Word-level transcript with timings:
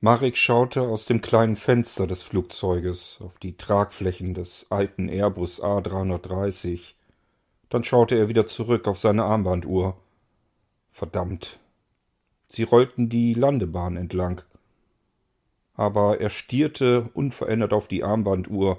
Marek 0.00 0.36
schaute 0.36 0.82
aus 0.82 1.06
dem 1.06 1.20
kleinen 1.20 1.56
Fenster 1.56 2.06
des 2.06 2.22
Flugzeuges 2.22 3.18
auf 3.20 3.36
die 3.40 3.56
Tragflächen 3.56 4.32
des 4.32 4.70
alten 4.70 5.08
Airbus 5.08 5.60
A330. 5.60 6.94
Dann 7.68 7.82
schaute 7.82 8.14
er 8.14 8.28
wieder 8.28 8.46
zurück 8.46 8.86
auf 8.86 9.00
seine 9.00 9.24
Armbanduhr. 9.24 10.00
Verdammt. 10.92 11.58
Sie 12.46 12.62
rollten 12.62 13.08
die 13.08 13.34
Landebahn 13.34 13.96
entlang. 13.96 14.42
Aber 15.74 16.20
er 16.20 16.30
stierte 16.30 17.10
unverändert 17.14 17.72
auf 17.72 17.88
die 17.88 18.04
Armbanduhr 18.04 18.78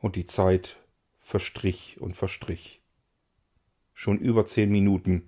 und 0.00 0.16
die 0.16 0.26
Zeit 0.26 0.76
verstrich 1.18 1.96
und 1.98 2.14
verstrich. 2.14 2.82
Schon 3.94 4.18
über 4.18 4.44
zehn 4.44 4.70
Minuten. 4.70 5.24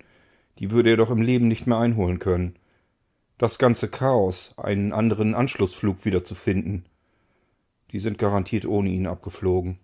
Die 0.59 0.69
würde 0.69 0.91
er 0.91 0.97
doch 0.97 1.09
im 1.09 1.23
Leben 1.23 1.47
nicht 1.47 1.65
mehr 1.65 1.79
einholen 1.79 2.19
können 2.19 2.59
das 3.41 3.57
ganze 3.57 3.87
Chaos, 3.87 4.53
einen 4.57 4.93
anderen 4.93 5.33
Anschlussflug 5.33 6.05
wiederzufinden. 6.05 6.85
Die 7.91 7.97
sind 7.99 8.19
garantiert 8.19 8.67
ohne 8.67 8.89
ihn 8.89 9.07
abgeflogen. 9.07 9.79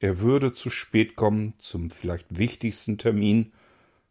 Er 0.00 0.18
würde 0.18 0.52
zu 0.52 0.68
spät 0.68 1.14
kommen 1.14 1.54
zum 1.58 1.90
vielleicht 1.90 2.38
wichtigsten 2.38 2.98
Termin 2.98 3.52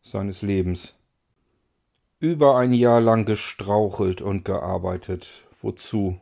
seines 0.02 0.42
Lebens. 0.42 0.96
Über 2.22 2.56
ein 2.56 2.72
Jahr 2.72 3.02
lang 3.02 3.26
gestrauchelt 3.26 4.22
und 4.22 4.46
gearbeitet. 4.46 5.46
Wozu? 5.62 6.18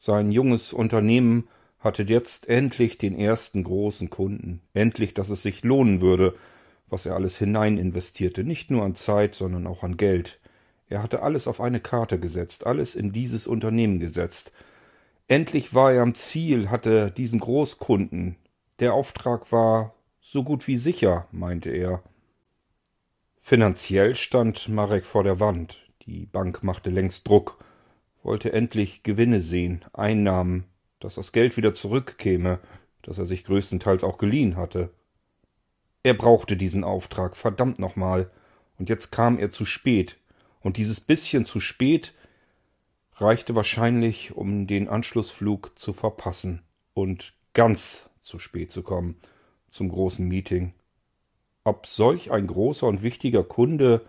Sein 0.00 0.32
junges 0.32 0.72
Unternehmen 0.72 1.46
hatte 1.78 2.02
jetzt 2.02 2.48
endlich 2.48 2.98
den 2.98 3.16
ersten 3.16 3.62
großen 3.62 4.10
Kunden. 4.10 4.60
Endlich, 4.72 5.14
dass 5.14 5.30
es 5.30 5.42
sich 5.42 5.62
lohnen 5.62 6.00
würde, 6.00 6.34
was 6.88 7.06
er 7.06 7.14
alles 7.14 7.38
hinein 7.38 7.78
investierte, 7.78 8.42
nicht 8.42 8.72
nur 8.72 8.82
an 8.82 8.96
Zeit, 8.96 9.36
sondern 9.36 9.68
auch 9.68 9.84
an 9.84 9.96
Geld. 9.96 10.40
Er 10.88 11.02
hatte 11.02 11.22
alles 11.22 11.46
auf 11.46 11.60
eine 11.60 11.80
Karte 11.80 12.18
gesetzt, 12.18 12.66
alles 12.66 12.94
in 12.94 13.12
dieses 13.12 13.46
Unternehmen 13.46 13.98
gesetzt. 14.00 14.52
Endlich 15.28 15.74
war 15.74 15.92
er 15.92 16.02
am 16.02 16.14
Ziel, 16.14 16.70
hatte 16.70 17.10
diesen 17.10 17.40
Großkunden. 17.40 18.36
Der 18.80 18.94
Auftrag 18.94 19.50
war 19.52 19.94
so 20.20 20.42
gut 20.42 20.66
wie 20.66 20.76
sicher, 20.76 21.26
meinte 21.32 21.70
er. 21.70 22.02
Finanziell 23.40 24.14
stand 24.14 24.68
Marek 24.68 25.04
vor 25.04 25.24
der 25.24 25.40
Wand. 25.40 25.78
Die 26.02 26.26
Bank 26.26 26.62
machte 26.62 26.90
längst 26.90 27.26
Druck, 27.28 27.62
wollte 28.22 28.52
endlich 28.52 29.02
Gewinne 29.02 29.40
sehen, 29.40 29.84
Einnahmen, 29.92 30.64
dass 31.00 31.14
das 31.14 31.32
Geld 31.32 31.56
wieder 31.56 31.74
zurückkäme, 31.74 32.58
das 33.02 33.18
er 33.18 33.26
sich 33.26 33.44
größtenteils 33.44 34.04
auch 34.04 34.18
geliehen 34.18 34.56
hatte. 34.56 34.90
Er 36.02 36.14
brauchte 36.14 36.56
diesen 36.56 36.84
Auftrag, 36.84 37.36
verdammt 37.36 37.78
nochmal, 37.78 38.30
und 38.78 38.88
jetzt 38.88 39.10
kam 39.10 39.38
er 39.38 39.50
zu 39.50 39.64
spät, 39.64 40.18
und 40.64 40.78
dieses 40.78 40.98
bisschen 40.98 41.44
zu 41.44 41.60
spät 41.60 42.14
reichte 43.16 43.54
wahrscheinlich, 43.54 44.34
um 44.34 44.66
den 44.66 44.88
Anschlussflug 44.88 45.78
zu 45.78 45.92
verpassen 45.92 46.62
und 46.94 47.34
ganz 47.52 48.10
zu 48.22 48.40
spät 48.40 48.72
zu 48.72 48.82
kommen 48.82 49.16
zum 49.70 49.88
großen 49.88 50.26
Meeting. 50.26 50.72
Ob 51.62 51.86
solch 51.86 52.32
ein 52.32 52.46
großer 52.46 52.86
und 52.86 53.02
wichtiger 53.02 53.44
Kunde 53.44 54.04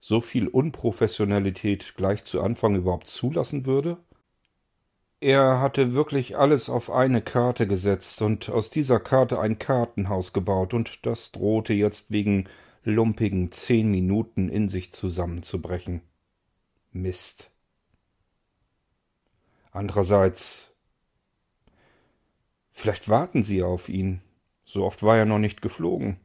so 0.00 0.20
viel 0.20 0.48
Unprofessionalität 0.48 1.94
gleich 1.96 2.24
zu 2.24 2.42
Anfang 2.42 2.74
überhaupt 2.74 3.06
zulassen 3.06 3.66
würde? 3.66 3.98
Er 5.20 5.60
hatte 5.60 5.94
wirklich 5.94 6.36
alles 6.36 6.68
auf 6.68 6.90
eine 6.90 7.22
Karte 7.22 7.66
gesetzt 7.66 8.22
und 8.22 8.50
aus 8.50 8.70
dieser 8.70 9.00
Karte 9.00 9.40
ein 9.40 9.58
Kartenhaus 9.58 10.32
gebaut, 10.32 10.74
und 10.74 11.06
das 11.06 11.32
drohte 11.32 11.72
jetzt 11.72 12.10
wegen 12.10 12.48
lumpigen 12.90 13.52
zehn 13.52 13.90
Minuten 13.90 14.48
in 14.48 14.68
sich 14.68 14.92
zusammenzubrechen. 14.92 16.02
Mist. 16.92 17.50
Andererseits, 19.70 20.72
vielleicht 22.72 23.08
warten 23.08 23.42
sie 23.42 23.62
auf 23.62 23.88
ihn. 23.88 24.22
So 24.64 24.84
oft 24.84 25.02
war 25.02 25.18
er 25.18 25.26
noch 25.26 25.38
nicht 25.38 25.60
geflogen. 25.60 26.18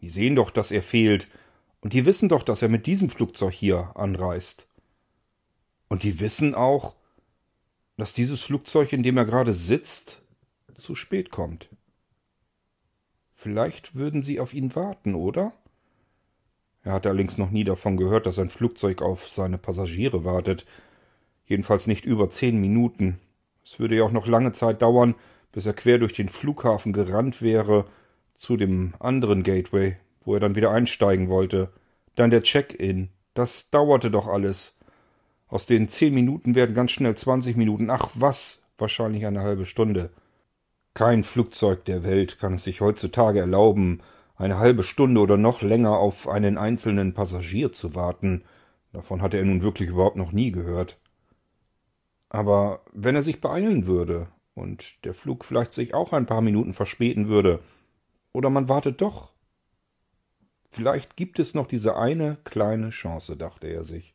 Die 0.00 0.08
sehen 0.08 0.36
doch, 0.36 0.50
dass 0.50 0.70
er 0.70 0.82
fehlt, 0.82 1.28
und 1.80 1.92
die 1.92 2.06
wissen 2.06 2.28
doch, 2.28 2.42
dass 2.42 2.62
er 2.62 2.68
mit 2.68 2.86
diesem 2.86 3.10
Flugzeug 3.10 3.52
hier 3.52 3.92
anreist. 3.94 4.68
Und 5.88 6.02
die 6.02 6.20
wissen 6.20 6.54
auch, 6.54 6.96
dass 7.96 8.12
dieses 8.12 8.42
Flugzeug, 8.42 8.92
in 8.92 9.02
dem 9.02 9.16
er 9.16 9.24
gerade 9.24 9.52
sitzt, 9.52 10.22
zu 10.78 10.94
spät 10.94 11.30
kommt. 11.30 11.68
Vielleicht 13.34 13.94
würden 13.94 14.22
sie 14.22 14.40
auf 14.40 14.52
ihn 14.52 14.74
warten, 14.74 15.14
oder? 15.14 15.52
Er 16.86 16.92
hatte 16.92 17.08
allerdings 17.08 17.36
noch 17.36 17.50
nie 17.50 17.64
davon 17.64 17.96
gehört, 17.96 18.26
dass 18.26 18.38
ein 18.38 18.48
Flugzeug 18.48 19.02
auf 19.02 19.28
seine 19.28 19.58
Passagiere 19.58 20.24
wartet. 20.24 20.64
Jedenfalls 21.44 21.88
nicht 21.88 22.04
über 22.04 22.30
zehn 22.30 22.60
Minuten. 22.60 23.18
Es 23.64 23.80
würde 23.80 23.96
ja 23.96 24.04
auch 24.04 24.12
noch 24.12 24.28
lange 24.28 24.52
Zeit 24.52 24.82
dauern, 24.82 25.16
bis 25.50 25.66
er 25.66 25.72
quer 25.72 25.98
durch 25.98 26.12
den 26.12 26.28
Flughafen 26.28 26.92
gerannt 26.92 27.42
wäre 27.42 27.86
zu 28.36 28.56
dem 28.56 28.94
anderen 29.00 29.42
Gateway, 29.42 29.96
wo 30.24 30.34
er 30.34 30.40
dann 30.40 30.54
wieder 30.54 30.70
einsteigen 30.70 31.28
wollte. 31.28 31.72
Dann 32.14 32.30
der 32.30 32.44
Check-in. 32.44 33.08
Das 33.34 33.70
dauerte 33.70 34.12
doch 34.12 34.28
alles. 34.28 34.78
Aus 35.48 35.66
den 35.66 35.88
zehn 35.88 36.14
Minuten 36.14 36.54
werden 36.54 36.76
ganz 36.76 36.92
schnell 36.92 37.16
zwanzig 37.16 37.56
Minuten. 37.56 37.90
Ach 37.90 38.10
was, 38.14 38.62
wahrscheinlich 38.78 39.26
eine 39.26 39.40
halbe 39.40 39.66
Stunde. 39.66 40.10
Kein 40.94 41.24
Flugzeug 41.24 41.84
der 41.84 42.04
Welt 42.04 42.38
kann 42.38 42.54
es 42.54 42.62
sich 42.62 42.80
heutzutage 42.80 43.40
erlauben, 43.40 44.02
eine 44.36 44.58
halbe 44.58 44.82
Stunde 44.82 45.20
oder 45.20 45.36
noch 45.36 45.62
länger 45.62 45.98
auf 45.98 46.28
einen 46.28 46.58
einzelnen 46.58 47.14
Passagier 47.14 47.72
zu 47.72 47.94
warten, 47.94 48.44
davon 48.92 49.22
hatte 49.22 49.38
er 49.38 49.44
nun 49.44 49.62
wirklich 49.62 49.88
überhaupt 49.88 50.16
noch 50.16 50.32
nie 50.32 50.52
gehört. 50.52 50.98
Aber 52.28 52.82
wenn 52.92 53.14
er 53.14 53.22
sich 53.22 53.40
beeilen 53.40 53.86
würde 53.86 54.28
und 54.54 55.04
der 55.04 55.14
Flug 55.14 55.44
vielleicht 55.44 55.74
sich 55.74 55.94
auch 55.94 56.12
ein 56.12 56.26
paar 56.26 56.42
Minuten 56.42 56.74
verspäten 56.74 57.28
würde, 57.28 57.60
oder 58.36 58.50
man 58.50 58.68
wartet 58.68 59.00
doch. 59.00 59.32
Vielleicht 60.70 61.16
gibt 61.16 61.38
es 61.38 61.54
noch 61.54 61.66
diese 61.66 61.96
eine 61.96 62.36
kleine 62.44 62.90
Chance, 62.90 63.34
dachte 63.34 63.68
er 63.68 63.82
sich. 63.82 64.14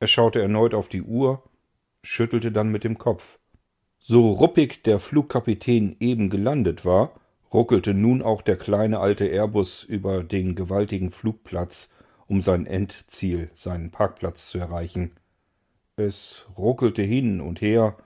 Er 0.00 0.08
schaute 0.08 0.42
erneut 0.42 0.74
auf 0.74 0.88
die 0.88 1.02
Uhr, 1.02 1.44
schüttelte 2.02 2.50
dann 2.50 2.70
mit 2.70 2.82
dem 2.82 2.98
Kopf. 2.98 3.38
So 4.00 4.32
ruppig 4.32 4.82
der 4.82 4.98
Flugkapitän 4.98 5.94
eben 6.00 6.28
gelandet 6.28 6.84
war, 6.84 7.19
ruckelte 7.52 7.94
nun 7.94 8.22
auch 8.22 8.42
der 8.42 8.56
kleine 8.56 9.00
alte 9.00 9.26
Airbus 9.26 9.82
über 9.84 10.22
den 10.22 10.54
gewaltigen 10.54 11.10
Flugplatz, 11.10 11.92
um 12.26 12.42
sein 12.42 12.66
Endziel, 12.66 13.50
seinen 13.54 13.90
Parkplatz 13.90 14.50
zu 14.50 14.58
erreichen. 14.58 15.10
Es 15.96 16.46
ruckelte 16.56 17.02
hin 17.02 17.40
und 17.40 17.60
her, 17.60 17.96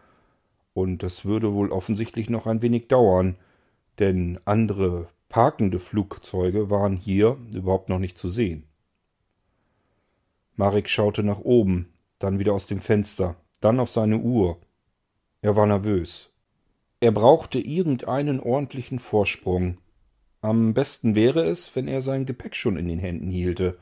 und 0.73 1.03
es 1.05 1.25
würde 1.25 1.53
wohl 1.53 1.71
offensichtlich 1.71 2.29
noch 2.29 2.47
ein 2.47 2.61
wenig 2.61 2.89
dauern, 2.89 3.37
denn 4.01 4.41
andere 4.45 5.09
parkende 5.29 5.79
Flugzeuge 5.79 6.69
waren 6.69 6.97
hier 6.97 7.39
überhaupt 7.55 7.89
noch 7.89 8.01
nicht 8.01 8.19
zu 8.19 8.29
sehen. 8.29 8.65
Marek 10.57 10.89
schaute 10.89 11.23
nach 11.23 11.41
oben, 11.41 11.93
dann 12.19 12.39
wieder 12.39 12.53
aus 12.53 12.67
dem 12.67 12.81
Fenster, 12.81 13.37
dann 13.61 13.81
auf 13.81 13.91
seine 13.91 14.19
Uhr. 14.19 14.59
Er 15.43 15.57
war 15.57 15.67
nervös. 15.67 16.34
Er 17.01 17.13
brauchte 17.13 17.59
irgendeinen 17.59 18.41
ordentlichen 18.41 18.99
Vorsprung. 18.99 19.79
Am 20.41 20.75
besten 20.75 21.15
wäre 21.15 21.45
es, 21.45 21.75
wenn 21.75 21.89
er 21.89 22.01
sein 22.01 22.27
Gepäck 22.27 22.57
schon 22.57 22.77
in 22.77 22.89
den 22.89 22.99
Händen 22.99 23.31
hielte. 23.31 23.79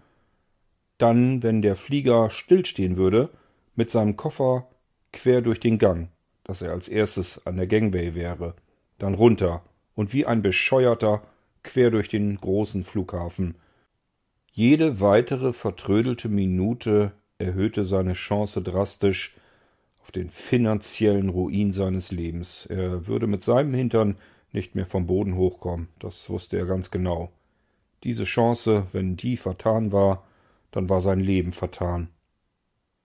Dann, 0.99 1.43
wenn 1.43 1.63
der 1.63 1.77
Flieger 1.77 2.31
stillstehen 2.31 2.97
würde, 2.97 3.31
mit 3.75 3.91
seinem 3.91 4.17
Koffer 4.17 4.69
quer 5.13 5.43
durch 5.43 5.61
den 5.61 5.79
Gang, 5.79 6.09
dass 6.45 6.63
er 6.63 6.73
als 6.73 6.89
erstes 6.89 7.47
an 7.47 7.57
der 7.57 7.67
Gangway 7.67 8.15
wäre, 8.15 8.55
dann 8.99 9.15
runter 9.15 9.65
und 9.95 10.13
wie 10.13 10.27
ein 10.27 10.43
Bescheuerter 10.43 11.23
quer 11.63 11.91
durch 11.91 12.09
den 12.09 12.37
großen 12.37 12.85
Flughafen. 12.85 13.57
Jede 14.53 15.01
weitere 15.01 15.53
vertrödelte 15.53 16.29
Minute 16.29 17.13
erhöhte 17.39 17.85
seine 17.85 18.13
Chance 18.13 18.63
drastisch, 18.63 19.37
auf 20.03 20.13
den 20.13 20.31
finanziellen 20.31 21.29
Ruin 21.29 21.73
seines 21.73 22.11
Lebens. 22.11 22.67
Er 22.67 23.07
würde 23.07 23.27
mit 23.27 23.43
seinem 23.43 23.73
Hintern 23.75 24.17
nicht 24.53 24.75
mehr 24.75 24.87
vom 24.87 25.07
Boden 25.07 25.37
hochkommen, 25.37 25.89
das 25.99 26.29
wusste 26.29 26.59
er 26.59 26.67
ganz 26.67 26.91
genau. 26.91 27.31
Diese 28.05 28.25
Chance, 28.25 28.87
wenn 28.93 29.17
die 29.17 29.37
vertan 29.37 29.93
war, 29.93 30.25
dann 30.73 30.89
war 30.89 31.01
sein 31.01 31.21
Leben 31.21 31.53
vertan. 31.53 32.09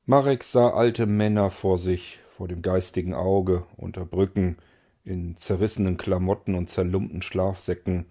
Marek 0.05 0.43
sah 0.43 0.71
alte 0.71 1.05
Männer 1.05 1.51
vor 1.51 1.77
sich, 1.77 2.19
vor 2.35 2.47
dem 2.47 2.61
geistigen 2.61 3.13
Auge, 3.13 3.65
unter 3.75 4.05
Brücken, 4.05 4.57
in 5.03 5.37
zerrissenen 5.37 5.97
Klamotten 5.97 6.55
und 6.55 6.69
zerlumpten 6.69 7.21
Schlafsäcken. 7.21 8.05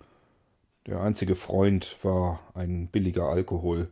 Der 0.86 1.00
einzige 1.00 1.34
Freund 1.34 1.96
war 2.02 2.40
ein 2.54 2.88
billiger 2.88 3.24
Alkohol. 3.24 3.90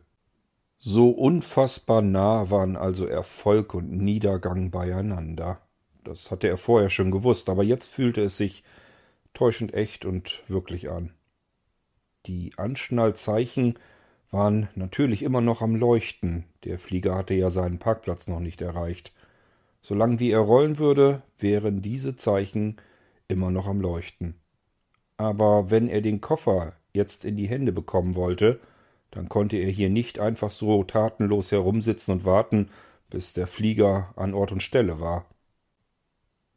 So 0.87 1.09
unfassbar 1.09 2.03
nah 2.03 2.51
waren 2.51 2.75
also 2.75 3.07
Erfolg 3.07 3.73
und 3.73 3.89
Niedergang 3.89 4.69
beieinander. 4.69 5.59
Das 6.03 6.29
hatte 6.29 6.47
er 6.47 6.57
vorher 6.57 6.91
schon 6.91 7.09
gewusst, 7.09 7.49
aber 7.49 7.63
jetzt 7.63 7.87
fühlte 7.87 8.21
es 8.21 8.37
sich 8.37 8.63
täuschend 9.33 9.73
echt 9.73 10.05
und 10.05 10.43
wirklich 10.47 10.91
an. 10.91 11.11
Die 12.27 12.51
Anschnallzeichen 12.57 13.79
waren 14.29 14.69
natürlich 14.75 15.23
immer 15.23 15.41
noch 15.41 15.63
am 15.63 15.75
Leuchten. 15.75 16.43
Der 16.65 16.77
Flieger 16.77 17.15
hatte 17.15 17.33
ja 17.33 17.49
seinen 17.49 17.79
Parkplatz 17.79 18.27
noch 18.27 18.39
nicht 18.39 18.61
erreicht. 18.61 19.11
Solange 19.81 20.19
wie 20.19 20.29
er 20.29 20.41
rollen 20.41 20.77
würde, 20.77 21.23
wären 21.39 21.81
diese 21.81 22.15
Zeichen 22.15 22.77
immer 23.27 23.49
noch 23.49 23.65
am 23.65 23.81
Leuchten. 23.81 24.35
Aber 25.17 25.71
wenn 25.71 25.87
er 25.87 26.01
den 26.01 26.21
Koffer 26.21 26.73
jetzt 26.93 27.25
in 27.25 27.37
die 27.37 27.49
Hände 27.49 27.71
bekommen 27.71 28.13
wollte, 28.13 28.59
dann 29.15 29.29
konnte 29.29 29.55
er 29.57 29.69
hier 29.69 29.89
nicht 29.89 30.19
einfach 30.19 30.51
so 30.51 30.83
tatenlos 30.83 31.51
herumsitzen 31.51 32.11
und 32.11 32.25
warten, 32.25 32.69
bis 33.09 33.31
der 33.31 33.47
Flieger 33.47 34.13
an 34.17 34.33
Ort 34.33 34.51
und 34.51 34.61
Stelle 34.61 34.99
war. 34.99 35.25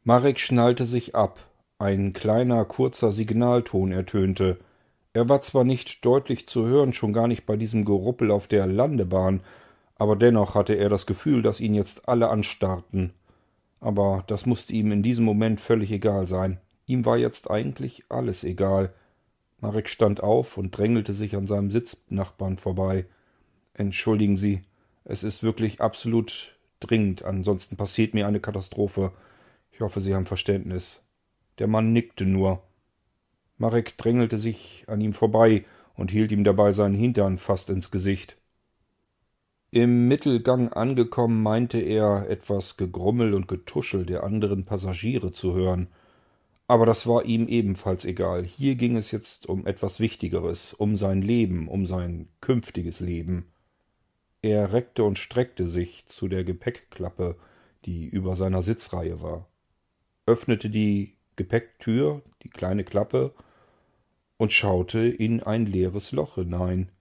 Marek 0.03 0.39
schnallte 0.39 0.85
sich 0.85 1.15
ab. 1.15 1.39
Ein 1.77 2.11
kleiner, 2.11 2.65
kurzer 2.65 3.13
Signalton 3.13 3.93
ertönte. 3.93 4.59
Er 5.13 5.29
war 5.29 5.41
zwar 5.41 5.63
nicht 5.63 6.03
deutlich 6.03 6.47
zu 6.49 6.65
hören, 6.65 6.91
schon 6.91 7.13
gar 7.13 7.29
nicht 7.29 7.45
bei 7.45 7.55
diesem 7.55 7.85
Geruppel 7.85 8.29
auf 8.29 8.47
der 8.47 8.67
Landebahn, 8.67 9.41
aber 9.95 10.17
dennoch 10.17 10.53
hatte 10.53 10.73
er 10.73 10.89
das 10.89 11.05
Gefühl, 11.05 11.41
dass 11.41 11.61
ihn 11.61 11.73
jetzt 11.73 12.09
alle 12.09 12.29
anstarrten. 12.29 13.13
Aber 13.79 14.25
das 14.27 14.45
musste 14.45 14.73
ihm 14.73 14.91
in 14.91 15.01
diesem 15.01 15.23
Moment 15.23 15.61
völlig 15.61 15.91
egal 15.91 16.27
sein. 16.27 16.59
Ihm 16.87 17.05
war 17.05 17.17
jetzt 17.17 17.49
eigentlich 17.49 18.03
alles 18.09 18.43
egal. 18.43 18.93
Marek 19.61 19.89
stand 19.89 20.23
auf 20.23 20.57
und 20.57 20.77
drängelte 20.77 21.13
sich 21.13 21.35
an 21.35 21.47
seinem 21.47 21.71
Sitznachbarn 21.71 22.57
vorbei. 22.57 23.05
Entschuldigen 23.73 24.37
Sie, 24.37 24.61
es 25.03 25.23
ist 25.23 25.43
wirklich 25.43 25.81
absolut 25.81 26.57
dringend, 26.79 27.23
ansonsten 27.23 27.75
passiert 27.75 28.13
mir 28.13 28.27
eine 28.27 28.39
Katastrophe. 28.39 29.11
Ich 29.71 29.81
hoffe, 29.81 30.01
Sie 30.01 30.15
haben 30.15 30.25
Verständnis. 30.25 31.03
Der 31.59 31.67
Mann 31.67 31.91
nickte 31.91 32.25
nur. 32.25 32.63
Marek 33.57 33.97
drängelte 33.97 34.37
sich 34.37 34.85
an 34.87 35.01
ihm 35.01 35.13
vorbei 35.13 35.65
und 35.95 36.11
hielt 36.11 36.31
ihm 36.31 36.45
dabei 36.45 36.71
seinen 36.71 36.95
Hintern 36.95 37.37
fast 37.37 37.69
ins 37.69 37.91
Gesicht. 37.91 38.37
Im 39.71 40.07
Mittelgang 40.07 40.73
angekommen, 40.73 41.43
meinte 41.43 41.77
er, 41.77 42.27
etwas 42.29 42.77
Gegrummel 42.77 43.33
und 43.33 43.47
Getuschel 43.47 44.05
der 44.05 44.23
anderen 44.23 44.65
Passagiere 44.65 45.31
zu 45.31 45.53
hören. 45.53 45.89
Aber 46.69 46.85
das 46.85 47.07
war 47.07 47.25
ihm 47.25 47.47
ebenfalls 47.47 48.05
egal. 48.05 48.45
Hier 48.45 48.75
ging 48.75 48.95
es 48.95 49.09
jetzt 49.09 49.49
um 49.49 49.65
etwas 49.65 49.99
Wichtigeres, 49.99 50.75
um 50.75 50.97
sein 50.97 51.23
Leben, 51.23 51.67
um 51.67 51.87
sein 51.87 52.29
künftiges 52.41 52.99
Leben. 52.99 53.51
Er 54.43 54.71
reckte 54.71 55.03
und 55.03 55.17
streckte 55.17 55.67
sich 55.67 56.05
zu 56.05 56.27
der 56.27 56.43
Gepäckklappe, 56.43 57.37
die 57.85 58.05
über 58.05 58.35
seiner 58.35 58.61
Sitzreihe 58.61 59.19
war, 59.19 59.47
öffnete 60.27 60.69
die 60.69 61.15
Gepäcktür, 61.37 62.21
die 62.43 62.51
kleine 62.51 62.83
Klappe, 62.83 63.33
und 64.37 64.53
schaute 64.53 64.99
in 64.99 65.41
ein 65.41 65.65
leeres 65.65 66.11
Loch 66.11 66.35
hinein. 66.35 66.91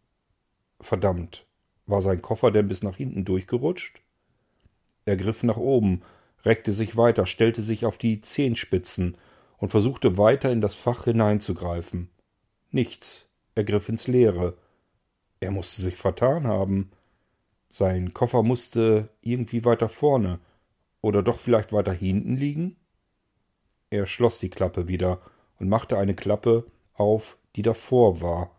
Verdammt, 0.81 1.44
war 1.85 2.00
sein 2.00 2.23
Koffer 2.23 2.50
denn 2.50 2.69
bis 2.69 2.82
nach 2.82 2.97
hinten 2.97 3.26
durchgerutscht? 3.26 4.00
Er 5.05 5.19
griff 5.19 5.43
nach 5.43 5.59
oben, 5.59 6.00
reckte 6.47 6.73
sich 6.73 6.97
weiter, 6.97 7.26
stellte 7.26 7.61
sich 7.61 7.85
auf 7.85 7.99
die 7.99 8.23
Zehenspitzen 8.23 9.19
und 9.58 9.70
versuchte 9.70 10.16
weiter 10.19 10.50
in 10.50 10.60
das 10.60 10.75
Fach 10.75 11.05
hineinzugreifen. 11.05 12.10
Nichts. 12.70 13.28
Er 13.55 13.64
griff 13.64 13.88
ins 13.88 14.06
Leere. 14.06 14.56
Er 15.40 15.50
musste 15.50 15.82
sich 15.82 15.96
vertan 15.96 16.46
haben. 16.46 16.90
Sein 17.70 18.14
Koffer 18.14 18.43
musste 18.43 19.08
irgendwie 19.20 19.64
weiter 19.64 19.88
vorne 19.88 20.38
oder 21.00 21.22
doch 21.22 21.38
vielleicht 21.38 21.72
weiter 21.72 21.93
hinten 21.93 22.37
liegen? 22.37 22.76
Er 23.90 24.06
schloss 24.06 24.38
die 24.38 24.50
Klappe 24.50 24.88
wieder 24.88 25.20
und 25.58 25.69
machte 25.69 25.99
eine 25.99 26.14
Klappe 26.14 26.66
auf, 26.94 27.37
die 27.56 27.62
davor 27.62 28.20
war. 28.20 28.50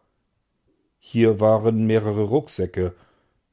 Hier 1.00 1.40
waren 1.40 1.86
mehrere 1.86 2.24
Rucksäcke, 2.24 2.94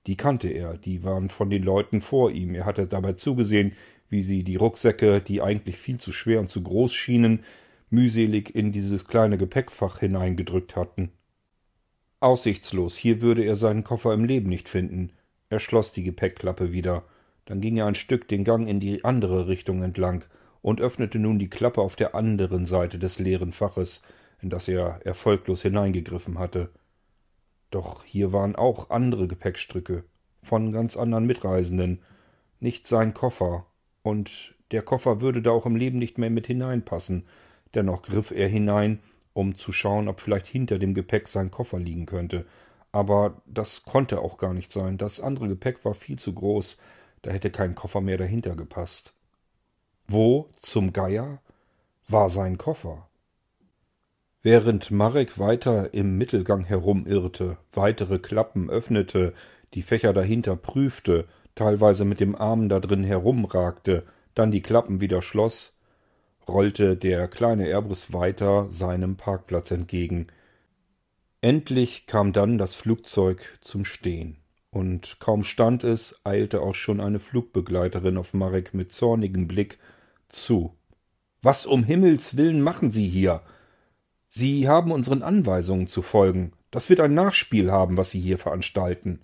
die 0.07 0.17
kannte 0.17 0.49
er, 0.49 0.77
die 0.77 1.05
waren 1.05 1.31
von 1.31 1.51
den 1.51 1.63
Leuten 1.63 2.01
vor 2.01 2.31
ihm. 2.31 2.55
Er 2.55 2.65
hatte 2.65 2.87
dabei 2.87 3.15
zugesehen, 3.15 3.73
wie 4.09 4.23
sie 4.23 4.45
die 4.45 4.57
Rucksäcke, 4.57 5.21
die 5.21 5.43
eigentlich 5.43 5.77
viel 5.77 5.99
zu 5.99 6.13
schwer 6.13 6.41
und 6.41 6.51
zu 6.51 6.63
groß 6.63 6.93
schienen, 6.95 7.45
mühselig 7.91 8.55
in 8.55 8.73
dieses 8.73 9.07
kleine 9.07 9.39
Gepäckfach 9.39 9.99
hineingedrückt 9.99 10.77
hatten. 10.77 11.11
Aussichtslos, 12.21 12.97
hier 12.97 13.21
würde 13.21 13.45
er 13.45 13.57
seinen 13.57 13.85
Koffer 13.85 14.15
im 14.15 14.25
Leben 14.25 14.49
nicht 14.49 14.69
finden. 14.69 15.13
Er 15.49 15.61
schloss 15.61 15.93
die 15.93 16.03
Gepäckklappe 16.03 16.73
wieder, 16.73 17.05
dann 17.45 17.61
ging 17.61 17.77
er 17.77 17.87
ein 17.87 17.95
Stück 17.95 18.27
den 18.29 18.43
Gang 18.45 18.69
in 18.69 18.81
die 18.81 19.05
andere 19.05 19.49
Richtung 19.49 19.83
entlang 19.83 20.25
und 20.63 20.81
öffnete 20.81 21.19
nun 21.19 21.39
die 21.39 21.51
Klappe 21.51 21.81
auf 21.81 21.95
der 21.95 22.15
anderen 22.15 22.67
Seite 22.67 22.99
des 22.99 23.19
leeren 23.19 23.53
Faches, 23.53 24.03
in 24.43 24.51
das 24.51 24.67
er 24.67 25.01
erfolglos 25.05 25.63
hineingegriffen 25.63 26.39
hatte. 26.39 26.71
Doch 27.71 28.05
hier 28.05 28.33
waren 28.33 28.57
auch 28.57 28.91
andere 28.91 29.29
Gepäckstücke 29.29 30.05
von 30.43 30.73
ganz 30.73 30.97
anderen 30.97 31.27
Mitreisenden, 31.27 32.01
nicht 32.61 32.87
sein 32.87 33.15
Koffer, 33.15 33.67
und 34.07 34.55
der 34.71 34.83
Koffer 34.83 35.21
würde 35.21 35.43
da 35.43 35.51
auch 35.51 35.67
im 35.67 35.75
Leben 35.75 35.99
nicht 35.99 36.17
mehr 36.17 36.31
mit 36.31 36.47
hineinpassen. 36.47 37.25
Dennoch 37.75 38.03
griff 38.03 38.31
er 38.31 38.47
hinein, 38.47 39.01
um 39.33 39.57
zu 39.57 39.73
schauen, 39.73 40.07
ob 40.07 40.21
vielleicht 40.21 40.47
hinter 40.47 40.79
dem 40.79 40.95
Gepäck 40.95 41.27
sein 41.27 41.51
Koffer 41.51 41.81
liegen 41.81 42.07
könnte. 42.07 42.47
Aber 42.93 43.43
das 43.47 43.83
konnte 43.83 44.21
auch 44.21 44.39
gar 44.39 44.55
nicht 44.55 44.73
sein. 44.73 44.97
Das 44.97 45.19
andere 45.19 45.49
Gepäck 45.49 45.85
war 45.85 45.95
viel 45.95 46.21
zu 46.21 46.33
groß, 46.33 46.79
da 47.23 47.33
hätte 47.33 47.51
kein 47.51 47.75
Koffer 47.75 48.01
mehr 48.01 48.17
dahinter 48.17 48.55
gepasst. 48.55 49.13
Wo 50.07 50.51
zum 50.61 50.93
Geier 50.93 51.41
war 52.07 52.31
sein 52.31 52.59
Koffer? 52.59 53.09
Während 54.41 54.93
Marek 54.93 55.41
weiter 55.41 55.93
im 55.95 56.17
Mittelgang 56.17 56.65
herumirrte, 56.65 57.57
weitere 57.73 58.21
Klappen 58.21 58.71
öffnete, 58.71 59.35
die 59.75 59.83
Fächer 59.83 60.13
dahinter 60.13 60.55
prüfte, 60.55 61.27
teilweise 61.57 62.05
mit 62.05 62.21
dem 62.21 62.37
Arm 62.37 62.69
da 62.69 62.79
drin 62.79 63.03
herumragte, 63.03 64.05
dann 64.35 64.53
die 64.53 64.63
Klappen 64.63 65.01
wieder 65.01 65.21
schloss, 65.23 65.75
rollte 66.47 66.97
der 66.97 67.27
kleine 67.27 67.67
Airbus 67.67 68.13
weiter 68.13 68.69
seinem 68.71 69.17
Parkplatz 69.17 69.73
entgegen. 69.73 70.29
Endlich 71.41 72.07
kam 72.07 72.33
dann 72.33 72.59
das 72.59 72.75
Flugzeug 72.75 73.59
zum 73.61 73.85
Stehen. 73.85 74.37
Und 74.71 75.17
kaum 75.21 75.43
stand 75.43 75.85
es, 75.85 76.21
eilte 76.23 76.61
auch 76.61 76.75
schon 76.75 77.01
eine 77.01 77.19
Flugbegleiterin 77.19 78.19
auf 78.19 78.35
Marek 78.35 78.75
mit 78.75 78.93
zornigem 78.93 79.49
Blick 79.49 79.79
zu. 80.29 80.75
Was 81.43 81.67
um 81.67 81.83
Himmels 81.83 82.37
willen 82.37 82.61
machen 82.61 82.91
Sie 82.91 83.09
hier? 83.09 83.41
Sie 84.29 84.69
haben 84.69 84.93
unseren 84.93 85.23
Anweisungen 85.23 85.87
zu 85.87 86.03
folgen. 86.03 86.53
Das 86.71 86.91
wird 86.91 87.01
ein 87.01 87.15
Nachspiel 87.15 87.71
haben, 87.73 87.97
was 87.97 88.11
Sie 88.11 88.21
hier 88.21 88.37
veranstalten. 88.37 89.21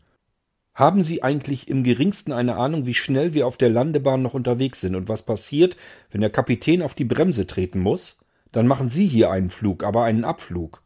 Haben 0.74 1.04
Sie 1.04 1.22
eigentlich 1.22 1.68
im 1.68 1.84
geringsten 1.84 2.32
eine 2.32 2.56
Ahnung, 2.56 2.86
wie 2.86 2.94
schnell 2.94 3.34
wir 3.34 3.46
auf 3.46 3.58
der 3.58 3.68
Landebahn 3.68 4.22
noch 4.22 4.32
unterwegs 4.32 4.80
sind 4.80 4.94
und 4.94 5.08
was 5.08 5.22
passiert, 5.22 5.76
wenn 6.10 6.22
der 6.22 6.30
Kapitän 6.30 6.80
auf 6.82 6.94
die 6.94 7.04
Bremse 7.04 7.46
treten 7.46 7.78
muss? 7.78 8.18
Dann 8.52 8.66
machen 8.66 8.88
Sie 8.88 9.06
hier 9.06 9.30
einen 9.30 9.50
Flug, 9.50 9.84
aber 9.84 10.04
einen 10.04 10.24
Abflug. 10.24 10.82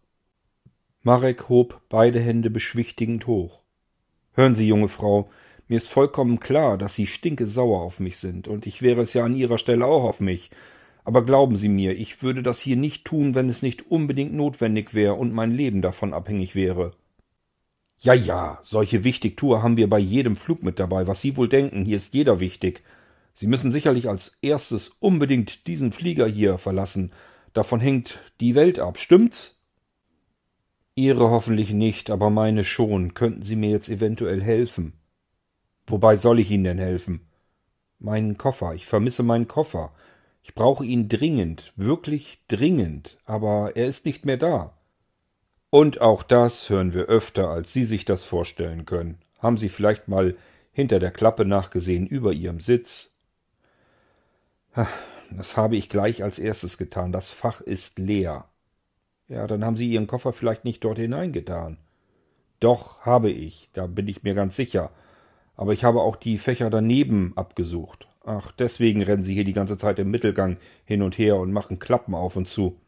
Marek 1.03 1.49
hob 1.49 1.83
beide 1.89 2.19
Hände 2.19 2.51
beschwichtigend 2.51 3.29
hoch. 3.29 3.63
Hören 4.33 4.57
Sie, 4.57 4.67
junge 4.67 4.89
Frau, 4.89 5.29
mir 5.69 5.77
ist 5.77 5.89
vollkommen 5.89 6.41
klar, 6.41 6.79
dass 6.79 6.97
Sie 6.97 7.07
stinkesauer 7.07 7.81
auf 7.81 8.01
mich 8.01 8.19
sind, 8.19 8.49
und 8.49 8.67
ich 8.67 8.83
wäre 8.83 9.03
es 9.03 9.15
ja 9.15 9.25
an 9.25 9.37
Ihrer 9.37 9.59
Stelle 9.59 9.87
auch 9.87 10.03
auf 10.03 10.21
mich. 10.21 10.51
Aber 11.05 11.25
glauben 11.25 11.55
Sie 11.55 11.69
mir, 11.69 11.97
ich 11.97 12.25
würde 12.25 12.43
das 12.43 12.59
hier 12.59 12.77
nicht 12.77 13.05
tun, 13.05 13.37
wenn 13.37 13.49
es 13.49 13.63
nicht 13.63 13.89
unbedingt 13.89 14.35
notwendig 14.35 14.95
wäre 14.95 15.15
und 15.15 15.33
mein 15.33 15.53
Leben 15.53 15.81
davon 15.81 16.13
abhängig 16.13 16.57
wäre. 16.57 16.93
Ja, 17.99 18.15
ja, 18.15 18.59
solche 18.63 19.05
Wichtigtour 19.05 19.63
haben 19.63 19.77
wir 19.77 19.89
bei 19.89 19.99
jedem 19.99 20.37
Flug 20.37 20.63
mit 20.63 20.79
dabei. 20.79 21.07
Was 21.07 21.23
Sie 21.23 21.37
wohl 21.37 21.49
denken, 21.49 21.85
hier 21.85 21.97
ist 21.97 22.15
jeder 22.15 22.41
wichtig. 22.41 22.83
Sie 23.33 23.47
müssen 23.47 23.71
sicherlich 23.71 24.09
als 24.09 24.39
erstes 24.43 24.97
unbedingt 25.01 25.67
diesen 25.67 25.93
Flieger 25.93 26.27
hier 26.27 26.59
verlassen. 26.59 27.13
Davon 27.53 27.81
hängt 27.81 28.21
die 28.41 28.55
Welt 28.55 28.79
ab, 28.79 28.99
stimmt's? 28.99 29.61
Ihre 30.95 31.31
hoffentlich 31.31 31.73
nicht, 31.73 32.11
aber 32.11 32.31
meine 32.31 32.65
schon. 32.65 33.13
Könnten 33.15 33.43
Sie 33.43 33.57
mir 33.57 33.71
jetzt 33.71 33.91
eventuell 33.91 34.43
helfen? 34.43 34.95
Wobei 35.87 36.17
soll 36.17 36.41
ich 36.41 36.51
Ihnen 36.51 36.65
denn 36.65 36.79
helfen? 36.79 37.21
Meinen 37.99 38.39
Koffer. 38.39 38.75
Ich 38.75 38.87
vermisse 38.87 39.23
meinen 39.23 39.49
Koffer. 39.49 39.93
Ich 40.43 40.55
brauche 40.55 40.87
ihn 40.87 41.09
dringend, 41.09 41.73
wirklich 41.77 42.45
dringend, 42.49 43.19
aber 43.25 43.73
er 43.75 43.87
ist 43.87 44.07
nicht 44.07 44.25
mehr 44.25 44.37
da. 44.37 44.79
Und 45.77 46.01
auch 46.01 46.23
das 46.23 46.71
hören 46.71 46.95
wir 46.95 47.03
öfter, 47.03 47.51
als 47.51 47.71
Sie 47.71 47.85
sich 47.85 48.07
das 48.07 48.25
vorstellen 48.25 48.87
können. 48.87 49.19
Haben 49.41 49.59
Sie 49.59 49.69
vielleicht 49.69 50.09
mal 50.09 50.35
hinter 50.73 50.99
der 50.99 51.11
Klappe 51.11 51.45
nachgesehen 51.45 52.07
über 52.07 52.33
Ihrem 52.33 52.61
Sitz? 52.61 53.11
Das 55.31 55.59
habe 55.59 55.77
ich 55.77 55.91
gleich 55.91 56.25
als 56.25 56.39
erstes 56.39 56.79
getan. 56.79 57.13
Das 57.13 57.29
Fach 57.29 57.61
ist 57.61 57.99
leer. 57.99 58.47
Ja, 59.29 59.47
dann 59.47 59.67
haben 59.67 59.77
Sie 59.77 59.93
Ihren 59.93 60.07
Koffer 60.07 60.33
vielleicht 60.33 60.65
nicht 60.65 60.83
dort 60.83 60.97
hineingetan. 60.97 61.77
Doch, 62.59 63.01
habe 63.01 63.31
ich, 63.31 63.69
da 63.75 63.87
bin 63.87 64.09
ich 64.09 64.23
mir 64.23 64.33
ganz 64.33 64.57
sicher. 64.57 64.93
Aber 65.57 65.75
ich 65.75 65.85
habe 65.85 66.01
auch 66.01 66.17
die 66.17 66.39
Fächer 66.39 66.71
daneben 66.71 67.35
abgesucht. 67.37 68.09
Ach, 68.25 68.51
deswegen 68.51 69.03
rennen 69.03 69.25
Sie 69.25 69.35
hier 69.35 69.45
die 69.45 69.53
ganze 69.53 69.77
Zeit 69.77 69.99
im 69.99 70.11
Mittelgang 70.11 70.57
hin 70.87 71.03
und 71.03 71.19
her 71.19 71.37
und 71.37 71.53
machen 71.53 71.79
Klappen 71.79 72.15
auf 72.15 72.35
und 72.35 72.49
zu. 72.49 72.81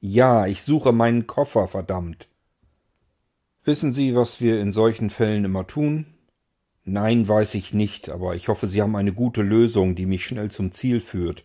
Ja, 0.00 0.48
ich 0.48 0.64
suche 0.64 0.90
meinen 0.90 1.28
Koffer, 1.28 1.68
verdammt. 1.68 2.26
Wissen 3.64 3.92
Sie, 3.92 4.16
was 4.16 4.40
wir 4.40 4.60
in 4.60 4.72
solchen 4.72 5.08
Fällen 5.08 5.44
immer 5.44 5.66
tun? 5.68 6.06
Nein, 6.84 7.28
weiß 7.28 7.54
ich 7.54 7.72
nicht, 7.72 8.08
aber 8.08 8.34
ich 8.34 8.48
hoffe, 8.48 8.66
Sie 8.66 8.82
haben 8.82 8.96
eine 8.96 9.12
gute 9.12 9.42
Lösung, 9.42 9.94
die 9.94 10.06
mich 10.06 10.26
schnell 10.26 10.50
zum 10.50 10.72
Ziel 10.72 11.00
führt. 11.00 11.44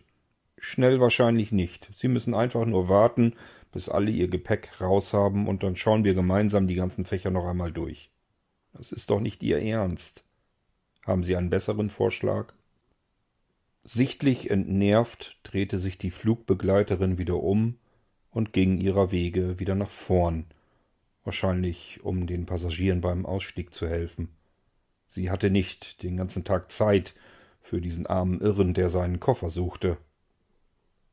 Schnell 0.56 0.98
wahrscheinlich 0.98 1.52
nicht. 1.52 1.88
Sie 1.94 2.08
müssen 2.08 2.34
einfach 2.34 2.66
nur 2.66 2.88
warten, 2.88 3.34
bis 3.70 3.88
alle 3.88 4.10
ihr 4.10 4.26
Gepäck 4.26 4.80
raus 4.80 5.14
haben, 5.14 5.46
und 5.46 5.62
dann 5.62 5.76
schauen 5.76 6.02
wir 6.02 6.14
gemeinsam 6.14 6.66
die 6.66 6.74
ganzen 6.74 7.04
Fächer 7.04 7.30
noch 7.30 7.46
einmal 7.46 7.70
durch. 7.70 8.10
Das 8.72 8.90
ist 8.90 9.10
doch 9.10 9.20
nicht 9.20 9.44
Ihr 9.44 9.62
Ernst. 9.62 10.24
Haben 11.06 11.22
Sie 11.22 11.36
einen 11.36 11.50
besseren 11.50 11.88
Vorschlag? 11.88 12.52
Sichtlich 13.84 14.50
entnervt 14.50 15.38
drehte 15.44 15.78
sich 15.78 15.98
die 15.98 16.10
Flugbegleiterin 16.10 17.16
wieder 17.16 17.40
um 17.40 17.78
und 18.32 18.52
ging 18.52 18.80
ihrer 18.80 19.12
Wege 19.12 19.60
wieder 19.60 19.76
nach 19.76 19.88
vorn, 19.88 20.46
wahrscheinlich 21.28 22.00
um 22.04 22.26
den 22.26 22.46
Passagieren 22.46 23.02
beim 23.02 23.26
Ausstieg 23.26 23.74
zu 23.74 23.86
helfen. 23.86 24.30
Sie 25.08 25.30
hatte 25.30 25.50
nicht 25.50 26.02
den 26.02 26.16
ganzen 26.16 26.42
Tag 26.42 26.72
Zeit 26.72 27.14
für 27.60 27.82
diesen 27.82 28.06
armen 28.06 28.40
Irren, 28.40 28.72
der 28.72 28.88
seinen 28.88 29.20
Koffer 29.20 29.50
suchte. 29.50 29.98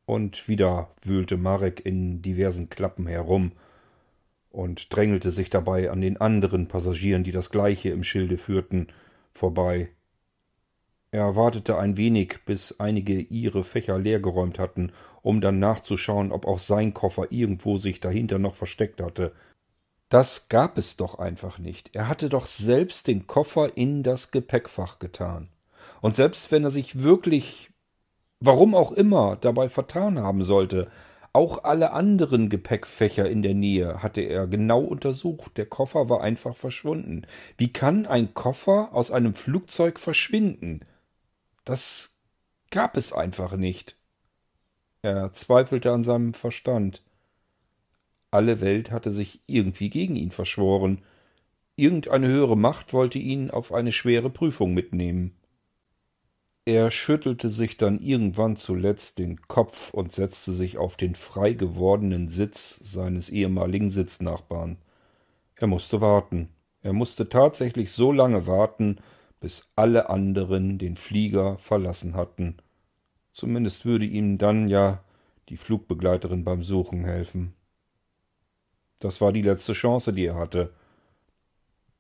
Und 0.06 0.48
wieder 0.48 0.90
wühlte 1.04 1.36
Marek 1.36 1.86
in 1.86 2.22
diversen 2.22 2.70
Klappen 2.70 3.08
herum 3.08 3.52
und 4.52 4.96
drängelte 4.96 5.32
sich 5.32 5.50
dabei 5.50 5.92
an 5.92 6.00
den 6.00 6.16
anderen 6.16 6.70
Passagieren, 6.70 7.26
die 7.26 7.34
das 7.34 7.50
gleiche 7.50 7.90
im 7.90 8.06
Schilde 8.06 8.38
führten, 8.38 8.88
vorbei. 9.34 9.90
Er 11.12 11.36
wartete 11.36 11.78
ein 11.78 11.98
wenig, 11.98 12.40
bis 12.46 12.80
einige 12.80 13.20
ihre 13.20 13.66
Fächer 13.66 14.00
leergeräumt 14.00 14.60
hatten, 14.60 14.94
um 15.22 15.42
dann 15.42 15.60
nachzuschauen, 15.60 16.32
ob 16.32 16.48
auch 16.48 16.60
sein 16.60 16.94
Koffer 16.94 17.34
irgendwo 17.34 17.78
sich 17.78 18.00
dahinter 18.00 18.40
noch 18.40 18.56
versteckt 18.56 19.02
hatte. 19.02 19.34
Das 20.16 20.48
gab 20.48 20.78
es 20.78 20.96
doch 20.96 21.20
einfach 21.20 21.60
nicht. 21.60 21.94
Er 21.94 22.08
hatte 22.08 22.30
doch 22.30 22.46
selbst 22.46 23.08
den 23.08 23.28
Koffer 23.28 23.76
in 23.76 24.02
das 24.02 24.32
Gepäckfach 24.32 24.98
getan. 24.98 25.50
Und 26.00 26.16
selbst 26.16 26.54
wenn 26.54 26.64
er 26.64 26.72
sich 26.72 27.04
wirklich, 27.04 27.70
warum 28.40 28.76
auch 28.76 28.94
immer, 28.94 29.36
dabei 29.36 29.68
vertan 29.68 30.18
haben 30.18 30.42
sollte, 30.42 30.88
auch 31.34 31.66
alle 31.66 31.92
anderen 31.92 32.48
Gepäckfächer 32.48 33.30
in 33.30 33.42
der 33.42 33.56
Nähe 33.56 34.02
hatte 34.02 34.22
er 34.22 34.48
genau 34.48 34.80
untersucht. 34.80 35.58
Der 35.58 35.66
Koffer 35.66 36.08
war 36.08 36.22
einfach 36.22 36.56
verschwunden. 36.56 37.28
Wie 37.58 37.74
kann 37.74 38.08
ein 38.08 38.34
Koffer 38.34 38.94
aus 38.94 39.12
einem 39.12 39.36
Flugzeug 39.36 40.00
verschwinden? 40.00 40.86
Das 41.66 42.16
gab 42.72 42.96
es 42.96 43.12
einfach 43.12 43.58
nicht. 43.58 43.98
Er 45.02 45.34
zweifelte 45.34 45.92
an 45.92 46.06
seinem 46.06 46.34
Verstand. 46.34 47.04
Alle 48.32 48.62
Welt 48.62 48.92
hatte 48.92 49.12
sich 49.12 49.42
irgendwie 49.48 49.90
gegen 49.90 50.16
ihn 50.16 50.32
verschworen. 50.32 51.02
Irgendeine 51.76 52.28
höhere 52.28 52.58
Macht 52.58 52.94
wollte 52.94 53.20
ihn 53.20 53.52
auf 53.52 53.74
eine 53.74 53.92
schwere 53.92 54.30
Prüfung 54.30 54.74
mitnehmen. 54.74 55.36
Er 56.68 56.90
schüttelte 56.90 57.52
sich 57.52 57.78
dann 57.78 58.00
irgendwann 58.00 58.56
zuletzt 58.56 59.20
den 59.20 59.40
Kopf 59.44 59.94
und 59.94 60.14
setzte 60.14 60.52
sich 60.52 60.80
auf 60.80 60.98
den 60.98 61.14
frei 61.14 61.54
gewordenen 61.54 62.28
Sitz 62.28 62.80
seines 62.82 63.30
ehemaligen 63.30 63.92
Sitznachbarn. 63.92 64.78
Er 65.56 65.68
musste 65.68 66.02
warten. 66.02 66.50
Er 66.82 66.94
musste 66.94 67.30
tatsächlich 67.30 67.92
so 67.92 68.12
lange 68.12 68.48
warten, 68.48 68.98
bis 69.40 69.70
alle 69.76 70.10
anderen 70.10 70.80
den 70.80 70.96
Flieger 70.98 71.60
verlassen 71.60 72.16
hatten. 72.16 72.58
Zumindest 73.32 73.86
würde 73.86 74.06
ihm 74.06 74.40
dann 74.40 74.68
ja 74.68 75.04
die 75.50 75.58
Flugbegleiterin 75.58 76.44
beim 76.44 76.64
Suchen 76.64 77.06
helfen. 77.06 77.54
Das 79.00 79.22
war 79.22 79.32
die 79.32 79.42
letzte 79.42 79.74
Chance, 79.74 80.14
die 80.14 80.26
er 80.26 80.36
hatte. 80.36 80.72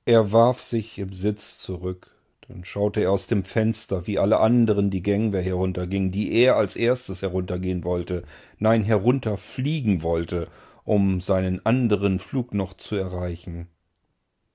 Er 0.05 0.31
warf 0.31 0.61
sich 0.61 0.99
im 0.99 1.13
Sitz 1.13 1.59
zurück, 1.59 2.15
dann 2.47 2.63
schaute 2.63 3.01
er 3.01 3.11
aus 3.11 3.27
dem 3.27 3.43
Fenster, 3.43 4.05
wie 4.05 4.19
alle 4.19 4.39
anderen 4.39 4.91
die 4.91 5.01
Gangway 5.01 5.43
heruntergingen, 5.43 6.11
die 6.11 6.31
er 6.33 6.57
als 6.57 6.75
erstes 6.75 7.21
heruntergehen 7.21 7.83
wollte, 7.83 8.23
nein, 8.59 8.83
herunterfliegen 8.83 10.03
wollte, 10.03 10.47
um 10.83 11.21
seinen 11.21 11.65
anderen 11.65 12.19
Flug 12.19 12.53
noch 12.53 12.75
zu 12.75 12.95
erreichen. 12.95 13.67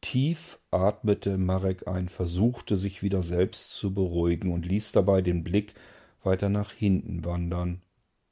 Tief 0.00 0.59
atmete 0.70 1.37
Marek 1.37 1.87
ein, 1.88 2.09
versuchte 2.09 2.76
sich 2.76 3.02
wieder 3.02 3.23
selbst 3.23 3.73
zu 3.73 3.92
beruhigen 3.92 4.52
und 4.52 4.64
ließ 4.64 4.92
dabei 4.92 5.20
den 5.20 5.44
Blick 5.44 5.75
weiter 6.23 6.49
nach 6.49 6.73
hinten 6.73 7.25
wandern. 7.25 7.82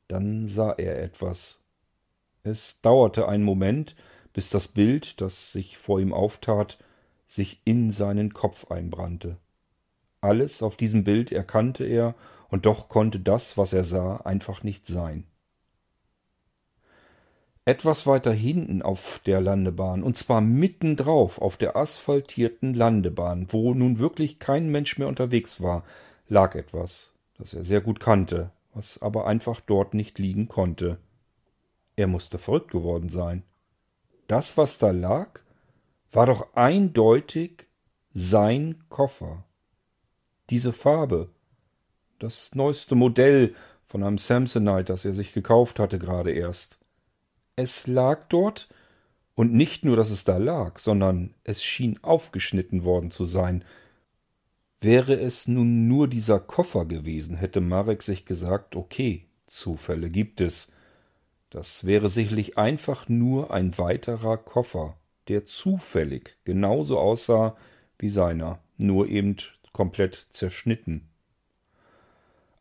Dann 0.07 0.49
sah 0.49 0.73
er 0.73 1.03
etwas. 1.03 1.59
Es 2.49 2.81
dauerte 2.81 3.29
einen 3.29 3.45
Moment, 3.45 3.95
bis 4.33 4.49
das 4.49 4.69
Bild, 4.69 5.21
das 5.21 5.53
sich 5.53 5.77
vor 5.77 6.01
ihm 6.01 6.15
auftat, 6.15 6.79
sich 7.27 7.61
in 7.65 7.93
seinen 7.93 8.33
Kopf 8.33 8.71
einbrannte. 8.71 9.37
Alles 10.23 10.63
auf 10.63 10.77
diesem 10.77 11.05
Bild 11.05 11.31
erkannte 11.31 11.85
er, 11.85 12.15
und 12.49 12.65
doch 12.65 12.89
konnte 12.89 13.21
das, 13.21 13.59
was 13.59 13.75
er 13.75 13.85
sah, 13.85 14.17
einfach 14.19 14.63
nicht 14.63 14.87
sein. 14.87 15.25
Etwas 17.67 18.07
weiter 18.07 18.33
hinten 18.33 18.81
auf 18.81 19.21
der 19.27 19.43
Landebahn, 19.43 20.03
und 20.03 20.17
zwar 20.17 20.41
mittendrauf 20.41 21.39
auf 21.39 21.59
der 21.59 21.77
asphaltierten 21.77 22.73
Landebahn, 22.73 23.53
wo 23.53 23.75
nun 23.75 23.99
wirklich 23.99 24.39
kein 24.39 24.71
Mensch 24.71 24.97
mehr 24.97 25.09
unterwegs 25.09 25.61
war, 25.61 25.85
lag 26.31 26.55
etwas, 26.55 27.13
das 27.37 27.53
er 27.53 27.65
sehr 27.65 27.83
gut 27.83 28.01
kannte, 28.01 28.51
was 28.73 29.03
aber 29.03 29.27
einfach 29.27 29.61
dort 29.61 29.93
nicht 29.93 30.19
liegen 30.19 30.49
konnte. 30.49 30.97
Er 31.99 32.07
musste 32.07 32.39
verrückt 32.39 32.71
geworden 32.71 33.11
sein. 33.11 33.43
Das, 34.27 34.57
was 34.57 34.79
da 34.79 34.91
lag, 34.91 35.41
war 36.13 36.27
doch 36.27 36.55
eindeutig 36.55 37.67
sein 38.15 38.85
Koffer. 38.89 39.45
Diese 40.49 40.73
Farbe, 40.73 41.29
das 42.19 42.55
neueste 42.55 42.95
Modell 42.95 43.55
von 43.87 44.03
einem 44.03 44.19
Samsonite, 44.19 44.85
das 44.85 45.05
er 45.05 45.13
sich 45.13 45.33
gekauft 45.33 45.79
hatte 45.79 45.99
gerade 45.99 46.31
erst 46.31 46.79
es 47.59 47.89
lag 47.89 48.29
dort, 48.29 48.69
und 49.35 49.53
nicht 49.53 49.85
nur, 49.85 49.97
dass 49.97 50.11
es 50.11 50.25
da 50.25 50.37
lag, 50.37 50.79
sondern 50.79 51.35
es 51.45 51.63
schien 51.63 51.99
aufgeschnitten 52.03 52.85
worden 52.85 53.11
zu 53.11 53.25
sein. 53.25 53.65
Wäre 54.81 55.15
es 55.15 55.47
nun 55.47 55.87
nur 55.89 56.09
dieser 56.09 56.41
Koffer 56.41 56.87
gewesen, 56.87 57.37
hätte 57.37 57.61
Marek 57.61 58.03
sich 58.03 58.27
gesagt, 58.27 58.75
okay, 58.77 59.27
Zufälle 59.47 60.09
gibt 60.09 60.41
es. 60.41 60.73
Das 61.51 61.85
wäre 61.85 62.11
sicherlich 62.11 62.59
einfach 62.59 63.09
nur 63.09 63.53
ein 63.53 63.79
weiterer 63.79 64.37
Koffer, 64.37 64.97
der 65.29 65.47
zufällig 65.47 66.37
genauso 66.45 66.99
aussah 66.99 67.57
wie 67.99 68.11
seiner, 68.11 68.59
nur 68.77 69.09
eben 69.09 69.37
komplett 69.73 70.27
zerschnitten. 70.31 71.09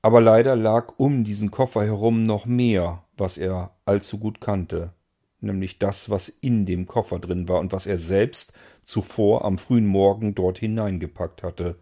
Aber 0.02 0.22
leider 0.22 0.56
lag 0.56 0.94
um 0.98 1.26
diesen 1.26 1.52
Koffer 1.52 1.84
herum 1.84 2.24
noch 2.24 2.46
mehr, 2.46 3.04
was 3.18 3.38
er 3.38 3.76
allzu 3.84 4.20
gut 4.20 4.40
kannte, 4.40 4.94
nämlich 5.42 5.80
das, 5.80 6.10
was 6.10 6.30
in 6.30 6.66
dem 6.66 6.88
Koffer 6.88 7.20
drin 7.20 7.50
war 7.50 7.60
und 7.60 7.74
was 7.74 7.88
er 7.88 7.98
selbst 7.98 8.54
zuvor 8.86 9.44
am 9.44 9.58
frühen 9.58 9.86
Morgen 9.86 10.34
dort 10.34 10.60
hineingepackt 10.60 11.44
hatte, 11.44 11.78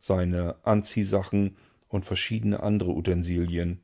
seine 0.00 0.56
Anziehsachen 0.64 1.56
und 1.88 2.04
verschiedene 2.04 2.62
andere 2.62 2.90
Utensilien. 2.90 3.80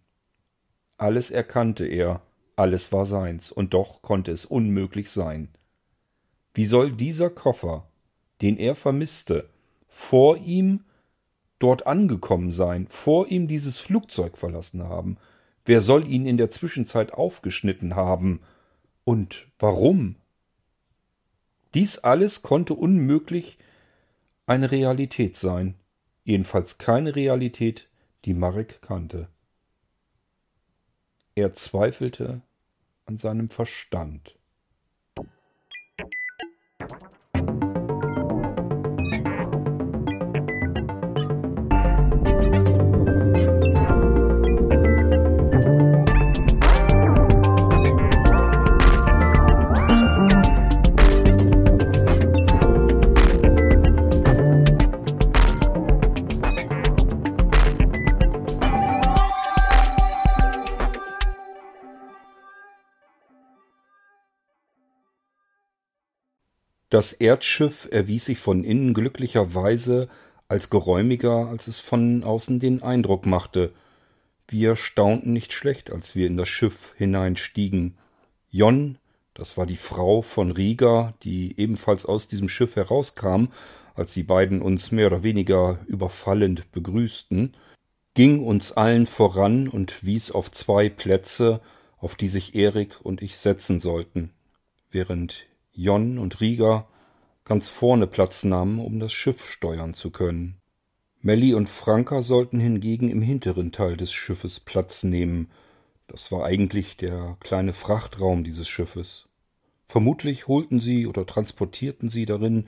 Alles 0.99 1.31
erkannte 1.31 1.87
er, 1.87 2.23
alles 2.59 2.93
war 2.93 3.07
seins, 3.07 3.53
und 3.53 3.73
doch 3.73 4.03
konnte 4.03 4.33
es 4.33 4.45
unmöglich 4.45 5.11
sein. 5.11 5.49
Wie 6.55 6.67
soll 6.67 6.91
dieser 6.91 7.31
Koffer, 7.31 7.89
den 8.43 8.57
er 8.57 8.75
vermisste, 8.75 9.49
vor 9.87 10.37
ihm 10.39 10.85
dort 11.61 11.87
angekommen 11.87 12.51
sein, 12.51 12.89
vor 12.89 13.29
ihm 13.29 13.47
dieses 13.47 13.79
Flugzeug 13.79 14.37
verlassen 14.37 14.83
haben? 14.83 15.19
Wer 15.65 15.81
soll 15.81 16.09
ihn 16.09 16.27
in 16.27 16.37
der 16.37 16.51
Zwischenzeit 16.51 17.13
aufgeschnitten 17.13 17.95
haben? 17.95 18.41
Und 19.05 19.47
warum? 19.59 20.17
Dies 21.75 21.99
alles 21.99 22.43
konnte 22.43 22.75
unmöglich 22.75 23.59
eine 24.47 24.71
Realität 24.71 25.37
sein, 25.37 25.75
jedenfalls 26.25 26.79
keine 26.79 27.15
Realität, 27.15 27.89
die 28.25 28.35
Marek 28.35 28.83
kannte. 28.83 29.29
Er 31.37 31.53
zweifelte 31.53 32.43
an 33.09 33.17
seinem 33.17 33.49
Verstand. 33.49 34.38
Das 66.91 67.13
Erdschiff 67.13 67.87
erwies 67.91 68.27
sich 68.27 68.39
von 68.39 68.65
innen 68.65 68.95
glücklicherweise 68.95 70.09
als 70.49 70.71
geräumiger, 70.71 71.49
als 71.49 71.67
es 71.67 71.81
von 71.81 72.25
außen 72.25 72.59
den 72.61 72.83
Eindruck 72.83 73.27
machte. 73.27 73.75
Wir 74.47 74.77
staunten 74.77 75.35
nicht 75.35 75.53
schlecht, 75.53 75.93
als 75.93 76.17
wir 76.17 76.27
in 76.27 76.39
das 76.39 76.49
Schiff 76.49 76.95
hineinstiegen. 76.97 77.99
Jon, 78.51 78.97
das 79.35 79.59
war 79.59 79.67
die 79.67 79.77
Frau 79.77 80.23
von 80.23 80.51
Rieger, 80.51 81.13
die 81.23 81.61
ebenfalls 81.61 82.07
aus 82.07 82.27
diesem 82.27 82.49
Schiff 82.49 82.77
herauskam, 82.77 83.49
als 83.95 84.15
die 84.15 84.23
beiden 84.23 84.63
uns 84.63 84.91
mehr 84.91 85.09
oder 85.09 85.23
weniger 85.23 85.81
überfallend 85.87 86.73
begrüßten, 86.73 87.55
ging 88.15 88.43
uns 88.43 88.73
allen 88.73 89.07
voran 89.07 89.69
und 89.69 90.05
wies 90.05 90.31
auf 90.31 90.51
zwei 90.51 90.89
Plätze, 90.89 91.61
auf 91.99 92.17
die 92.17 92.29
sich 92.29 92.55
Erik 92.55 93.01
und 93.03 93.21
ich 93.21 93.37
setzen 93.37 93.81
sollten, 93.81 94.33
während 94.91 95.48
Jon 95.79 96.19
und 96.19 96.41
Rieger 96.41 96.89
ganz 97.45 97.69
vorne 97.69 98.09
Platz 98.09 98.43
nahmen, 98.43 98.81
um 98.81 98.99
das 98.99 99.13
Schiff 99.13 99.49
steuern 99.49 99.95
zu 99.95 100.11
können. 100.11 100.57
Melly 101.21 101.55
und 101.55 101.69
Franka 101.69 102.23
sollten 102.23 102.59
hingegen 102.59 103.09
im 103.11 103.23
hinteren 103.23 103.71
Teil 103.71 103.97
des 103.97 104.13
Schiffes 104.13 104.59
Platz 104.59 105.05
nehmen. 105.05 105.53
Das 106.09 106.33
war 106.33 106.45
eigentlich 106.45 106.97
der 106.97 107.37
kleine 107.39 107.73
Frachtraum 107.73 108.43
dieses 108.43 108.69
Schiffes. 108.69 109.29
Vermutlich 109.87 110.49
holten 110.49 110.81
sie 110.81 111.07
oder 111.07 111.25
transportierten 111.27 112.09
sie 112.09 112.27
darin 112.27 112.67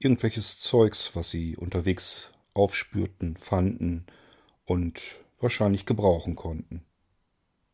irgendwelches 0.00 0.58
Zeugs, 0.58 1.14
was 1.14 1.30
sie 1.30 1.56
unterwegs 1.56 2.32
aufspürten, 2.54 3.36
fanden, 3.36 4.04
und 4.64 5.00
wahrscheinlich 5.38 5.86
gebrauchen 5.86 6.34
konnten. 6.34 6.82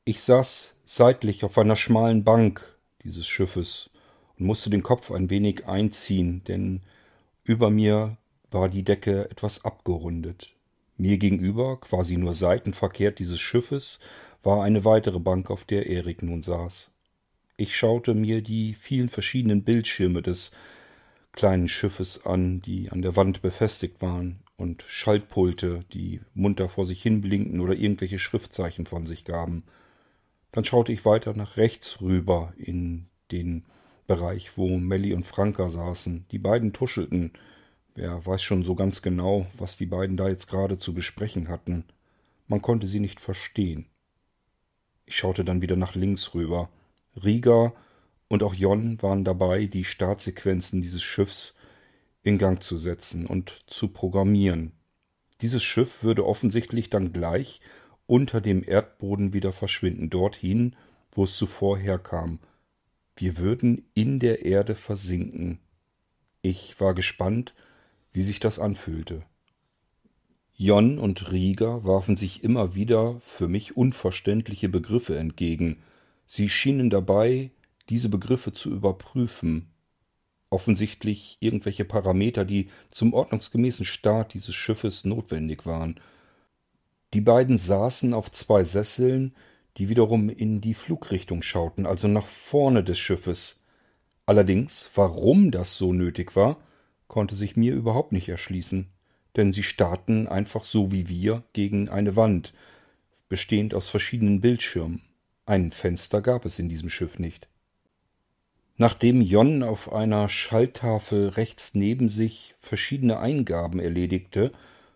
Ich 0.05 0.21
saß 0.21 0.75
seitlich 0.85 1.43
auf 1.43 1.57
einer 1.57 1.75
schmalen 1.75 2.23
Bank 2.23 2.79
dieses 3.03 3.27
Schiffes 3.27 3.89
und 4.39 4.47
musste 4.47 4.71
den 4.71 4.83
Kopf 4.83 5.11
ein 5.11 5.31
wenig 5.31 5.67
einziehen, 5.67 6.43
denn 6.47 6.81
über 7.45 7.71
mir 7.71 8.17
war 8.51 8.69
die 8.69 8.85
Decke 8.85 9.31
etwas 9.31 9.65
abgerundet. 9.65 10.55
Mir 10.97 11.19
gegenüber, 11.19 11.81
quasi 11.81 12.17
nur 12.17 12.35
seitenverkehrt 12.35 13.19
dieses 13.19 13.41
Schiffes, 13.41 13.99
war 14.43 14.63
eine 14.63 14.85
weitere 14.85 15.19
Bank, 15.19 15.51
auf 15.51 15.65
der 15.65 15.87
Erik 15.87 16.23
nun 16.23 16.43
saß. 16.43 16.91
Ich 17.57 17.77
schaute 17.77 18.15
mir 18.15 18.43
die 18.43 18.75
vielen 18.75 19.09
verschiedenen 19.09 19.63
Bildschirme 19.63 20.23
des 20.23 20.53
kleinen 21.33 21.69
Schiffes 21.69 22.25
an, 22.27 22.61
die 22.63 22.91
an 22.91 23.03
der 23.03 23.17
Wand 23.17 23.43
befestigt 23.43 24.01
waren, 24.03 24.41
und 24.57 24.85
Schaltpulte, 24.87 25.85
die 25.93 26.21
munter 26.33 26.69
vor 26.69 26.87
sich 26.87 27.03
hin 27.03 27.21
blinkten 27.21 27.61
oder 27.61 27.75
irgendwelche 27.75 28.21
Schriftzeichen 28.21 28.87
von 28.87 29.05
sich 29.05 29.25
gaben. 29.25 29.65
Dann 30.53 30.65
schaute 30.65 30.93
ich 30.93 31.05
weiter 31.05 31.35
nach 31.35 31.57
rechts 31.57 32.01
rüber 32.01 32.53
in 32.57 33.07
den 33.33 33.65
Bereich, 34.07 34.57
wo 34.57 34.69
Melly 34.77 35.15
und 35.15 35.27
Franka 35.27 35.71
saßen. 35.71 36.27
Die 36.31 36.39
beiden 36.39 36.73
tuschelten. 36.73 37.33
Wer 37.95 38.25
weiß 38.25 38.43
schon 38.43 38.63
so 38.63 38.75
ganz 38.75 39.03
genau, 39.03 39.47
was 39.57 39.77
die 39.77 39.87
beiden 39.87 40.17
da 40.17 40.29
jetzt 40.29 40.49
gerade 40.49 40.79
zu 40.79 40.95
besprechen 40.95 41.49
hatten. 41.49 41.85
Man 42.47 42.61
konnte 42.61 42.87
sie 42.87 43.01
nicht 43.01 43.21
verstehen. 43.21 43.87
Ich 45.07 45.17
schaute 45.17 45.45
dann 45.45 45.63
wieder 45.63 45.77
nach 45.77 45.95
links 45.95 46.35
rüber. 46.35 46.69
Rieger 47.23 47.73
und 48.29 48.43
auch 48.43 48.55
Jon 48.55 49.01
waren 49.03 49.25
dabei, 49.25 49.67
die 49.67 49.85
Startsequenzen 49.85 50.83
dieses 50.83 51.03
Schiffs 51.03 51.55
in 52.23 52.39
Gang 52.39 52.63
zu 52.63 52.79
setzen 52.79 53.27
und 53.27 53.65
zu 53.67 53.89
programmieren. 53.89 54.73
Dieses 55.41 55.63
Schiff 55.63 56.03
würde 56.03 56.27
offensichtlich 56.27 56.91
dann 56.91 57.13
gleich 57.13 57.61
unter 58.07 58.41
dem 58.41 58.63
Erdboden 58.67 59.33
wieder 59.33 59.53
verschwinden, 59.53 60.11
dorthin, 60.11 60.75
wo 61.13 61.25
es 61.25 61.37
zuvor 61.37 61.79
herkam. 61.79 62.41
Wir 63.17 63.39
würden 63.39 63.85
in 63.95 64.19
der 64.19 64.45
Erde 64.45 64.75
versinken. 64.75 65.61
Ich 66.43 66.81
war 66.81 66.95
gespannt, 66.95 67.55
wie 68.13 68.23
sich 68.23 68.41
das 68.41 68.59
anfühlte. 68.59 69.23
Jon 70.57 70.99
und 70.99 71.33
Rieger 71.33 71.85
warfen 71.85 72.17
sich 72.17 72.45
immer 72.45 72.75
wieder 72.75 73.21
für 73.27 73.49
mich 73.49 73.77
unverständliche 73.77 74.69
Begriffe 74.69 75.19
entgegen. 75.19 75.83
Sie 76.27 76.49
schienen 76.49 76.91
dabei, 76.91 77.51
diese 77.89 78.09
Begriffe 78.09 78.53
zu 78.53 78.71
überprüfen, 78.71 79.69
offensichtlich 80.51 81.37
irgendwelche 81.41 81.85
Parameter, 81.85 82.45
die 82.45 82.69
zum 82.91 83.15
ordnungsgemäßen 83.15 83.85
Start 83.85 84.35
dieses 84.35 84.55
Schiffes 84.55 85.05
notwendig 85.05 85.67
waren. 85.67 86.01
Die 87.13 87.21
beiden 87.21 87.59
saßen 87.59 88.15
auf 88.15 88.31
zwei 88.31 88.65
Sesseln, 88.65 89.35
die 89.77 89.89
wiederum 89.89 90.29
in 90.29 90.61
die 90.61 90.75
Flugrichtung 90.75 91.43
schauten, 91.43 91.87
also 91.87 92.09
nach 92.09 92.27
vorne 92.27 92.85
des 92.85 92.99
Schiffes. 92.99 93.65
Allerdings, 94.27 94.91
warum 94.95 95.51
das 95.51 95.77
so 95.77 95.93
nötig 95.93 96.37
war, 96.37 96.59
konnte 97.09 97.35
sich 97.35 97.57
mir 97.57 97.75
überhaupt 97.75 98.13
nicht 98.13 98.29
erschließen, 98.29 98.89
denn 99.37 99.53
sie 99.53 99.63
starrten 99.63 100.29
einfach 100.29 100.65
so 100.65 100.93
wie 100.93 101.09
wir 101.09 101.43
gegen 101.53 101.89
eine 101.89 102.17
Wand, 102.17 102.55
bestehend 103.29 103.75
aus 103.75 103.89
verschiedenen 103.89 104.41
Bildschirmen. 104.41 105.03
Ein 105.47 105.71
Fenster 105.71 106.23
gab 106.23 106.45
es 106.45 106.59
in 106.59 106.69
diesem 106.69 106.89
Schiff 106.89 107.19
nicht. 107.19 107.49
Nachdem 108.77 109.21
Jon 109.21 109.63
auf 109.63 109.93
einer 109.93 110.29
Schalltafel 110.29 111.29
rechts 111.29 111.75
neben 111.75 112.09
sich 112.09 112.55
verschiedene 112.61 113.19
Eingaben 113.19 113.79
erledigte, 113.79 114.53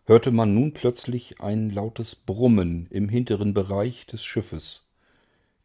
hörte 0.08 0.30
man 0.30 0.54
nun 0.54 0.72
plötzlich 0.72 1.40
ein 1.42 1.68
lautes 1.68 2.16
Brummen 2.16 2.86
im 2.90 3.10
hinteren 3.10 3.52
Bereich 3.52 4.06
des 4.06 4.24
Schiffes. 4.24 4.86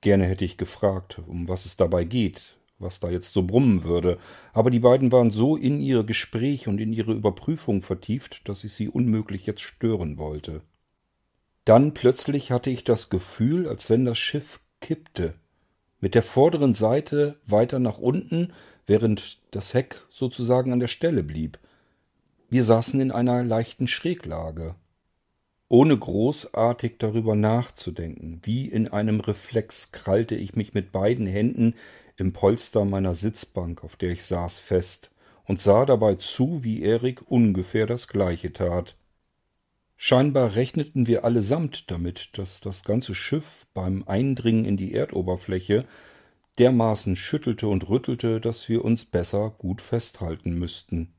Gerne 0.02 0.26
hätte 0.26 0.44
ich 0.44 0.58
gefragt, 0.58 1.22
um 1.26 1.48
was 1.48 1.66
es 1.66 1.78
dabei 1.78 2.04
geht, 2.04 2.58
was 2.78 3.00
da 3.00 3.10
jetzt 3.10 3.34
so 3.34 3.44
brummen 3.44 3.86
würde, 3.86 4.18
aber 4.52 4.70
die 4.70 4.82
beiden 4.82 5.14
waren 5.14 5.32
so 5.32 5.56
in 5.56 5.80
ihr 5.80 6.04
Gespräch 6.04 6.68
und 6.68 6.82
in 6.82 6.92
ihre 6.92 7.14
Überprüfung 7.14 7.82
vertieft, 7.82 8.50
dass 8.50 8.66
ich 8.66 8.74
sie 8.74 8.90
unmöglich 8.90 9.46
jetzt 9.46 9.62
stören 9.62 10.18
wollte. 10.18 10.62
Dann 11.64 11.94
plötzlich 11.94 12.52
hatte 12.52 12.70
ich 12.70 12.84
das 12.84 13.10
Gefühl, 13.10 13.70
als 13.70 13.90
wenn 13.90 14.04
das 14.04 14.18
Schiff 14.18 14.60
kippte 14.82 15.36
mit 16.02 16.16
der 16.16 16.24
vorderen 16.24 16.74
Seite 16.74 17.38
weiter 17.46 17.80
nach 17.80 17.98
unten, 17.98 18.52
während 18.86 19.40
das 19.52 19.74
Heck 19.74 20.06
sozusagen 20.10 20.74
an 20.74 20.82
der 20.82 20.90
Stelle 20.90 21.24
blieb. 21.24 21.60
Wir 22.54 22.64
saßen 22.64 23.02
in 23.02 23.12
einer 23.12 23.44
leichten 23.44 23.88
Schräglage. 23.88 24.76
Ohne 25.70 25.98
großartig 25.98 27.00
darüber 27.00 27.34
nachzudenken, 27.34 28.42
wie 28.44 28.68
in 28.68 28.90
einem 28.90 29.22
Reflex 29.22 29.92
krallte 29.92 30.36
ich 30.36 30.56
mich 30.56 30.76
mit 30.76 30.92
beiden 30.92 31.26
Händen 31.26 31.74
im 32.16 32.32
Polster 32.32 32.86
meiner 32.86 33.16
Sitzbank, 33.16 33.84
auf 33.84 33.96
der 33.96 34.12
ich 34.12 34.24
saß, 34.26 34.60
fest 34.60 35.10
und 35.46 35.62
sah 35.62 35.88
dabei 35.88 36.14
zu, 36.14 36.64
wie 36.64 36.84
Erik 36.84 37.24
ungefähr 37.26 37.88
das 37.88 38.08
gleiche 38.08 38.54
tat. 38.54 38.98
Scheinbar 39.96 40.56
rechneten 40.56 41.08
wir 41.08 41.26
allesamt 41.26 41.90
damit, 41.90 42.38
dass 42.38 42.62
das 42.62 42.84
ganze 42.84 43.16
Schiff 43.16 43.66
beim 43.74 44.04
Eindringen 44.06 44.66
in 44.66 44.78
die 44.78 44.94
Erdoberfläche 44.94 45.86
dermaßen 46.60 47.16
schüttelte 47.16 47.68
und 47.68 47.90
rüttelte, 47.90 48.40
dass 48.40 48.70
wir 48.70 48.86
uns 48.86 49.06
besser 49.06 49.56
gut 49.58 49.82
festhalten 49.82 50.54
müssten. 50.54 51.16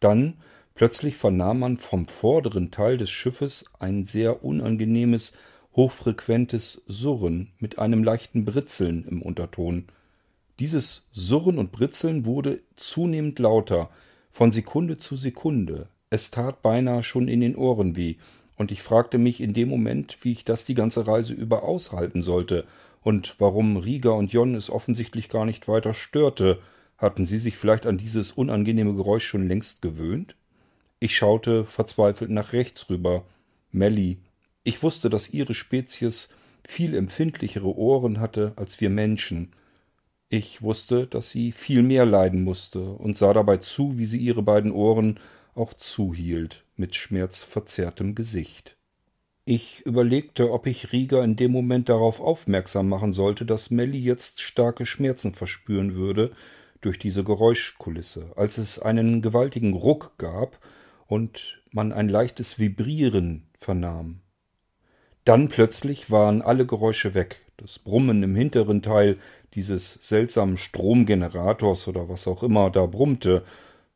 Dann 0.00 0.34
plötzlich 0.74 1.16
vernahm 1.16 1.60
man 1.60 1.78
vom 1.78 2.06
vorderen 2.06 2.70
Teil 2.70 2.96
des 2.96 3.10
Schiffes 3.10 3.64
ein 3.78 4.04
sehr 4.04 4.44
unangenehmes, 4.44 5.32
hochfrequentes 5.74 6.82
Surren 6.86 7.50
mit 7.58 7.78
einem 7.78 8.02
leichten 8.02 8.44
Britzeln 8.44 9.06
im 9.08 9.22
Unterton. 9.22 9.84
Dieses 10.58 11.08
Surren 11.12 11.58
und 11.58 11.70
Britzeln 11.72 12.24
wurde 12.24 12.60
zunehmend 12.74 13.38
lauter, 13.38 13.90
von 14.32 14.52
Sekunde 14.52 14.98
zu 14.98 15.16
Sekunde, 15.16 15.88
es 16.10 16.30
tat 16.30 16.62
beinahe 16.62 17.02
schon 17.02 17.28
in 17.28 17.40
den 17.40 17.56
Ohren 17.56 17.96
weh, 17.96 18.16
und 18.56 18.72
ich 18.72 18.82
fragte 18.82 19.18
mich 19.18 19.40
in 19.40 19.54
dem 19.54 19.68
Moment, 19.68 20.18
wie 20.22 20.32
ich 20.32 20.44
das 20.44 20.64
die 20.64 20.74
ganze 20.74 21.06
Reise 21.06 21.34
über 21.34 21.62
aushalten 21.62 22.22
sollte, 22.22 22.64
und 23.02 23.36
warum 23.38 23.76
Rieger 23.76 24.14
und 24.16 24.32
Jon 24.32 24.54
es 24.54 24.70
offensichtlich 24.70 25.28
gar 25.28 25.44
nicht 25.44 25.68
weiter 25.68 25.94
störte. 25.94 26.58
Hatten 26.98 27.24
sie 27.24 27.38
sich 27.38 27.56
vielleicht 27.56 27.86
an 27.86 27.96
dieses 27.96 28.32
unangenehme 28.32 28.94
Geräusch 28.94 29.24
schon 29.24 29.46
längst 29.46 29.80
gewöhnt? 29.82 30.36
Ich 30.98 31.16
schaute 31.16 31.64
verzweifelt 31.64 32.30
nach 32.30 32.52
rechts 32.52 32.90
rüber. 32.90 33.24
Melly. 33.70 34.18
Ich 34.64 34.82
wusste, 34.82 35.08
dass 35.08 35.30
ihre 35.30 35.54
Spezies 35.54 36.34
viel 36.66 36.94
empfindlichere 36.94 37.76
Ohren 37.76 38.18
hatte 38.18 38.52
als 38.56 38.80
wir 38.80 38.90
Menschen. 38.90 39.52
Ich 40.28 40.60
wusste, 40.60 41.06
dass 41.06 41.30
sie 41.30 41.52
viel 41.52 41.82
mehr 41.82 42.04
leiden 42.04 42.42
musste 42.42 42.80
und 42.80 43.16
sah 43.16 43.32
dabei 43.32 43.58
zu, 43.58 43.96
wie 43.96 44.04
sie 44.04 44.18
ihre 44.18 44.42
beiden 44.42 44.72
Ohren 44.72 45.20
auch 45.54 45.72
zuhielt, 45.72 46.64
mit 46.76 46.96
schmerzverzerrtem 46.96 48.14
Gesicht. 48.14 48.76
Ich 49.44 49.86
überlegte, 49.86 50.52
ob 50.52 50.66
ich 50.66 50.92
Rieger 50.92 51.24
in 51.24 51.36
dem 51.36 51.52
Moment 51.52 51.88
darauf 51.88 52.20
aufmerksam 52.20 52.88
machen 52.88 53.14
sollte, 53.14 53.46
dass 53.46 53.70
Melly 53.70 53.98
jetzt 53.98 54.42
starke 54.42 54.84
Schmerzen 54.84 55.32
verspüren 55.32 55.94
würde 55.94 56.32
durch 56.80 56.98
diese 56.98 57.24
Geräuschkulisse, 57.24 58.32
als 58.36 58.58
es 58.58 58.78
einen 58.78 59.22
gewaltigen 59.22 59.74
Ruck 59.74 60.14
gab 60.18 60.58
und 61.06 61.62
man 61.70 61.92
ein 61.92 62.08
leichtes 62.08 62.58
Vibrieren 62.58 63.48
vernahm. 63.58 64.20
Dann 65.24 65.48
plötzlich 65.48 66.10
waren 66.10 66.40
alle 66.40 66.64
Geräusche 66.64 67.14
weg. 67.14 67.44
Das 67.56 67.78
Brummen 67.78 68.22
im 68.22 68.34
hinteren 68.34 68.82
Teil 68.82 69.18
dieses 69.54 69.92
seltsamen 69.94 70.56
Stromgenerators 70.56 71.88
oder 71.88 72.08
was 72.08 72.26
auch 72.28 72.42
immer 72.42 72.70
da 72.70 72.86
brummte, 72.86 73.44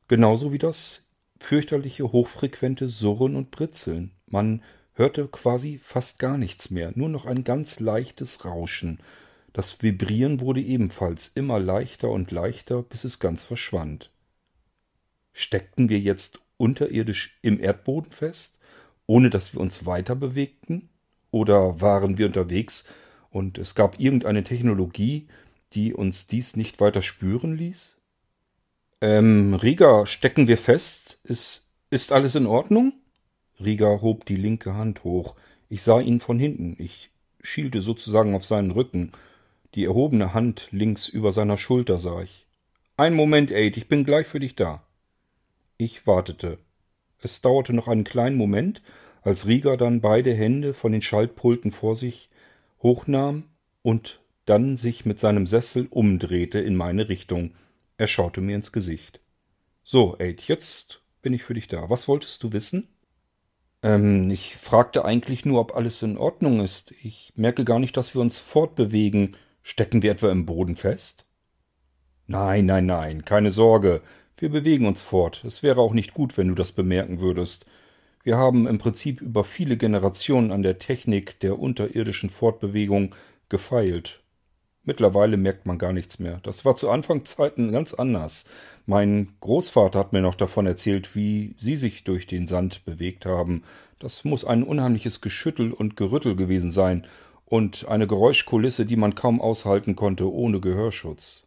genauso 0.09 0.53
wie 0.53 0.59
das 0.59 1.05
fürchterliche 1.39 2.13
hochfrequente 2.13 2.89
Surren 2.89 3.37
und 3.37 3.51
Britzeln. 3.51 4.13
Man 4.27 4.63
hörte 4.95 5.27
quasi 5.29 5.81
fast 5.83 6.19
gar 6.19 6.39
nichts 6.39 6.71
mehr, 6.71 6.93
nur 6.95 7.09
noch 7.09 7.27
ein 7.27 7.45
ganz 7.45 7.81
leichtes 7.81 8.45
Rauschen. 8.45 9.01
Das 9.53 9.83
Vibrieren 9.83 10.41
wurde 10.41 10.63
ebenfalls 10.63 11.29
immer 11.35 11.59
leichter 11.59 12.11
und 12.11 12.31
leichter, 12.31 12.83
bis 12.83 13.05
es 13.05 13.19
ganz 13.19 13.45
verschwand. 13.45 14.11
Steckten 15.33 15.89
wir 15.89 15.99
jetzt 15.99 16.41
unterirdisch 16.57 17.39
im 17.43 17.61
Erdboden 17.61 18.13
fest, 18.13 18.59
ohne 19.07 19.31
dass 19.31 19.53
wir 19.53 19.61
uns 19.61 19.85
weiter 19.85 20.15
bewegten? 20.15 20.89
Oder 21.31 21.81
waren 21.81 22.19
wir 22.19 22.27
unterwegs 22.27 22.85
und 23.31 23.59
es 23.59 23.75
gab 23.75 23.99
irgendeine 23.99 24.45
Technologie, 24.45 25.27
die 25.73 25.95
uns 25.95 26.27
dies 26.27 26.57
nicht 26.57 26.81
weiter 26.81 27.03
spüren 27.03 27.57
ließ? 27.57 27.97
Ähm, 29.01 29.55
Riga, 29.55 30.07
stecken 30.07 30.47
wir 30.47 30.59
fest? 30.59 31.19
Ist, 31.25 31.67
ist 31.91 32.13
alles 32.13 32.35
in 32.35 32.47
Ordnung? 32.47 32.93
Riga 33.59 34.01
hob 34.01 34.27
die 34.27 34.37
linke 34.37 34.75
Hand 34.75 35.05
hoch. 35.05 35.35
Ich 35.69 35.83
sah 35.83 36.01
ihn 36.01 36.21
von 36.21 36.39
hinten. 36.39 36.77
Ich 36.79 37.11
schielte 37.41 37.81
sozusagen 37.81 38.35
auf 38.35 38.45
seinen 38.45 38.71
Rücken. 38.71 39.13
Die 39.75 39.85
erhobene 39.85 40.35
Hand 40.35 40.69
links 40.71 41.09
über 41.09 41.33
seiner 41.33 41.57
Schulter 41.57 41.99
sah 41.99 42.23
ich. 42.23 42.47
Ein 42.97 43.15
Moment, 43.15 43.51
Aid, 43.53 43.77
ich 43.77 43.89
bin 43.89 44.05
gleich 44.05 44.27
für 44.27 44.41
dich 44.41 44.55
da. 44.55 44.87
Ich 45.79 46.07
wartete. 46.07 46.59
Es 47.19 47.41
dauerte 47.41 47.73
noch 47.73 47.89
einen 47.89 48.05
kleinen 48.05 48.37
Moment, 48.37 48.83
als 49.23 49.47
Rieger 49.47 49.77
dann 49.77 50.01
beide 50.01 50.35
Hände 50.35 50.75
von 50.75 50.93
den 50.93 51.03
Schaltpulten 51.03 51.71
vor 51.71 51.97
sich 51.97 52.29
hochnahm 52.83 53.45
und 53.83 54.21
dann 54.45 54.77
sich 54.77 55.07
mit 55.07 55.21
seinem 55.21 55.47
Sessel 55.47 55.87
umdrehte 55.89 56.59
in 56.61 56.77
meine 56.77 57.09
Richtung. 57.09 57.53
Er 57.97 58.09
schaute 58.09 58.41
mir 58.41 58.57
ins 58.57 58.73
Gesicht. 58.73 59.21
So, 59.85 60.17
Aid, 60.19 60.43
jetzt 60.49 61.01
bin 61.23 61.33
ich 61.33 61.45
für 61.45 61.55
dich 61.55 61.69
da. 61.69 61.89
Was 61.89 62.09
wolltest 62.09 62.43
du 62.43 62.53
wissen? 62.53 62.89
Ähm, 63.83 64.31
ich 64.31 64.57
fragte 64.57 65.05
eigentlich 65.05 65.45
nur, 65.45 65.61
ob 65.61 65.77
alles 65.77 66.03
in 66.03 66.19
Ordnung 66.19 66.61
ist. 66.61 66.93
Ich 67.03 67.33
merke 67.37 67.65
gar 67.65 67.79
nicht, 67.79 67.97
dass 67.97 68.15
wir 68.15 68.21
uns 68.21 68.39
fortbewegen. 68.39 69.37
Stecken 69.63 70.03
wir 70.03 70.11
etwa 70.11 70.31
im 70.31 70.47
Boden 70.47 70.77
fest? 70.77 71.25
Nein, 72.27 72.67
nein, 72.67 72.87
nein, 72.87 73.25
keine 73.25 73.51
Sorge. 73.51 74.03
Wir 74.37 74.51
bewegen 74.51 74.87
uns 74.87 75.03
fort. 75.03 75.45
Es 75.45 75.63
wäre 75.63 75.81
auch 75.81 75.93
nicht 75.93 76.15
gut, 76.15 76.37
wenn 76.37 76.49
du 76.49 76.55
das 76.55 76.73
bemerken 76.73 77.21
würdest. 77.21 77.67
Wir 78.25 78.37
haben 78.37 78.67
im 78.67 78.79
Prinzip 78.79 79.21
über 79.21 79.45
viele 79.45 79.77
Generationen 79.77 80.51
an 80.53 80.63
der 80.63 80.79
Technik 80.79 81.41
der 81.41 81.59
unterirdischen 81.59 82.31
Fortbewegung 82.31 83.15
gefeilt. 83.49 84.23
Mittlerweile 84.85 85.37
merkt 85.37 85.67
man 85.67 85.79
gar 85.79 85.93
nichts 85.93 86.19
mehr. 86.19 86.41
Das 86.43 86.65
war 86.65 86.75
zu 86.75 86.91
Anfangszeiten 86.91 87.71
ganz 87.71 87.95
anders. 87.95 88.47
Mein 88.87 89.29
Großvater 89.41 89.99
hat 89.99 90.13
mir 90.13 90.23
noch 90.23 90.35
davon 90.35 90.67
erzählt, 90.67 91.15
wie 91.15 91.55
sie 91.61 91.77
sich 91.77 92.03
durch 92.03 92.27
den 92.27 92.49
Sand 92.49 92.85
bewegt 92.85 93.27
haben. 93.27 93.63
Das 94.01 94.25
muss 94.25 94.45
ein 94.45 94.65
unheimliches 94.65 95.21
Geschüttel 95.21 95.73
und 95.73 95.97
Gerüttel 95.97 96.35
gewesen 96.35 96.73
sein 96.73 97.07
und 97.53 97.87
eine 97.87 98.07
Geräuschkulisse, 98.07 98.87
die 98.87 98.97
man 98.97 99.15
kaum 99.15 99.39
aushalten 99.39 99.95
konnte 99.95 100.33
ohne 100.33 100.59
Gehörschutz. 100.59 101.47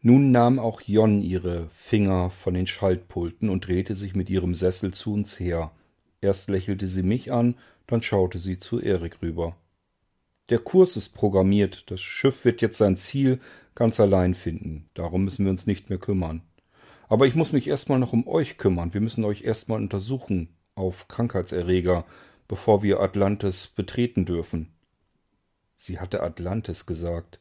Nun 0.00 0.32
nahm 0.32 0.58
auch 0.58 0.80
Jon 0.80 1.22
ihre 1.22 1.68
Finger 1.72 2.30
von 2.30 2.54
den 2.54 2.66
Schaltpulten 2.66 3.48
und 3.48 3.68
drehte 3.68 3.94
sich 3.94 4.16
mit 4.16 4.28
ihrem 4.30 4.52
Sessel 4.56 4.92
zu 4.92 5.14
uns 5.14 5.38
her. 5.38 5.70
Erst 6.20 6.50
lächelte 6.50 6.88
sie 6.88 7.04
mich 7.04 7.30
an, 7.30 7.54
dann 7.86 8.02
schaute 8.02 8.40
sie 8.40 8.58
zu 8.58 8.80
Erik 8.80 9.22
rüber. 9.22 9.54
Der 10.48 10.58
Kurs 10.58 10.96
ist 10.96 11.10
programmiert, 11.10 11.88
das 11.92 12.00
Schiff 12.00 12.44
wird 12.44 12.60
jetzt 12.60 12.78
sein 12.78 12.96
Ziel 12.96 13.38
ganz 13.76 14.00
allein 14.00 14.34
finden, 14.34 14.88
darum 14.94 15.22
müssen 15.22 15.44
wir 15.44 15.52
uns 15.52 15.68
nicht 15.68 15.88
mehr 15.88 16.00
kümmern. 16.00 16.42
Aber 17.08 17.28
ich 17.28 17.36
muss 17.36 17.52
mich 17.52 17.68
erstmal 17.68 18.00
noch 18.00 18.12
um 18.12 18.26
euch 18.26 18.58
kümmern, 18.58 18.92
wir 18.92 19.00
müssen 19.00 19.24
euch 19.24 19.44
erstmal 19.44 19.78
untersuchen 19.78 20.48
auf 20.74 21.06
Krankheitserreger, 21.06 22.06
bevor 22.48 22.82
wir 22.82 22.98
Atlantis 22.98 23.68
betreten 23.68 24.24
dürfen. 24.24 24.71
Sie 25.84 25.98
hatte 25.98 26.22
Atlantis 26.22 26.86
gesagt. 26.86 27.40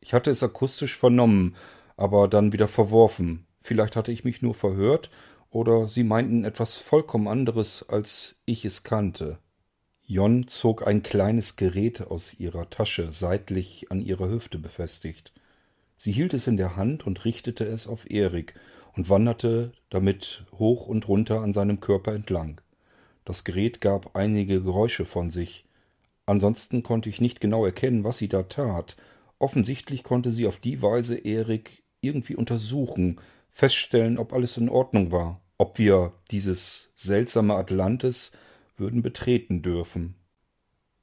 Ich 0.00 0.12
hatte 0.12 0.32
es 0.32 0.42
akustisch 0.42 0.98
vernommen, 0.98 1.54
aber 1.96 2.26
dann 2.26 2.52
wieder 2.52 2.66
verworfen. 2.66 3.46
Vielleicht 3.60 3.94
hatte 3.94 4.10
ich 4.10 4.24
mich 4.24 4.42
nur 4.42 4.54
verhört 4.54 5.10
oder 5.50 5.86
sie 5.86 6.02
meinten 6.02 6.44
etwas 6.44 6.78
vollkommen 6.78 7.28
anderes, 7.28 7.88
als 7.88 8.40
ich 8.46 8.64
es 8.64 8.82
kannte. 8.82 9.38
Jon 10.02 10.48
zog 10.48 10.88
ein 10.88 11.04
kleines 11.04 11.54
Gerät 11.54 12.00
aus 12.00 12.34
ihrer 12.34 12.68
Tasche, 12.68 13.12
seitlich 13.12 13.92
an 13.92 14.00
ihrer 14.00 14.28
Hüfte 14.28 14.58
befestigt. 14.58 15.32
Sie 15.98 16.10
hielt 16.10 16.34
es 16.34 16.48
in 16.48 16.56
der 16.56 16.74
Hand 16.74 17.06
und 17.06 17.24
richtete 17.24 17.64
es 17.64 17.86
auf 17.86 18.10
Erik 18.10 18.54
und 18.96 19.08
wanderte 19.08 19.70
damit 19.88 20.46
hoch 20.50 20.88
und 20.88 21.06
runter 21.06 21.42
an 21.42 21.52
seinem 21.52 21.78
Körper 21.78 22.12
entlang. 22.12 22.60
Das 23.24 23.44
Gerät 23.44 23.80
gab 23.80 24.16
einige 24.16 24.64
Geräusche 24.64 25.04
von 25.04 25.30
sich. 25.30 25.67
Ansonsten 26.28 26.82
konnte 26.82 27.08
ich 27.08 27.22
nicht 27.22 27.40
genau 27.40 27.64
erkennen, 27.64 28.04
was 28.04 28.18
sie 28.18 28.28
da 28.28 28.42
tat. 28.42 28.98
Offensichtlich 29.38 30.02
konnte 30.04 30.30
sie 30.30 30.46
auf 30.46 30.58
die 30.58 30.82
Weise 30.82 31.16
Erik 31.16 31.82
irgendwie 32.02 32.36
untersuchen, 32.36 33.18
feststellen, 33.50 34.18
ob 34.18 34.34
alles 34.34 34.58
in 34.58 34.68
Ordnung 34.68 35.10
war, 35.10 35.40
ob 35.56 35.78
wir 35.78 36.12
dieses 36.30 36.92
seltsame 36.96 37.54
Atlantis 37.54 38.32
würden 38.76 39.00
betreten 39.00 39.62
dürfen. 39.62 40.16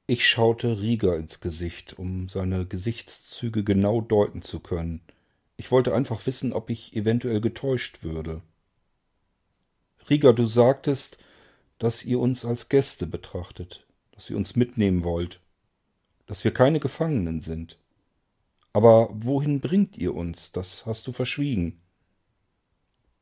Ich 0.06 0.28
schaute 0.28 0.80
Rieger 0.80 1.16
ins 1.16 1.40
Gesicht, 1.40 1.98
um 1.98 2.28
seine 2.28 2.64
Gesichtszüge 2.64 3.64
genau 3.64 4.00
deuten 4.00 4.42
zu 4.42 4.60
können. 4.60 5.00
Ich 5.56 5.72
wollte 5.72 5.92
einfach 5.92 6.24
wissen, 6.28 6.52
ob 6.52 6.70
ich 6.70 6.94
eventuell 6.94 7.40
getäuscht 7.40 8.04
würde. 8.04 8.42
Rieger, 10.08 10.32
du 10.32 10.46
sagtest, 10.46 11.18
dass 11.80 12.04
ihr 12.04 12.20
uns 12.20 12.44
als 12.44 12.68
Gäste 12.68 13.08
betrachtet, 13.08 13.85
dass 14.16 14.30
ihr 14.30 14.36
uns 14.36 14.56
mitnehmen 14.56 15.04
wollt, 15.04 15.40
dass 16.26 16.42
wir 16.42 16.52
keine 16.52 16.80
Gefangenen 16.80 17.40
sind. 17.40 17.78
Aber 18.72 19.10
wohin 19.12 19.60
bringt 19.60 19.96
ihr 19.96 20.14
uns? 20.14 20.52
Das 20.52 20.84
hast 20.86 21.06
du 21.06 21.12
verschwiegen. 21.12 21.80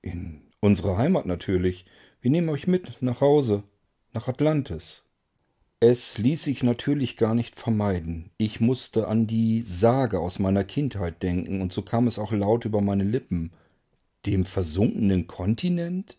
In 0.00 0.42
unsere 0.60 0.96
Heimat 0.96 1.26
natürlich. 1.26 1.84
Wir 2.20 2.30
nehmen 2.30 2.48
euch 2.48 2.66
mit 2.66 3.02
nach 3.02 3.20
Hause, 3.20 3.64
nach 4.12 4.28
Atlantis. 4.28 5.04
Es 5.80 6.16
ließ 6.16 6.44
sich 6.44 6.62
natürlich 6.62 7.16
gar 7.16 7.34
nicht 7.34 7.56
vermeiden. 7.56 8.30
Ich 8.38 8.60
musste 8.60 9.08
an 9.08 9.26
die 9.26 9.62
Sage 9.62 10.20
aus 10.20 10.38
meiner 10.38 10.64
Kindheit 10.64 11.22
denken, 11.22 11.60
und 11.60 11.72
so 11.72 11.82
kam 11.82 12.06
es 12.06 12.18
auch 12.18 12.32
laut 12.32 12.64
über 12.64 12.80
meine 12.80 13.04
Lippen. 13.04 13.52
Dem 14.24 14.44
versunkenen 14.44 15.26
Kontinent? 15.26 16.18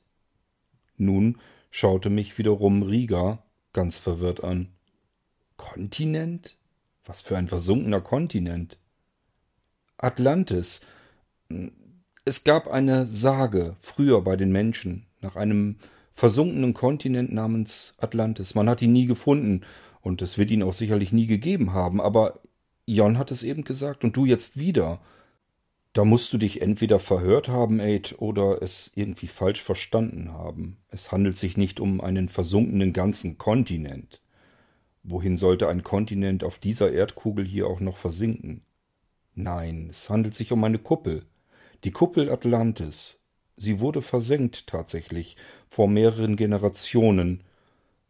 Nun 0.98 1.40
schaute 1.72 2.10
mich 2.10 2.38
wiederum 2.38 2.84
Riga 2.84 3.45
ganz 3.76 4.00
verwirrt 4.00 4.44
an. 4.44 4.70
Kontinent? 5.58 6.58
Was 7.06 7.22
für 7.22 7.38
ein 7.38 7.48
versunkener 7.48 8.02
Kontinent? 8.02 8.80
Atlantis, 9.98 10.82
es 12.26 12.44
gab 12.44 12.68
eine 12.68 13.06
Sage 13.06 13.76
früher 13.82 14.22
bei 14.22 14.36
den 14.36 14.52
Menschen 14.52 15.06
nach 15.22 15.36
einem 15.36 15.78
versunkenen 16.16 16.74
Kontinent 16.74 17.32
namens 17.32 17.94
Atlantis. 18.00 18.56
Man 18.56 18.70
hat 18.70 18.82
ihn 18.82 18.94
nie 18.94 19.06
gefunden 19.06 19.62
und 20.02 20.22
es 20.22 20.38
wird 20.38 20.50
ihn 20.50 20.64
auch 20.64 20.74
sicherlich 20.74 21.12
nie 21.12 21.28
gegeben 21.28 21.74
haben, 21.74 22.02
aber 22.02 22.40
Jon 22.88 23.18
hat 23.18 23.32
es 23.32 23.44
eben 23.44 23.64
gesagt 23.64 24.04
und 24.04 24.18
du 24.18 24.26
jetzt 24.26 24.58
wieder. 24.58 25.00
Da 25.96 26.04
musst 26.04 26.34
du 26.34 26.38
dich 26.38 26.62
entweder 26.62 27.00
verhört 27.00 27.48
haben, 27.48 27.80
Aid, 27.80 28.16
oder 28.18 28.62
es 28.62 28.92
irgendwie 28.96 29.28
falsch 29.28 29.62
verstanden 29.62 30.34
haben. 30.34 30.76
Es 30.90 31.14
handelt 31.14 31.38
sich 31.38 31.56
nicht 31.56 31.80
um 31.80 32.02
einen 32.02 32.28
versunkenen 32.28 32.92
ganzen 32.92 33.38
Kontinent. 33.38 34.22
Wohin 35.04 35.38
sollte 35.38 35.70
ein 35.70 35.84
Kontinent 35.84 36.44
auf 36.44 36.60
dieser 36.60 36.92
Erdkugel 36.92 37.46
hier 37.46 37.68
auch 37.68 37.80
noch 37.80 37.96
versinken? 37.96 38.66
Nein, 39.36 39.88
es 39.90 40.10
handelt 40.10 40.36
sich 40.36 40.52
um 40.52 40.62
eine 40.66 40.80
Kuppel. 40.80 41.24
Die 41.86 41.92
Kuppel 41.92 42.30
Atlantis. 42.30 43.22
Sie 43.56 43.80
wurde 43.80 44.02
versenkt 44.02 44.68
tatsächlich 44.68 45.38
vor 45.70 45.88
mehreren 45.88 46.36
Generationen. 46.36 47.45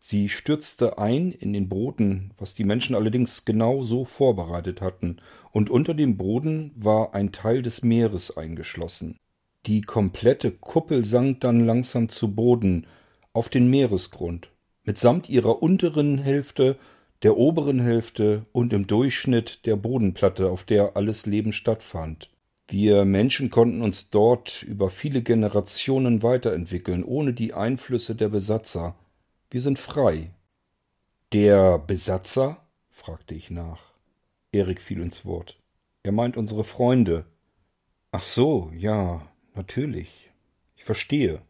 Sie 0.08 0.30
stürzte 0.30 1.00
ein 1.00 1.32
in 1.32 1.52
den 1.52 1.68
Boden, 1.68 2.30
was 2.38 2.54
die 2.54 2.64
Menschen 2.64 2.96
allerdings 2.96 3.44
genau 3.44 3.82
so 3.82 4.06
vorbereitet 4.06 4.80
hatten, 4.80 5.18
und 5.52 5.72
unter 5.72 5.96
dem 5.96 6.16
Boden 6.16 6.70
war 6.76 7.16
ein 7.16 7.32
Teil 7.32 7.64
des 7.64 7.82
Meeres 7.82 8.38
eingeschlossen. 8.38 9.18
Die 9.66 9.82
komplette 9.82 10.52
Kuppel 10.52 11.06
sank 11.06 11.42
dann 11.42 11.66
langsam 11.66 12.08
zu 12.10 12.36
Boden 12.36 12.86
auf 13.34 13.50
den 13.50 13.68
Meeresgrund, 13.68 14.52
mitsamt 14.84 15.28
ihrer 15.28 15.64
unteren 15.64 16.20
Hälfte, 16.20 16.78
der 17.24 17.36
oberen 17.36 17.80
Hälfte 17.80 18.46
und 18.52 18.74
im 18.74 18.86
Durchschnitt 18.86 19.66
der 19.66 19.76
Bodenplatte, 19.76 20.52
auf 20.52 20.66
der 20.66 20.96
alles 20.96 21.26
Leben 21.26 21.52
stattfand. 21.52 22.30
Wir 22.68 23.06
Menschen 23.06 23.50
konnten 23.50 23.82
uns 23.82 24.12
dort 24.12 24.62
über 24.62 24.92
viele 24.92 25.24
Generationen 25.24 26.22
weiterentwickeln, 26.22 27.04
ohne 27.04 27.34
die 27.34 27.56
Einflüsse 27.56 28.14
der 28.14 28.30
Besatzer. 28.30 28.94
Wir 29.56 29.62
sind 29.62 29.80
frei. 29.80 30.32
Der 31.32 31.80
Besatzer? 31.80 32.62
fragte 32.90 33.36
ich 33.36 33.52
nach. 33.52 33.94
Erik 34.52 34.82
fiel 34.82 35.00
ins 35.00 35.24
Wort. 35.24 35.58
Er 36.04 36.12
meint 36.12 36.36
unsere 36.36 36.66
Freunde. 36.66 37.26
Ach 38.12 38.22
so, 38.22 38.70
ja, 38.76 39.26
natürlich. 39.54 40.30
Ich 40.76 40.84
verstehe. 40.84 41.42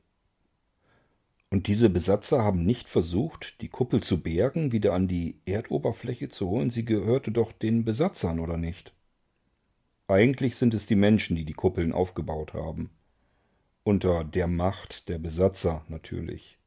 Und 1.49 1.65
diese 1.65 1.89
Besatzer 1.89 2.43
haben 2.43 2.63
nicht 2.63 2.89
versucht, 2.89 3.59
die 3.61 3.69
Kuppel 3.69 4.03
zu 4.03 4.21
bergen, 4.21 4.71
wieder 4.71 4.93
an 4.93 5.07
die 5.07 5.39
Erdoberfläche 5.45 6.29
zu 6.29 6.47
holen. 6.47 6.69
Sie 6.69 6.85
gehörte 6.85 7.31
doch 7.31 7.53
den 7.53 7.85
Besatzern, 7.85 8.39
oder 8.39 8.57
nicht? 8.57 8.93
Eigentlich 10.07 10.57
sind 10.57 10.75
es 10.75 10.85
die 10.85 10.95
Menschen, 10.95 11.35
die 11.35 11.43
die 11.43 11.53
Kuppeln 11.53 11.91
aufgebaut 11.91 12.53
haben. 12.53 12.91
Unter 13.81 14.23
der 14.23 14.45
Macht 14.45 15.09
der 15.09 15.17
Besatzer 15.17 15.83
natürlich. 15.87 16.59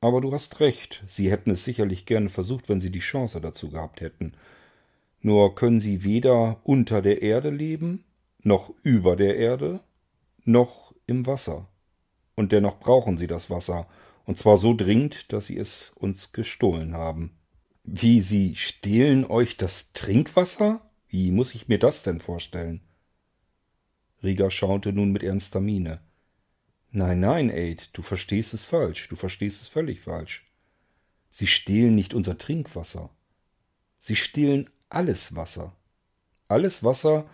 Aber 0.00 0.20
du 0.20 0.32
hast 0.32 0.60
recht, 0.60 1.02
sie 1.06 1.30
hätten 1.30 1.50
es 1.50 1.64
sicherlich 1.64 2.06
gerne 2.06 2.30
versucht, 2.30 2.68
wenn 2.68 2.80
sie 2.80 2.90
die 2.90 3.00
Chance 3.00 3.40
dazu 3.40 3.70
gehabt 3.70 4.00
hätten. 4.00 4.32
Nur 5.20 5.54
können 5.54 5.80
sie 5.80 6.04
weder 6.04 6.60
unter 6.64 7.02
der 7.02 7.20
Erde 7.20 7.50
leben, 7.50 8.04
noch 8.42 8.72
über 8.82 9.16
der 9.16 9.36
Erde, 9.36 9.80
noch 10.44 10.94
im 11.06 11.26
Wasser. 11.26 11.68
Und 12.34 12.52
dennoch 12.52 12.80
brauchen 12.80 13.18
sie 13.18 13.26
das 13.26 13.50
Wasser, 13.50 13.86
und 14.24 14.38
zwar 14.38 14.56
so 14.56 14.74
dringend, 14.74 15.32
dass 15.32 15.46
sie 15.46 15.58
es 15.58 15.92
uns 15.96 16.32
gestohlen 16.32 16.94
haben. 16.94 17.32
Wie, 17.84 18.20
sie 18.20 18.56
stehlen 18.56 19.24
euch 19.24 19.56
das 19.56 19.92
Trinkwasser? 19.92 20.80
Wie 21.08 21.30
muss 21.32 21.54
ich 21.54 21.68
mir 21.68 21.78
das 21.78 22.02
denn 22.02 22.20
vorstellen? 22.20 22.80
Rieger 24.22 24.50
schaute 24.50 24.92
nun 24.92 25.12
mit 25.12 25.22
ernster 25.22 25.60
Miene. 25.60 26.00
Nein, 26.92 27.20
nein, 27.20 27.50
Aid, 27.50 27.90
du 27.92 28.02
verstehst 28.02 28.52
es 28.52 28.64
falsch, 28.64 29.08
du 29.08 29.16
verstehst 29.16 29.62
es 29.62 29.68
völlig 29.68 30.00
falsch. 30.00 30.50
Sie 31.30 31.46
stehlen 31.46 31.94
nicht 31.94 32.14
unser 32.14 32.36
Trinkwasser. 32.36 33.10
Sie 34.00 34.16
stehlen 34.16 34.68
alles 34.88 35.36
Wasser. 35.36 35.76
Alles 36.48 36.82
Wasser 36.82 37.30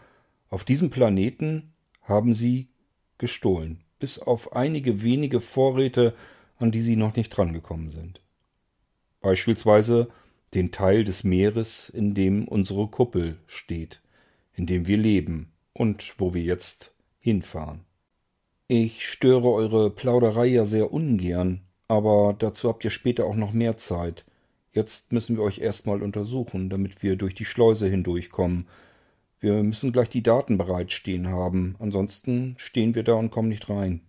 auf 0.50 0.64
diesem 0.64 0.90
Planeten 0.90 1.72
haben 2.02 2.34
sie 2.34 2.68
gestohlen, 3.16 3.82
bis 3.98 4.18
auf 4.18 4.54
einige 4.54 5.02
wenige 5.02 5.40
Vorräte, 5.40 6.14
an 6.58 6.70
die 6.70 6.82
sie 6.82 6.96
noch 6.96 7.16
nicht 7.16 7.30
drangekommen 7.30 7.88
sind. 7.88 8.20
Beispielsweise 9.22 10.10
den 10.52 10.70
Teil 10.70 11.02
des 11.02 11.24
Meeres, 11.24 11.88
in 11.88 12.14
dem 12.14 12.46
unsere 12.46 12.88
Kuppel 12.88 13.38
steht, 13.46 14.02
in 14.52 14.66
dem 14.66 14.86
wir 14.86 14.98
leben 14.98 15.50
und 15.72 16.14
wo 16.18 16.34
wir 16.34 16.42
jetzt 16.42 16.92
hinfahren. 17.18 17.86
Ich 18.68 19.07
störe 19.07 19.52
eure 19.52 19.90
Plauderei 19.90 20.46
ja 20.46 20.64
sehr 20.64 20.92
ungern, 20.92 21.61
aber 21.87 22.35
dazu 22.37 22.68
habt 22.68 22.83
ihr 22.85 22.90
später 22.90 23.24
auch 23.24 23.37
noch 23.37 23.52
mehr 23.52 23.76
Zeit. 23.76 24.24
Jetzt 24.72 25.12
müssen 25.12 25.37
wir 25.37 25.44
euch 25.44 25.59
erstmal 25.59 26.02
untersuchen, 26.02 26.68
damit 26.68 27.00
wir 27.00 27.14
durch 27.14 27.37
die 27.37 27.44
Schleuse 27.44 27.87
hindurchkommen. 27.87 28.66
Wir 29.38 29.62
müssen 29.62 29.92
gleich 29.92 30.09
die 30.09 30.24
Daten 30.24 30.59
bereitstehen 30.59 31.29
haben, 31.29 31.76
ansonsten 31.79 32.57
stehen 32.59 32.96
wir 32.96 33.05
da 33.05 33.14
und 33.14 33.31
kommen 33.31 33.50
nicht 33.50 33.68
rein. 33.68 34.00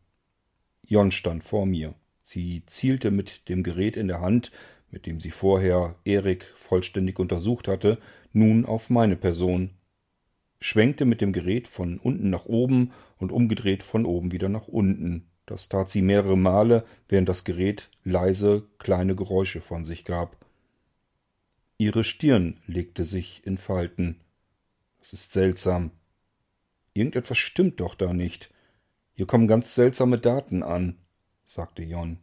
Jon 0.88 1.12
stand 1.12 1.44
vor 1.44 1.68
mir. 1.68 1.94
Sie 2.24 2.64
zielte 2.66 3.12
mit 3.12 3.50
dem 3.50 3.62
Gerät 3.62 3.96
in 3.96 4.08
der 4.08 4.22
Hand, 4.22 4.52
mit 4.90 5.06
dem 5.06 5.20
sie 5.20 5.32
vorher 5.32 5.96
Erik 6.04 6.46
vollständig 6.56 7.20
untersucht 7.20 7.68
hatte, 7.68 8.00
nun 8.34 8.66
auf 8.66 8.90
meine 8.90 9.18
Person, 9.18 9.70
schwenkte 10.60 11.06
mit 11.06 11.22
dem 11.22 11.34
Gerät 11.34 11.68
von 11.68 12.00
unten 12.00 12.30
nach 12.30 12.46
oben 12.46 12.92
und 13.18 13.32
umgedreht 13.32 13.84
von 13.84 14.06
oben 14.06 14.32
wieder 14.32 14.50
nach 14.50 14.68
unten. 14.68 15.28
Das 15.46 15.70
tat 15.70 15.90
sie 15.90 16.02
mehrere 16.02 16.38
Male, 16.38 16.86
während 17.08 17.30
das 17.30 17.44
Gerät 17.44 17.90
leise 18.04 18.68
kleine 18.80 19.16
Geräusche 19.16 19.62
von 19.62 19.86
sich 19.86 20.04
gab. 20.04 20.36
Ihre 21.78 22.04
Stirn 22.04 22.60
legte 22.66 23.06
sich 23.06 23.46
in 23.46 23.58
Falten. 23.58 24.20
Das 25.00 25.14
ist 25.14 25.32
seltsam. 25.32 25.92
Irgendetwas 26.94 27.38
stimmt 27.38 27.80
doch 27.80 27.96
da 27.96 28.14
nicht. 28.14 28.52
Hier 29.14 29.28
kommen 29.28 29.48
ganz 29.48 29.76
seltsame 29.76 30.18
Daten 30.18 30.64
an, 30.64 30.98
sagte 31.46 31.84
Jon, 31.84 32.18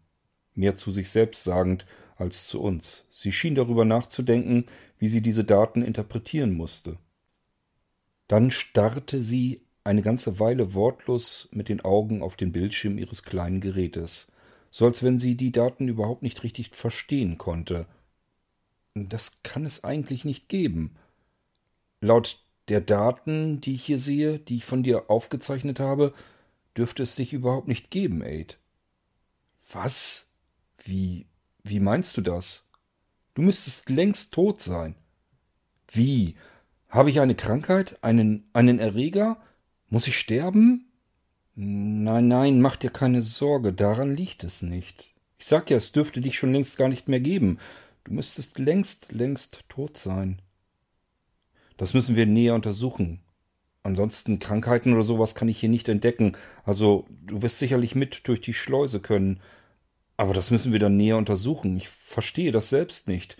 mehr 0.55 0.77
zu 0.77 0.91
sich 0.91 1.09
selbst 1.09 1.45
sagend 1.45 1.87
als 2.17 2.47
zu 2.47 2.61
uns. 2.61 3.07
Sie 3.11 3.33
schien 3.33 3.55
darüber 3.55 3.85
nachzudenken, 3.85 4.67
wie 4.99 5.09
sie 5.09 5.21
diese 5.21 5.45
Daten 5.45 5.83
interpretieren 5.83 6.53
musste. 6.53 6.99
Dann 8.29 8.51
starrte 8.51 9.23
sie 9.23 9.61
eine 9.85 10.03
ganze 10.03 10.41
Weile 10.41 10.75
wortlos 10.75 11.49
mit 11.53 11.69
den 11.69 11.83
Augen 11.83 12.23
auf 12.23 12.37
den 12.37 12.53
Bildschirm 12.53 12.97
ihres 12.97 13.23
kleinen 13.23 13.61
Gerätes, 13.61 14.33
so 14.71 14.87
als 14.87 15.03
wenn 15.03 15.21
sie 15.21 15.37
die 15.37 15.53
Daten 15.53 15.89
überhaupt 15.89 16.23
nicht 16.23 16.43
richtig 16.43 16.75
verstehen 16.75 17.37
konnte. 17.37 17.87
Das 18.95 19.43
kann 19.43 19.67
es 19.67 19.85
eigentlich 19.85 20.25
nicht 20.25 20.49
geben. 20.49 20.97
Laut 22.01 22.43
der 22.69 22.81
Daten, 22.81 23.61
die 23.61 23.75
ich 23.75 23.85
hier 23.85 23.99
sehe, 23.99 24.39
die 24.39 24.57
ich 24.57 24.65
von 24.65 24.83
dir 24.83 25.11
aufgezeichnet 25.11 25.81
habe, 25.81 26.15
dürfte 26.77 27.03
es 27.03 27.15
dich 27.15 27.33
überhaupt 27.33 27.69
nicht 27.69 27.91
geben, 27.91 28.23
Aid. 28.23 28.59
Was? 29.71 30.31
Wie, 30.83 31.27
wie 31.63 31.81
meinst 31.81 32.17
du 32.17 32.21
das? 32.21 32.67
Du 33.35 33.43
müsstest 33.43 33.91
längst 33.91 34.33
tot 34.33 34.63
sein. 34.63 34.95
Wie? 35.89 36.37
Habe 36.95 37.11
ich 37.11 37.19
eine 37.19 37.35
Krankheit? 37.35 37.99
Einen, 38.03 38.49
einen 38.53 38.79
Erreger? 38.79 39.39
Muss 39.89 40.07
ich 40.07 40.17
sterben? 40.17 40.93
Nein, 41.57 42.29
nein, 42.29 42.61
mach 42.61 42.77
dir 42.77 42.91
keine 42.91 43.21
Sorge, 43.21 43.73
daran 43.73 44.15
liegt 44.15 44.45
es 44.45 44.63
nicht. 44.63 45.13
Ich 45.37 45.47
sag 45.47 45.71
ja, 45.71 45.77
es 45.77 45.91
dürfte 45.91 46.21
dich 46.21 46.39
schon 46.39 46.53
längst 46.53 46.77
gar 46.77 46.89
nicht 46.89 47.09
mehr 47.09 47.19
geben. 47.19 47.59
Du 48.05 48.13
müsstest 48.15 48.61
längst, 48.61 49.11
längst 49.11 49.65
tot 49.69 49.99
sein. 49.99 50.41
Das 51.79 51.95
müssen 51.95 52.15
wir 52.15 52.27
näher 52.27 52.55
untersuchen. 52.55 53.23
Ansonsten 53.83 54.39
Krankheiten 54.39 54.93
oder 54.95 55.03
sowas 55.03 55.35
kann 55.35 55.49
ich 55.49 55.59
hier 55.59 55.71
nicht 55.71 55.89
entdecken. 55.89 56.37
Also, 56.63 57.09
du 57.27 57.43
wirst 57.43 57.59
sicherlich 57.59 57.97
mit 57.97 58.29
durch 58.29 58.41
die 58.41 58.55
Schleuse 58.55 59.01
können. 59.01 59.41
Aber 60.17 60.33
das 60.33 60.53
müssen 60.53 60.71
wir 60.71 60.79
dann 60.79 60.97
näher 60.97 61.17
untersuchen. 61.17 61.77
Ich 61.77 61.89
verstehe 61.89 62.53
das 62.53 62.69
selbst 62.69 63.09
nicht. 63.09 63.37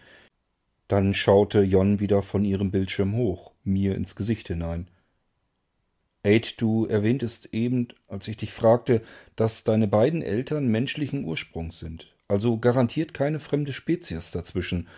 Dann 0.89 1.15
schaute 1.15 1.63
Jon 1.63 2.01
wieder 2.01 2.23
von 2.23 2.45
ihrem 2.45 2.71
Bildschirm 2.71 3.17
hoch, 3.17 3.53
mir 3.65 3.95
ins 3.95 4.17
Gesicht 4.17 4.49
hinein. 4.49 4.89
Aid, 6.23 6.61
du 6.61 6.87
erwähntest 6.87 7.51
eben, 7.53 7.89
als 8.09 8.29
ich 8.29 8.37
dich 8.37 8.53
fragte, 8.53 9.03
dass 9.37 9.65
deine 9.65 9.87
beiden 9.87 10.23
Eltern 10.23 10.69
menschlichen 10.69 11.25
Ursprungs 11.25 11.79
sind. 11.79 12.15
Also 12.29 12.59
garantiert 12.59 13.13
keine 13.13 13.41
fremde 13.41 13.73
Spezies 13.73 14.31
dazwischen. 14.31 14.89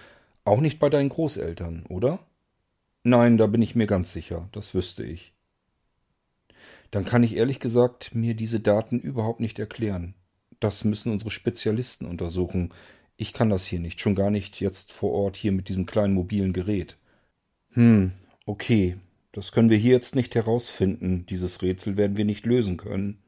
Auch 0.44 0.60
nicht 0.60 0.78
bei 0.78 0.88
deinen 0.88 1.08
Großeltern, 1.08 1.84
oder? 1.88 2.20
Nein, 3.02 3.36
da 3.38 3.46
bin 3.46 3.62
ich 3.62 3.74
mir 3.74 3.86
ganz 3.86 4.12
sicher, 4.12 4.48
das 4.52 4.74
wüsste 4.74 5.04
ich. 5.04 5.32
Dann 6.92 7.04
kann 7.04 7.24
ich 7.24 7.36
ehrlich 7.36 7.58
gesagt 7.58 8.14
mir 8.14 8.34
diese 8.34 8.60
Daten 8.60 9.00
überhaupt 9.00 9.40
nicht 9.40 9.58
erklären. 9.58 10.14
Das 10.60 10.84
müssen 10.84 11.12
unsere 11.12 11.30
Spezialisten 11.30 12.06
untersuchen. 12.06 12.72
Ich 13.16 13.32
kann 13.32 13.50
das 13.50 13.66
hier 13.66 13.80
nicht, 13.80 14.00
schon 14.00 14.14
gar 14.14 14.30
nicht 14.30 14.60
jetzt 14.60 14.92
vor 14.92 15.12
Ort 15.12 15.36
hier 15.36 15.52
mit 15.52 15.68
diesem 15.68 15.86
kleinen 15.86 16.14
mobilen 16.14 16.52
Gerät. 16.52 16.96
Hm, 17.72 18.12
okay. 18.44 18.96
Das 19.36 19.52
können 19.52 19.68
wir 19.68 19.76
hier 19.76 19.92
jetzt 19.92 20.14
nicht 20.14 20.34
herausfinden. 20.34 21.26
Dieses 21.26 21.60
Rätsel 21.60 21.98
werden 21.98 22.16
wir 22.16 22.24
nicht 22.24 22.46
lösen 22.46 22.78
können. 22.78 23.18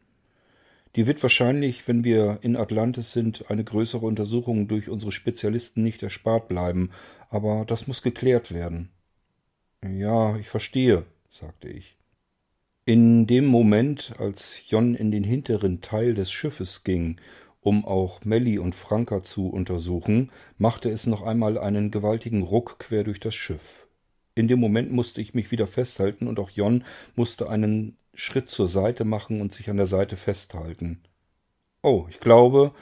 Dir 0.96 1.06
wird 1.06 1.22
wahrscheinlich, 1.22 1.86
wenn 1.86 2.02
wir 2.02 2.38
in 2.40 2.56
Atlantis 2.56 3.12
sind, 3.12 3.50
eine 3.50 3.62
größere 3.62 4.06
Untersuchung 4.06 4.68
durch 4.68 4.88
unsere 4.88 5.12
Spezialisten 5.12 5.82
nicht 5.82 6.02
erspart 6.02 6.48
bleiben, 6.48 6.88
aber 7.28 7.66
das 7.66 7.86
muss 7.86 8.00
geklärt 8.00 8.52
werden. 8.52 8.88
Ja, 9.82 10.36
ich 10.36 10.48
verstehe, 10.48 11.04
sagte 11.28 11.68
ich. 11.68 11.98
In 12.86 13.26
dem 13.26 13.44
Moment, 13.44 14.14
als 14.18 14.62
Jon 14.70 14.94
in 14.94 15.10
den 15.10 15.24
hinteren 15.24 15.82
Teil 15.82 16.14
des 16.14 16.32
Schiffes 16.32 16.84
ging 16.84 17.20
um 17.68 17.84
auch 17.84 18.24
Melly 18.24 18.58
und 18.58 18.74
Franka 18.74 19.22
zu 19.22 19.48
untersuchen, 19.50 20.32
machte 20.56 20.88
es 20.88 21.06
noch 21.06 21.20
einmal 21.20 21.58
einen 21.58 21.90
gewaltigen 21.90 22.42
Ruck 22.42 22.78
quer 22.78 23.04
durch 23.04 23.20
das 23.20 23.34
Schiff. 23.34 23.86
In 24.34 24.48
dem 24.48 24.58
Moment 24.58 24.90
musste 24.90 25.20
ich 25.20 25.34
mich 25.34 25.50
wieder 25.50 25.66
festhalten 25.66 26.28
und 26.28 26.40
auch 26.40 26.48
Jon 26.48 26.82
musste 27.14 27.50
einen 27.50 27.98
Schritt 28.14 28.48
zur 28.48 28.68
Seite 28.68 29.04
machen 29.04 29.42
und 29.42 29.52
sich 29.52 29.68
an 29.68 29.76
der 29.76 29.86
Seite 29.86 30.16
festhalten. 30.16 31.02
Oh, 31.82 32.06
ich 32.08 32.20
glaube, 32.20 32.72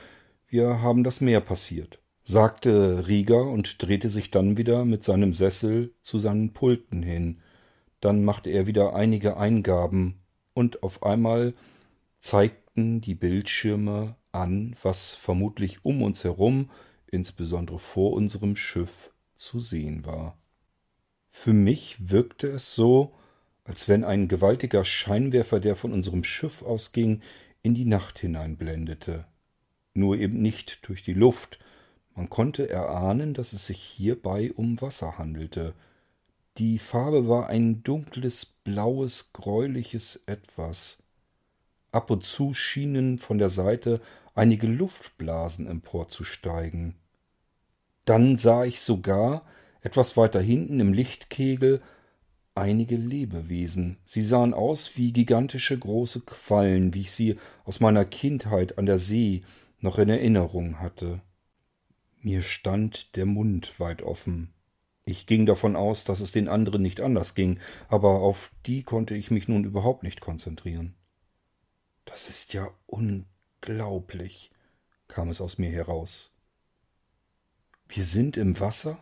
wir 0.47 0.81
haben 0.81 1.03
das 1.03 1.21
Meer 1.21 1.41
passiert, 1.41 1.99
sagte 2.23 3.09
Rieger 3.09 3.43
und 3.43 3.83
drehte 3.83 4.09
sich 4.09 4.31
dann 4.31 4.57
wieder 4.57 4.85
mit 4.85 5.03
seinem 5.03 5.33
Sessel 5.33 5.95
zu 6.01 6.21
seinen 6.21 6.53
Pulten 6.53 7.03
hin. 7.03 7.41
Dann 7.99 8.25
machte 8.25 8.51
er 8.51 8.69
wieder 8.69 8.95
einige 8.95 9.37
Eingaben 9.37 10.21
und 10.55 10.85
auf 10.85 11.03
einmal 11.03 11.55
zeigten 12.21 13.01
die 13.01 13.17
Bildschirme 13.17 14.15
an, 14.37 14.77
was 14.83 15.15
vermutlich 15.15 15.85
um 15.85 16.03
uns 16.03 16.25
herum, 16.25 16.71
insbesondere 17.07 17.79
vor 17.79 18.13
unserem 18.13 18.57
Schiff, 18.57 19.11
zu 19.35 19.61
sehen 19.61 20.07
war. 20.07 20.39
Für 21.31 21.53
mich 21.53 22.11
wirkte 22.11 22.49
es 22.49 22.75
so, 22.75 23.15
als 23.65 23.89
wenn 23.89 24.05
ein 24.05 24.29
gewaltiger 24.29 24.85
Scheinwerfer, 24.85 25.61
der 25.61 25.77
von 25.77 25.93
unserem 25.93 26.25
Schiff 26.25 26.63
ausging, 26.63 27.21
in 27.63 27.75
die 27.75 27.85
Nacht 27.85 28.19
hineinblendete. 28.19 29.27
Nur 29.93 30.17
eben 30.17 30.41
nicht 30.41 30.89
durch 30.89 31.03
die 31.03 31.15
Luft, 31.15 31.59
Man 32.17 32.31
konnte 32.31 32.69
erahnen, 32.69 33.35
dass 33.35 33.53
es 33.53 33.67
sich 33.67 33.81
hierbei 33.81 34.51
um 34.55 34.81
Wasser 34.81 35.19
handelte. 35.19 35.75
Die 36.57 36.79
Farbe 36.79 37.29
war 37.29 37.49
ein 37.49 37.83
dunkles, 37.83 38.47
blaues, 38.47 39.35
gräuliches 39.35 40.23
Etwas. 40.25 41.03
Ab 41.93 42.11
und 42.11 42.25
zu 42.25 42.55
schienen 42.55 43.19
von 43.19 43.37
der 43.37 43.51
Seite 43.51 44.01
einige 44.37 44.69
Luftblasen 44.69 45.67
emporzusteigen. 45.67 46.95
Dann 48.05 48.37
sah 48.37 48.65
ich 48.65 48.81
sogar, 48.81 49.45
etwas 49.81 50.17
weiter 50.17 50.41
hinten 50.41 50.79
im 50.79 50.93
Lichtkegel, 50.93 51.83
einige 52.55 52.97
Lebewesen. 52.97 53.99
Sie 54.05 54.23
sahen 54.23 54.55
aus 54.55 54.97
wie 54.97 55.13
gigantische 55.13 55.77
große 55.79 56.21
Quallen, 56.21 56.95
wie 56.95 57.01
ich 57.03 57.13
sie 57.13 57.39
aus 57.65 57.81
meiner 57.81 58.05
Kindheit 58.05 58.79
an 58.79 58.87
der 58.87 58.99
See 58.99 59.43
noch 59.81 59.99
in 59.99 60.09
Erinnerung 60.09 60.81
hatte. 60.81 61.21
Mir 62.21 62.43
stand 62.43 63.17
der 63.17 63.27
Mund 63.27 63.79
weit 63.81 64.03
offen. 64.03 64.53
Ich 65.05 65.27
ging 65.27 65.47
davon 65.47 65.77
aus, 65.77 66.05
dass 66.05 66.21
es 66.21 66.33
den 66.33 66.49
anderen 66.49 66.83
nicht 66.83 67.01
anders 67.01 67.35
ging, 67.35 67.61
aber 67.89 68.21
auf 68.21 68.51
die 68.67 68.83
konnte 68.83 69.15
ich 69.15 69.31
mich 69.31 69.47
nun 69.49 69.65
überhaupt 69.65 70.03
nicht 70.03 70.21
konzentrieren. 70.21 70.95
Das 72.05 72.29
ist 72.29 72.53
ja 72.53 72.69
unglaublich, 72.87 73.36
kam 75.09 75.29
es 75.29 75.41
aus 75.41 75.59
mir 75.59 75.71
heraus. 75.71 76.31
Wir 77.89 78.05
sind 78.05 78.37
im 78.37 78.59
Wasser? 78.59 78.99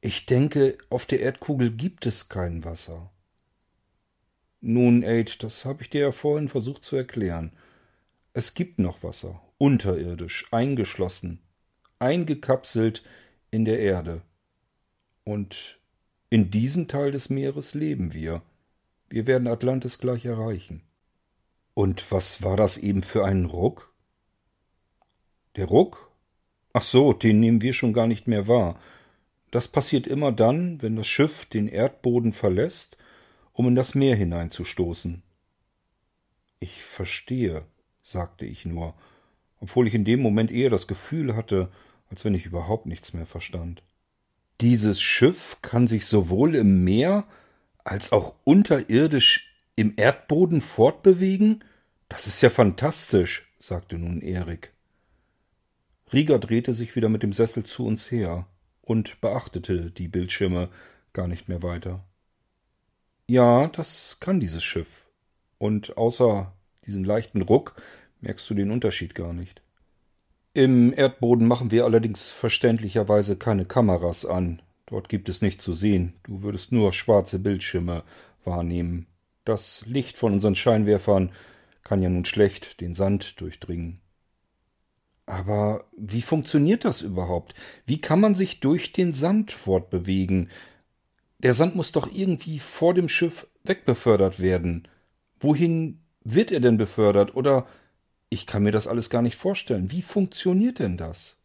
Ich 0.00 0.26
denke, 0.26 0.78
auf 0.90 1.06
der 1.06 1.20
Erdkugel 1.20 1.70
gibt 1.70 2.06
es 2.06 2.28
kein 2.28 2.64
Wasser. 2.64 3.10
Nun, 4.60 5.02
Aid, 5.02 5.42
das 5.42 5.64
habe 5.64 5.82
ich 5.82 5.90
dir 5.90 6.02
ja 6.02 6.12
vorhin 6.12 6.48
versucht 6.48 6.84
zu 6.84 6.96
erklären. 6.96 7.52
Es 8.32 8.54
gibt 8.54 8.78
noch 8.78 9.02
Wasser, 9.02 9.40
unterirdisch, 9.58 10.46
eingeschlossen, 10.52 11.40
eingekapselt 11.98 13.02
in 13.50 13.64
der 13.64 13.80
Erde. 13.80 14.22
Und 15.24 15.80
in 16.30 16.50
diesem 16.50 16.88
Teil 16.88 17.10
des 17.10 17.28
Meeres 17.28 17.74
leben 17.74 18.12
wir. 18.12 18.42
Wir 19.08 19.26
werden 19.26 19.46
Atlantis 19.48 19.98
gleich 19.98 20.24
erreichen. 20.24 20.82
Und 21.74 22.10
was 22.12 22.42
war 22.42 22.56
das 22.56 22.78
eben 22.78 23.02
für 23.02 23.24
ein 23.24 23.46
Ruck? 23.46 23.94
Der 25.56 25.66
Ruck? 25.66 26.10
Ach 26.72 26.82
so, 26.82 27.12
den 27.12 27.40
nehmen 27.40 27.62
wir 27.62 27.72
schon 27.72 27.92
gar 27.92 28.06
nicht 28.06 28.26
mehr 28.26 28.48
wahr. 28.48 28.78
Das 29.50 29.68
passiert 29.68 30.06
immer 30.06 30.32
dann, 30.32 30.80
wenn 30.80 30.96
das 30.96 31.06
Schiff 31.06 31.44
den 31.44 31.68
Erdboden 31.68 32.32
verlässt, 32.32 32.96
um 33.52 33.68
in 33.68 33.74
das 33.74 33.94
Meer 33.94 34.16
hineinzustoßen. 34.16 35.22
Ich 36.58 36.82
verstehe, 36.82 37.66
sagte 38.00 38.46
ich 38.46 38.64
nur, 38.64 38.94
obwohl 39.60 39.86
ich 39.86 39.94
in 39.94 40.04
dem 40.04 40.20
Moment 40.20 40.50
eher 40.50 40.70
das 40.70 40.86
Gefühl 40.86 41.36
hatte, 41.36 41.70
als 42.08 42.24
wenn 42.24 42.34
ich 42.34 42.46
überhaupt 42.46 42.86
nichts 42.86 43.12
mehr 43.12 43.26
verstand. 43.26 43.82
Dieses 44.60 45.00
Schiff 45.00 45.58
kann 45.60 45.86
sich 45.86 46.06
sowohl 46.06 46.54
im 46.54 46.84
Meer 46.84 47.26
als 47.84 48.12
auch 48.12 48.34
unterirdisch 48.44 49.51
im 49.76 49.94
Erdboden 49.96 50.60
fortbewegen? 50.60 51.64
Das 52.08 52.26
ist 52.26 52.42
ja 52.42 52.50
fantastisch, 52.50 53.52
sagte 53.58 53.98
nun 53.98 54.20
Erik. 54.20 54.72
Rieger 56.12 56.38
drehte 56.38 56.74
sich 56.74 56.94
wieder 56.94 57.08
mit 57.08 57.22
dem 57.22 57.32
Sessel 57.32 57.64
zu 57.64 57.86
uns 57.86 58.10
her 58.10 58.46
und 58.82 59.20
beachtete 59.20 59.90
die 59.90 60.08
Bildschirme 60.08 60.68
gar 61.12 61.26
nicht 61.26 61.48
mehr 61.48 61.62
weiter. 61.62 62.04
Ja, 63.26 63.68
das 63.68 64.18
kann 64.20 64.40
dieses 64.40 64.62
Schiff. 64.62 65.06
Und 65.58 65.96
außer 65.96 66.52
diesen 66.86 67.04
leichten 67.04 67.40
Ruck 67.42 67.80
merkst 68.20 68.48
du 68.50 68.54
den 68.54 68.70
Unterschied 68.70 69.14
gar 69.14 69.32
nicht. 69.32 69.62
Im 70.54 70.92
Erdboden 70.92 71.46
machen 71.46 71.70
wir 71.70 71.84
allerdings 71.84 72.30
verständlicherweise 72.30 73.36
keine 73.36 73.64
Kameras 73.64 74.26
an. 74.26 74.60
Dort 74.84 75.08
gibt 75.08 75.30
es 75.30 75.40
nichts 75.40 75.64
zu 75.64 75.72
sehen. 75.72 76.12
Du 76.24 76.42
würdest 76.42 76.72
nur 76.72 76.92
schwarze 76.92 77.38
Bildschirme 77.38 78.02
wahrnehmen. 78.44 79.06
Das 79.44 79.84
Licht 79.86 80.18
von 80.18 80.32
unseren 80.32 80.54
Scheinwerfern 80.54 81.32
kann 81.82 82.00
ja 82.00 82.08
nun 82.08 82.24
schlecht 82.24 82.80
den 82.80 82.94
Sand 82.94 83.40
durchdringen. 83.40 84.00
Aber 85.26 85.84
wie 85.96 86.22
funktioniert 86.22 86.84
das 86.84 87.02
überhaupt? 87.02 87.54
Wie 87.86 88.00
kann 88.00 88.20
man 88.20 88.34
sich 88.34 88.60
durch 88.60 88.92
den 88.92 89.14
Sand 89.14 89.52
fortbewegen? 89.52 90.50
Der 91.38 91.54
Sand 91.54 91.74
muss 91.74 91.92
doch 91.92 92.12
irgendwie 92.12 92.58
vor 92.58 92.94
dem 92.94 93.08
Schiff 93.08 93.46
wegbefördert 93.64 94.40
werden. 94.40 94.88
Wohin 95.40 96.00
wird 96.22 96.52
er 96.52 96.60
denn 96.60 96.76
befördert? 96.76 97.34
Oder 97.34 97.66
ich 98.28 98.46
kann 98.46 98.62
mir 98.62 98.72
das 98.72 98.86
alles 98.86 99.10
gar 99.10 99.22
nicht 99.22 99.36
vorstellen. 99.36 99.90
Wie 99.90 100.02
funktioniert 100.02 100.78
denn 100.78 100.96
das? 100.96 101.36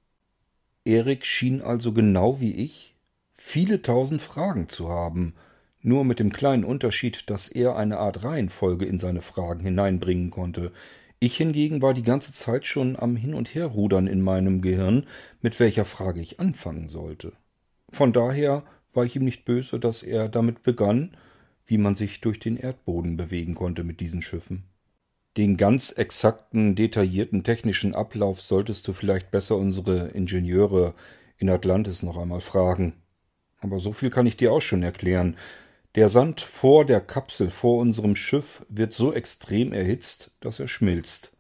Erik 0.86 1.26
schien 1.26 1.62
also 1.62 1.94
genau 1.94 2.40
wie 2.40 2.54
ich 2.54 2.96
viele 3.34 3.82
tausend 3.82 4.22
Fragen 4.22 4.70
zu 4.70 4.90
haben, 4.90 5.34
nur 5.88 6.04
mit 6.04 6.20
dem 6.20 6.34
kleinen 6.34 6.66
Unterschied, 6.66 7.30
dass 7.30 7.48
er 7.48 7.78
eine 7.78 7.98
Art 7.98 8.26
Reihenfolge 8.26 8.86
in 8.86 9.00
seine 9.00 9.22
Fragen 9.22 9.62
hineinbringen 9.62 10.32
konnte. 10.32 10.74
Ich 11.20 11.38
hingegen 11.38 11.82
war 11.82 11.94
die 11.94 12.04
ganze 12.04 12.34
Zeit 12.34 12.66
schon 12.66 12.98
am 13.00 13.16
Hin 13.16 13.34
und 13.34 13.56
Herrudern 13.56 14.06
in 14.06 14.22
meinem 14.22 14.62
Gehirn, 14.62 15.06
mit 15.42 15.60
welcher 15.62 15.86
Frage 15.86 16.20
ich 16.20 16.42
anfangen 16.42 16.90
sollte. 16.90 17.32
Von 17.90 18.12
daher 18.12 18.64
war 18.94 19.06
ich 19.06 19.16
ihm 19.16 19.24
nicht 19.24 19.46
böse, 19.46 19.80
dass 19.80 20.04
er 20.04 20.28
damit 20.28 20.62
begann, 20.62 21.16
wie 21.66 21.78
man 21.78 21.96
sich 21.96 22.20
durch 22.20 22.40
den 22.40 22.58
Erdboden 22.58 23.16
bewegen 23.16 23.56
konnte 23.56 23.86
mit 23.86 24.02
diesen 24.02 24.22
Schiffen. 24.22 24.66
Den 25.38 25.56
ganz 25.56 25.92
exakten, 25.92 26.76
detaillierten 26.76 27.44
technischen 27.44 27.96
Ablauf 27.96 28.42
solltest 28.42 28.88
du 28.90 28.94
vielleicht 28.94 29.32
besser 29.32 29.56
unsere 29.56 30.10
Ingenieure 30.10 30.96
in 31.38 31.50
Atlantis 31.50 32.04
noch 32.04 32.18
einmal 32.18 32.42
fragen. 32.42 32.94
Aber 33.60 33.80
so 33.80 33.94
viel 33.94 34.10
kann 34.10 34.26
ich 34.26 34.36
dir 34.36 34.52
auch 34.52 34.62
schon 34.62 34.84
erklären. 34.84 35.38
Der 35.98 36.10
Sand 36.10 36.42
vor 36.42 36.86
der 36.86 37.02
Kapsel 37.02 37.50
vor 37.50 37.80
unserem 37.80 38.16
Schiff 38.16 38.64
wird 38.70 38.94
so 38.94 39.12
extrem 39.12 39.74
erhitzt, 39.74 40.30
dass 40.42 40.60
er 40.60 40.68
schmilzt. 40.68 41.36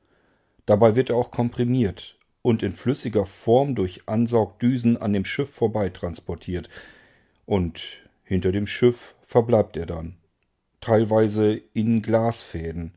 Dabei 0.65 0.96
wird 0.96 1.12
er 1.12 1.15
auch 1.15 1.30
komprimiert 1.30 2.17
und 2.41 2.63
in 2.63 2.74
flüssiger 2.74 3.28
Form 3.28 3.76
durch 3.76 4.10
Ansaugdüsen 4.10 4.98
an 4.98 5.13
dem 5.13 5.26
Schiff 5.26 5.52
vorbei 5.52 5.91
transportiert. 5.91 6.70
Und 7.46 8.02
hinter 8.24 8.52
dem 8.52 8.65
Schiff 8.65 9.13
verbleibt 9.28 9.78
er 9.78 9.86
dann. 9.86 10.15
Teilweise 10.82 11.62
in 11.76 12.02
Glasfäden. 12.02 12.96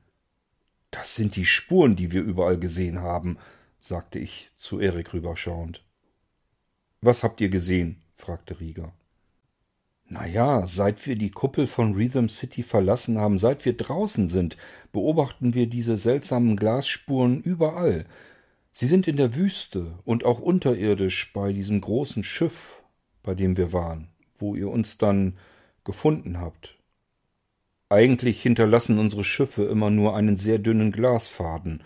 Das 0.90 1.14
sind 1.14 1.37
die 1.37 1.44
Spuren, 1.44 1.94
die 1.94 2.11
wir 2.11 2.23
überall 2.23 2.59
gesehen 2.59 3.03
haben, 3.03 3.37
sagte 3.81 4.18
ich 4.18 4.51
zu 4.57 4.81
Erik 4.81 5.12
rüberschauend. 5.12 5.85
Was 7.03 7.23
habt 7.23 7.42
ihr 7.42 7.51
gesehen? 7.51 8.01
fragte 8.16 8.61
Rieger. 8.61 8.94
Na 10.12 10.27
ja, 10.27 10.66
seit 10.66 11.07
wir 11.07 11.14
die 11.14 11.31
Kuppel 11.31 11.68
von 11.68 11.94
Rhythm 11.94 12.27
City 12.27 12.64
verlassen 12.64 13.16
haben, 13.16 13.38
seit 13.38 13.64
wir 13.64 13.77
draußen 13.77 14.29
sind, 14.29 14.57
beobachten 14.90 15.55
wir 15.55 15.68
diese 15.68 15.96
seltsamen 15.96 16.57
Glasspuren 16.57 17.40
überall. 17.40 18.07
Sie 18.73 18.87
sind 18.87 19.07
in 19.07 19.16
der 19.16 19.37
Wüste 19.37 19.94
und 20.05 20.25
auch 20.25 20.40
unterirdisch 20.40 21.33
bei 21.33 21.53
diesem 21.53 21.81
großen 21.81 22.25
Schiff, 22.25 22.83
bei 23.23 23.37
dem 23.37 23.57
wir 23.57 23.73
waren, 23.73 24.09
wo 24.37 24.57
ihr 24.57 24.68
uns 24.68 24.99
dann 24.99 25.37
gefunden 25.85 26.40
habt. 26.40 26.77
Eigentlich 27.88 28.42
hinterlassen 28.42 28.99
unsere 28.99 29.23
Schiffe 29.23 29.62
immer 29.62 29.90
nur 29.90 30.16
einen 30.16 30.35
sehr 30.35 30.59
dünnen 30.59 30.90
Glasfaden. 30.90 31.85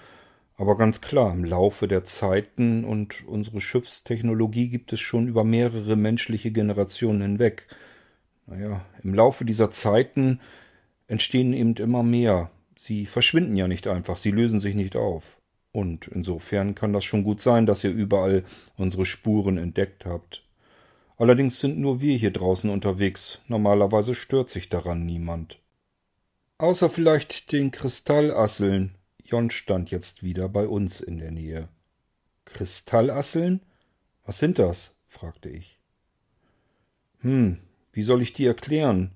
Aber 0.57 0.79
ganz 0.79 1.03
klar, 1.03 1.31
im 1.35 1.45
Laufe 1.45 1.89
der 1.89 2.05
Zeiten 2.05 2.87
und 2.87 3.27
unsere 3.27 3.61
Schiffstechnologie 3.61 4.71
gibt 4.71 4.95
es 4.95 5.01
schon 5.01 5.29
über 5.29 5.45
mehrere 5.45 5.97
menschliche 5.97 6.53
Generationen 6.53 7.21
hinweg. 7.21 7.67
Naja, 8.47 8.85
im 9.03 9.15
Laufe 9.15 9.45
dieser 9.45 9.71
Zeiten 9.71 10.41
entstehen 11.07 11.53
eben 11.53 11.75
immer 11.77 12.03
mehr. 12.03 12.51
Sie 12.79 13.07
verschwinden 13.07 13.57
ja 13.57 13.69
nicht 13.69 13.87
einfach, 13.87 14.17
sie 14.17 14.31
lösen 14.31 14.61
sich 14.61 14.75
nicht 14.75 14.97
auf. 14.97 15.39
Und 15.73 16.09
insofern 16.09 16.75
kann 16.75 16.93
das 16.93 17.05
schon 17.05 17.25
gut 17.25 17.41
sein, 17.41 17.67
dass 17.67 17.83
ihr 17.83 17.91
überall 17.91 18.45
unsere 18.77 19.05
Spuren 19.05 19.59
entdeckt 19.59 20.07
habt. 20.07 20.45
Allerdings 21.17 21.61
sind 21.61 21.79
nur 21.79 22.01
wir 22.01 22.17
hier 22.17 22.33
draußen 22.33 22.71
unterwegs. 22.71 23.41
Normalerweise 23.49 24.15
stört 24.15 24.51
sich 24.51 24.69
daran 24.69 25.07
niemand. 25.07 25.59
Außer 26.59 26.91
vielleicht 26.91 27.53
den 27.53 27.71
Kristallasseln. 27.71 28.95
Jon 29.25 29.51
stand 29.51 29.91
jetzt 29.91 30.23
wieder 30.23 30.49
bei 30.49 30.67
uns 30.67 31.01
in 31.01 31.19
der 31.19 31.31
Nähe. 31.31 31.69
Kristallasseln? 32.45 33.61
Was 34.25 34.39
sind 34.39 34.59
das? 34.59 34.95
fragte 35.09 35.49
ich. 35.49 35.79
Hm, 37.21 37.59
wie 37.95 38.03
soll 38.03 38.23
ich 38.23 38.33
dir 38.33 38.49
erklären? 38.49 39.13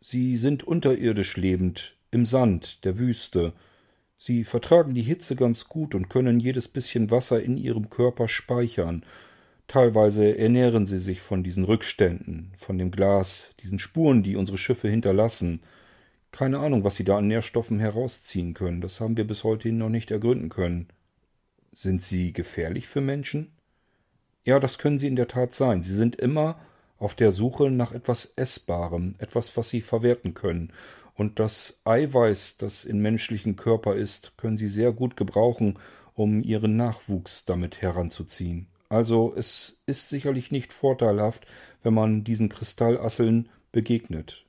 Sie 0.00 0.36
sind 0.36 0.64
unterirdisch 0.64 1.36
lebend, 1.36 1.96
im 2.10 2.26
Sand, 2.26 2.84
der 2.84 2.98
Wüste. 2.98 3.52
Sie 4.18 4.44
vertragen 4.44 4.94
die 4.94 5.02
Hitze 5.02 5.36
ganz 5.36 5.68
gut 5.68 5.94
und 5.94 6.08
können 6.08 6.40
jedes 6.40 6.66
bisschen 6.66 7.10
Wasser 7.10 7.42
in 7.42 7.56
ihrem 7.56 7.90
Körper 7.90 8.28
speichern. 8.28 9.04
Teilweise 9.68 10.36
ernähren 10.36 10.86
sie 10.86 10.98
sich 10.98 11.20
von 11.20 11.44
diesen 11.44 11.64
Rückständen, 11.64 12.52
von 12.56 12.78
dem 12.78 12.90
Glas, 12.90 13.54
diesen 13.60 13.78
Spuren, 13.78 14.22
die 14.22 14.36
unsere 14.36 14.58
Schiffe 14.58 14.88
hinterlassen. 14.88 15.60
Keine 16.30 16.58
Ahnung, 16.58 16.84
was 16.84 16.96
sie 16.96 17.04
da 17.04 17.18
an 17.18 17.28
Nährstoffen 17.28 17.80
herausziehen 17.80 18.54
können. 18.54 18.80
Das 18.80 19.00
haben 19.00 19.16
wir 19.16 19.26
bis 19.26 19.44
heute 19.44 19.70
noch 19.72 19.90
nicht 19.90 20.10
ergründen 20.10 20.48
können. 20.48 20.88
Sind 21.72 22.02
sie 22.02 22.32
gefährlich 22.32 22.88
für 22.88 23.00
Menschen? 23.00 23.52
Ja, 24.44 24.58
das 24.58 24.78
können 24.78 24.98
sie 24.98 25.08
in 25.08 25.16
der 25.16 25.28
Tat 25.28 25.54
sein. 25.54 25.82
Sie 25.82 25.94
sind 25.94 26.16
immer 26.16 26.58
auf 27.02 27.14
der 27.14 27.32
Suche 27.32 27.70
nach 27.70 27.92
etwas 27.92 28.32
Essbarem, 28.36 29.16
etwas, 29.18 29.56
was 29.56 29.70
sie 29.70 29.80
verwerten 29.80 30.34
können. 30.34 30.72
Und 31.14 31.40
das 31.40 31.80
Eiweiß, 31.84 32.58
das 32.58 32.84
in 32.84 33.00
menschlichen 33.00 33.56
Körper 33.56 33.96
ist, 33.96 34.36
können 34.36 34.56
sie 34.56 34.68
sehr 34.68 34.92
gut 34.92 35.16
gebrauchen, 35.16 35.78
um 36.14 36.42
ihren 36.42 36.76
Nachwuchs 36.76 37.44
damit 37.44 37.82
heranzuziehen. 37.82 38.68
Also 38.88 39.34
es 39.36 39.82
ist 39.86 40.10
sicherlich 40.10 40.50
nicht 40.52 40.72
vorteilhaft, 40.72 41.46
wenn 41.82 41.94
man 41.94 42.24
diesen 42.24 42.48
Kristallasseln 42.48 43.48
begegnet. 43.72 44.44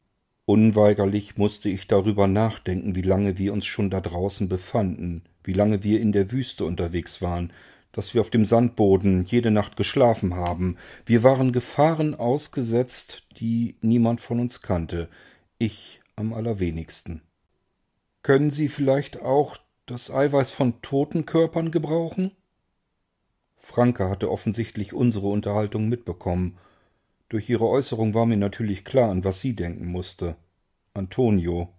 Unweigerlich 0.45 1.37
musste 1.37 1.69
ich 1.69 1.87
darüber 1.87 2.27
nachdenken, 2.27 2.95
wie 2.95 3.01
lange 3.01 3.37
wir 3.37 3.53
uns 3.53 3.65
schon 3.65 3.89
da 3.89 4.01
draußen 4.01 4.49
befanden, 4.49 5.23
wie 5.43 5.53
lange 5.53 5.83
wir 5.83 6.01
in 6.01 6.11
der 6.11 6.31
Wüste 6.31 6.65
unterwegs 6.65 7.21
waren, 7.21 7.51
dass 7.93 8.13
wir 8.13 8.21
auf 8.21 8.29
dem 8.29 8.43
Sandboden 8.43 9.23
jede 9.23 9.51
Nacht 9.51 9.77
geschlafen 9.77 10.35
haben. 10.35 10.77
Wir 11.05 11.23
waren 11.23 11.53
Gefahren 11.53 12.15
ausgesetzt, 12.15 13.23
die 13.37 13.77
niemand 13.81 14.19
von 14.19 14.41
uns 14.41 14.61
kannte, 14.61 15.07
ich 15.59 16.01
am 16.17 16.33
allerwenigsten. 16.33 17.21
Können 18.23 18.51
Sie 18.51 18.67
vielleicht 18.67 19.21
auch 19.21 19.57
das 19.85 20.11
Eiweiß 20.11 20.51
von 20.51 20.81
toten 20.81 21.25
Körpern 21.25 21.71
gebrauchen? 21.71 22.31
Franke 23.57 24.09
hatte 24.09 24.29
offensichtlich 24.29 24.93
unsere 24.93 25.27
Unterhaltung 25.27 25.87
mitbekommen. 25.87 26.57
Durch 27.29 27.49
ihre 27.49 27.67
Äußerung 27.67 28.13
war 28.13 28.25
mir 28.25 28.37
natürlich 28.37 28.85
klar, 28.85 29.09
an 29.09 29.23
was 29.23 29.39
sie 29.39 29.55
denken 29.55 29.85
musste. 29.85 30.35
Antonio. 30.93 31.69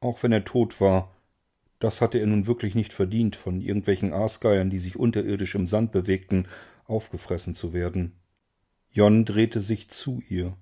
Auch 0.00 0.22
wenn 0.22 0.32
er 0.32 0.44
tot 0.44 0.80
war, 0.80 1.15
das 1.78 2.00
hatte 2.00 2.18
er 2.18 2.26
nun 2.26 2.46
wirklich 2.46 2.74
nicht 2.74 2.92
verdient, 2.92 3.36
von 3.36 3.60
irgendwelchen 3.60 4.12
Aasgeiern, 4.12 4.70
die 4.70 4.78
sich 4.78 4.96
unterirdisch 4.96 5.54
im 5.54 5.66
Sand 5.66 5.92
bewegten, 5.92 6.48
aufgefressen 6.86 7.54
zu 7.54 7.72
werden. 7.72 8.12
Jon 8.90 9.24
drehte 9.24 9.60
sich 9.60 9.90
zu 9.90 10.22
ihr. 10.28 10.56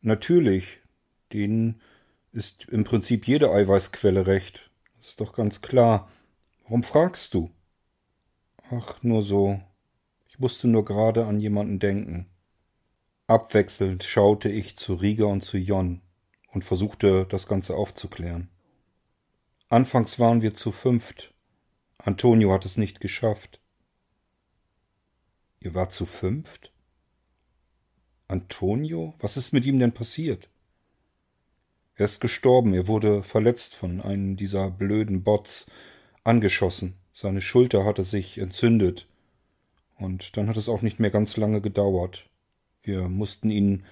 Natürlich, 0.00 0.80
denen 1.32 1.80
ist 2.30 2.68
im 2.68 2.84
Prinzip 2.84 3.26
jede 3.26 3.50
Eiweißquelle 3.50 4.26
recht. 4.26 4.70
Das 4.98 5.08
ist 5.08 5.20
doch 5.20 5.32
ganz 5.32 5.62
klar. 5.62 6.10
Warum 6.62 6.82
fragst 6.82 7.34
du? 7.34 7.50
Ach, 8.70 9.02
nur 9.02 9.22
so. 9.22 9.60
Ich 10.28 10.38
musste 10.38 10.68
nur 10.68 10.84
gerade 10.84 11.26
an 11.26 11.40
jemanden 11.40 11.78
denken. 11.78 12.26
Abwechselnd 13.26 14.04
schaute 14.04 14.48
ich 14.48 14.76
zu 14.76 14.94
Rieger 14.94 15.26
und 15.26 15.42
zu 15.42 15.56
Jon 15.56 16.02
und 16.52 16.62
versuchte, 16.62 17.26
das 17.28 17.48
Ganze 17.48 17.74
aufzuklären. 17.74 18.48
Anfangs 19.68 20.20
waren 20.20 20.42
wir 20.42 20.54
zu 20.54 20.70
fünft. 20.70 21.34
Antonio 21.98 22.52
hat 22.52 22.64
es 22.64 22.76
nicht 22.76 23.00
geschafft. 23.00 23.60
Ihr 25.58 25.74
wart 25.74 25.92
zu 25.92 26.06
fünft? 26.06 26.72
Antonio? 28.28 29.14
Was 29.18 29.36
ist 29.36 29.52
mit 29.52 29.66
ihm 29.66 29.80
denn 29.80 29.92
passiert? 29.92 30.48
Er 31.96 32.04
ist 32.04 32.20
gestorben, 32.20 32.74
er 32.74 32.86
wurde 32.86 33.24
verletzt 33.24 33.74
von 33.74 34.00
einem 34.00 34.36
dieser 34.36 34.70
blöden 34.70 35.24
Bots, 35.24 35.66
angeschossen. 36.22 36.94
Seine 37.12 37.40
Schulter 37.40 37.84
hatte 37.84 38.04
sich 38.04 38.38
entzündet. 38.38 39.08
Und 39.98 40.36
dann 40.36 40.48
hat 40.48 40.56
es 40.56 40.68
auch 40.68 40.82
nicht 40.82 41.00
mehr 41.00 41.10
ganz 41.10 41.36
lange 41.36 41.60
gedauert. 41.60 42.28
Wir 42.82 43.08
mussten 43.08 43.50
ihn 43.50 43.84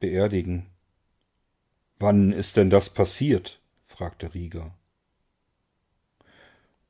beerdigen. 0.00 0.66
Wann 1.98 2.32
ist 2.32 2.58
denn 2.58 2.68
das 2.68 2.90
passiert? 2.90 3.60
fragte 3.86 4.34
Rieger. 4.34 4.77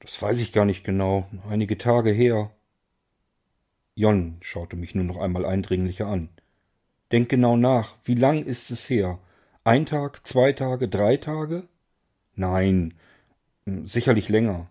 Das 0.00 0.20
weiß 0.20 0.40
ich 0.40 0.52
gar 0.52 0.64
nicht 0.64 0.84
genau. 0.84 1.28
Einige 1.48 1.78
Tage 1.78 2.10
her. 2.10 2.52
Jon 3.94 4.36
schaute 4.40 4.76
mich 4.76 4.94
nur 4.94 5.04
noch 5.04 5.16
einmal 5.16 5.44
eindringlicher 5.44 6.06
an. 6.06 6.28
Denk 7.10 7.28
genau 7.28 7.56
nach. 7.56 7.96
Wie 8.04 8.14
lang 8.14 8.42
ist 8.44 8.70
es 8.70 8.88
her? 8.88 9.18
Ein 9.64 9.86
Tag, 9.86 10.26
zwei 10.26 10.52
Tage, 10.52 10.88
drei 10.88 11.16
Tage? 11.16 11.68
Nein, 12.34 12.94
sicherlich 13.84 14.28
länger. 14.28 14.70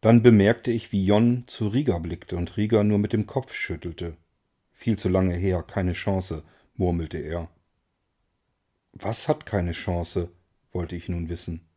Dann 0.00 0.22
bemerkte 0.22 0.70
ich, 0.70 0.92
wie 0.92 1.04
Jon 1.04 1.44
zu 1.46 1.68
Rieger 1.68 2.00
blickte 2.00 2.36
und 2.36 2.56
Rieger 2.56 2.84
nur 2.84 2.98
mit 2.98 3.12
dem 3.12 3.26
Kopf 3.26 3.52
schüttelte. 3.52 4.16
Viel 4.72 4.98
zu 4.98 5.08
lange 5.08 5.34
her, 5.34 5.62
keine 5.62 5.92
Chance, 5.92 6.44
murmelte 6.76 7.18
er. 7.18 7.48
Was 8.92 9.28
hat 9.28 9.44
keine 9.44 9.72
Chance? 9.72 10.30
wollte 10.72 10.96
ich 10.96 11.08
nun 11.08 11.28
wissen. 11.28 11.67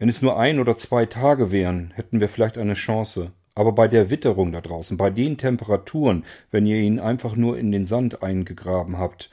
Wenn 0.00 0.08
es 0.08 0.22
nur 0.22 0.38
ein 0.38 0.58
oder 0.58 0.78
zwei 0.78 1.04
Tage 1.04 1.52
wären, 1.52 1.90
hätten 1.90 2.20
wir 2.20 2.30
vielleicht 2.30 2.56
eine 2.56 2.72
Chance. 2.72 3.32
Aber 3.54 3.72
bei 3.72 3.86
der 3.86 4.08
Witterung 4.08 4.50
da 4.50 4.62
draußen, 4.62 4.96
bei 4.96 5.10
den 5.10 5.36
Temperaturen, 5.36 6.24
wenn 6.50 6.64
ihr 6.64 6.78
ihn 6.78 6.98
einfach 6.98 7.36
nur 7.36 7.58
in 7.58 7.70
den 7.70 7.84
Sand 7.84 8.22
eingegraben 8.22 8.96
habt, 8.96 9.30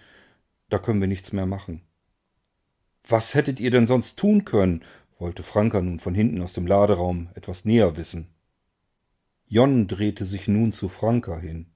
da 0.67 0.77
können 0.77 0.99
wir 0.99 1.07
nichts 1.07 1.31
mehr 1.31 1.45
machen. 1.45 1.83
Was 3.07 3.33
hättet 3.33 3.61
ihr 3.61 3.71
denn 3.71 3.87
sonst 3.87 4.19
tun 4.19 4.43
können? 4.43 4.83
wollte 5.19 5.41
Franka 5.41 5.79
nun 5.79 6.01
von 6.01 6.13
hinten 6.13 6.41
aus 6.41 6.51
dem 6.51 6.67
Laderaum 6.67 7.29
etwas 7.33 7.63
näher 7.63 7.95
wissen. 7.95 8.27
Jon 9.47 9.87
drehte 9.87 10.25
sich 10.25 10.49
nun 10.49 10.73
zu 10.73 10.89
Franka 10.89 11.39
hin. 11.39 11.67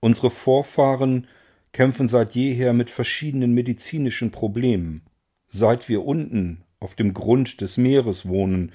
Unsere 0.00 0.30
Vorfahren 0.30 1.26
kämpfen 1.72 2.10
seit 2.10 2.34
jeher 2.34 2.74
mit 2.74 2.90
verschiedenen 2.90 3.54
medizinischen 3.54 4.30
Problemen. 4.30 5.06
Seit 5.48 5.88
wir 5.88 6.04
unten 6.04 6.64
auf 6.82 6.96
dem 6.96 7.14
Grund 7.14 7.60
des 7.60 7.76
Meeres 7.76 8.26
wohnen, 8.26 8.72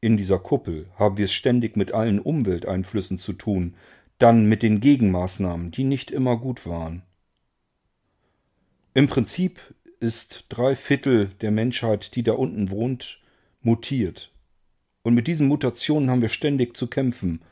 in 0.00 0.16
dieser 0.16 0.38
Kuppel, 0.38 0.86
haben 0.96 1.16
wir 1.16 1.26
es 1.26 1.32
ständig 1.32 1.76
mit 1.76 1.92
allen 1.92 2.18
Umwelteinflüssen 2.18 3.18
zu 3.18 3.32
tun, 3.32 3.74
dann 4.18 4.46
mit 4.46 4.62
den 4.62 4.80
Gegenmaßnahmen, 4.80 5.70
die 5.70 5.84
nicht 5.84 6.10
immer 6.10 6.36
gut 6.36 6.66
waren. 6.66 7.02
Im 8.94 9.06
Prinzip 9.06 9.60
ist 10.00 10.46
drei 10.48 10.76
Viertel 10.76 11.30
der 11.40 11.50
Menschheit, 11.50 12.14
die 12.16 12.22
da 12.22 12.32
unten 12.32 12.70
wohnt, 12.70 13.20
mutiert. 13.60 14.32
Und 15.02 15.14
mit 15.14 15.26
diesen 15.26 15.48
Mutationen 15.48 16.10
haben 16.10 16.22
wir 16.22 16.28
ständig 16.28 16.76
zu 16.76 16.88
kämpfen. 16.88 17.42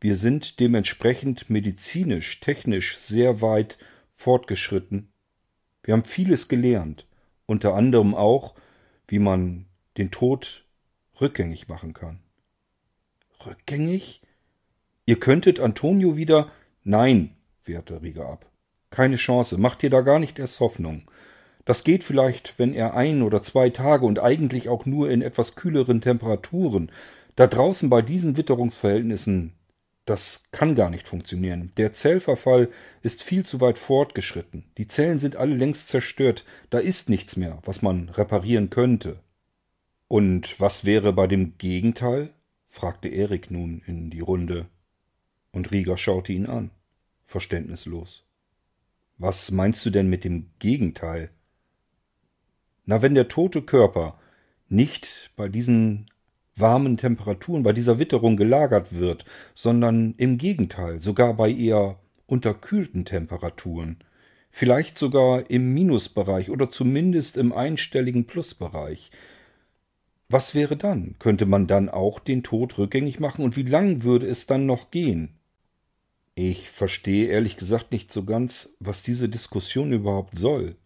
Wir 0.00 0.16
sind 0.16 0.60
dementsprechend 0.60 1.50
medizinisch, 1.50 2.40
technisch 2.40 2.98
sehr 2.98 3.40
weit 3.40 3.78
fortgeschritten. 4.16 5.08
Wir 5.82 5.94
haben 5.94 6.04
vieles 6.04 6.48
gelernt, 6.48 7.06
unter 7.46 7.74
anderem 7.74 8.14
auch, 8.14 8.54
wie 9.08 9.18
man 9.18 9.66
den 9.96 10.10
Tod 10.10 10.64
rückgängig 11.20 11.68
machen 11.68 11.92
kann. 11.92 12.20
Rückgängig? 13.44 14.22
Ihr 15.04 15.18
könntet 15.18 15.60
Antonio 15.60 16.16
wieder. 16.16 16.50
Nein, 16.84 17.36
wehrte 17.64 18.02
Rieger 18.02 18.26
ab. 18.26 18.46
Keine 18.90 19.16
Chance, 19.16 19.58
macht 19.58 19.82
dir 19.82 19.90
da 19.90 20.00
gar 20.00 20.18
nicht 20.18 20.38
erst 20.38 20.60
Hoffnung. 20.60 21.02
Das 21.64 21.84
geht 21.84 22.04
vielleicht, 22.04 22.58
wenn 22.58 22.74
er 22.74 22.94
ein 22.94 23.22
oder 23.22 23.42
zwei 23.42 23.70
Tage 23.70 24.04
und 24.04 24.18
eigentlich 24.18 24.68
auch 24.68 24.84
nur 24.84 25.10
in 25.10 25.22
etwas 25.22 25.54
kühleren 25.54 26.00
Temperaturen. 26.00 26.90
Da 27.36 27.46
draußen 27.46 27.88
bei 27.88 28.02
diesen 28.02 28.36
Witterungsverhältnissen, 28.36 29.54
das 30.04 30.44
kann 30.50 30.74
gar 30.74 30.90
nicht 30.90 31.06
funktionieren. 31.06 31.70
Der 31.76 31.92
Zellverfall 31.92 32.70
ist 33.02 33.22
viel 33.22 33.46
zu 33.46 33.60
weit 33.60 33.78
fortgeschritten. 33.78 34.64
Die 34.76 34.88
Zellen 34.88 35.20
sind 35.20 35.36
alle 35.36 35.54
längst 35.54 35.88
zerstört. 35.88 36.44
Da 36.70 36.78
ist 36.78 37.08
nichts 37.08 37.36
mehr, 37.36 37.58
was 37.64 37.82
man 37.82 38.08
reparieren 38.08 38.68
könnte. 38.70 39.20
Und 40.08 40.60
was 40.60 40.84
wäre 40.84 41.12
bei 41.12 41.26
dem 41.26 41.56
Gegenteil? 41.56 42.30
fragte 42.68 43.08
Erik 43.08 43.50
nun 43.50 43.82
in 43.86 44.10
die 44.10 44.20
Runde. 44.20 44.66
Und 45.52 45.70
Rieger 45.70 45.98
schaute 45.98 46.32
ihn 46.32 46.46
an, 46.46 46.70
verständnislos. 47.26 48.24
Was 49.18 49.50
meinst 49.50 49.84
du 49.86 49.90
denn 49.90 50.08
mit 50.08 50.24
dem 50.24 50.50
Gegenteil? 50.58 51.30
Na, 52.86 53.02
wenn 53.02 53.14
der 53.14 53.28
tote 53.28 53.62
Körper 53.62 54.18
nicht 54.68 55.30
bei 55.36 55.48
diesen 55.48 56.10
warmen 56.56 56.96
Temperaturen, 56.96 57.62
bei 57.62 57.72
dieser 57.72 57.98
Witterung 57.98 58.36
gelagert 58.36 58.92
wird, 58.92 59.24
sondern 59.54 60.14
im 60.16 60.38
Gegenteil, 60.38 61.00
sogar 61.00 61.34
bei 61.34 61.50
eher 61.50 61.98
unterkühlten 62.26 63.04
Temperaturen, 63.04 63.98
vielleicht 64.50 64.98
sogar 64.98 65.50
im 65.50 65.72
Minusbereich 65.72 66.50
oder 66.50 66.70
zumindest 66.70 67.36
im 67.36 67.52
einstelligen 67.52 68.26
Plusbereich. 68.26 69.10
Was 70.28 70.54
wäre 70.54 70.76
dann? 70.76 71.16
Könnte 71.18 71.46
man 71.46 71.66
dann 71.66 71.88
auch 71.88 72.18
den 72.18 72.42
Tod 72.42 72.78
rückgängig 72.78 73.20
machen 73.20 73.44
und 73.44 73.56
wie 73.56 73.64
lang 73.64 74.02
würde 74.02 74.26
es 74.26 74.46
dann 74.46 74.66
noch 74.66 74.90
gehen? 74.90 75.38
Ich 76.34 76.70
verstehe 76.70 77.28
ehrlich 77.28 77.58
gesagt 77.58 77.92
nicht 77.92 78.10
so 78.10 78.24
ganz, 78.24 78.74
was 78.80 79.02
diese 79.02 79.28
Diskussion 79.28 79.92
überhaupt 79.92 80.38
soll. 80.38 80.76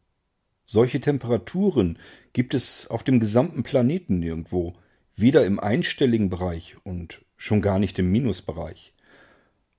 Solche 0.65 1.01
Temperaturen 1.01 1.99
gibt 2.33 2.55
es 2.55 2.89
auf 2.89 3.05
dem 3.05 3.21
gesamten 3.21 3.63
Planeten 3.63 4.19
nirgendwo 4.19 4.75
weder 5.17 5.47
im 5.47 5.59
einstelligen 5.59 6.29
Bereich 6.29 6.77
und 6.85 7.25
schon 7.37 7.63
gar 7.63 7.79
nicht 7.79 7.99
im 7.99 8.13
Minusbereich. 8.13 8.95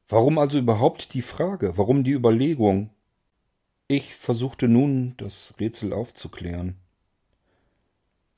Warum 0.10 0.38
also 0.38 0.58
überhaupt 0.58 1.14
die 1.14 1.22
Frage, 1.22 1.78
warum 1.78 2.04
die 2.04 2.12
Überlegung? 2.12 2.90
Ich 3.88 4.16
versuchte 4.16 4.68
nun, 4.68 5.14
das 5.18 5.54
Rätsel 5.60 5.94
aufzuklären. 5.94 6.76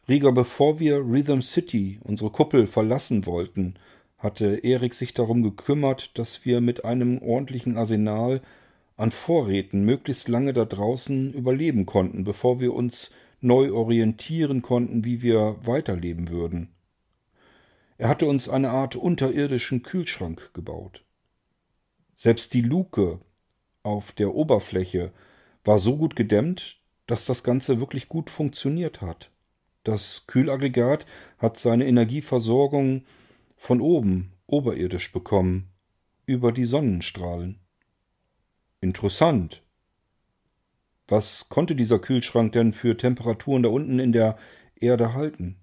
Rieger, 0.08 0.32
bevor 0.32 0.80
wir 0.80 0.98
Rhythm 0.98 1.42
City, 1.42 2.00
unsere 2.04 2.32
Kuppel, 2.32 2.68
verlassen 2.68 3.26
wollten, 3.26 3.76
hatte 4.18 4.58
Erik 4.58 4.94
sich 4.94 5.14
darum 5.14 5.44
gekümmert, 5.44 6.18
dass 6.18 6.46
wir 6.46 6.62
mit 6.62 6.84
einem 6.84 7.20
ordentlichen 7.22 7.78
Arsenal 7.78 8.42
an 8.98 9.12
Vorräten 9.12 9.86
möglichst 9.86 10.28
lange 10.28 10.52
da 10.52 10.66
draußen 10.66 11.34
überleben 11.34 11.86
konnten, 11.86 12.24
bevor 12.26 12.60
wir 12.60 12.74
uns 12.74 13.12
neu 13.40 13.72
orientieren 13.72 14.62
konnten, 14.62 15.06
wie 15.06 15.22
wir 15.22 15.56
weiterleben 15.62 16.30
würden. 16.30 16.70
Er 18.00 18.08
hatte 18.08 18.28
uns 18.28 18.48
eine 18.48 18.70
Art 18.70 18.96
unterirdischen 18.96 19.84
Kühlschrank 19.84 20.52
gebaut. 20.54 21.04
Selbst 22.16 22.54
die 22.54 22.62
Luke 22.62 23.20
auf 23.84 24.14
der 24.14 24.34
Oberfläche 24.34 25.12
war 25.66 25.80
so 25.80 25.98
gut 25.98 26.16
gedämmt, 26.16 26.80
dass 27.08 27.26
das 27.26 27.44
Ganze 27.44 27.82
wirklich 27.82 28.08
gut 28.08 28.30
funktioniert 28.30 29.02
hat. 29.02 29.32
Das 29.84 30.28
Kühlaggregat 30.28 31.06
hat 31.40 31.60
seine 31.60 31.88
Energieversorgung 31.88 33.04
von 33.58 33.82
oben, 33.82 34.32
oberirdisch 34.48 35.12
bekommen, 35.12 35.70
über 36.26 36.54
die 36.54 36.66
Sonnenstrahlen. 36.66 37.60
Interessant. 38.80 39.62
Was 41.10 41.50
konnte 41.50 41.76
dieser 41.76 42.00
Kühlschrank 42.00 42.54
denn 42.54 42.72
für 42.72 42.96
Temperaturen 42.96 43.64
da 43.64 43.70
unten 43.70 44.00
in 44.00 44.14
der 44.14 44.38
Erde 44.76 45.14
halten? 45.14 45.58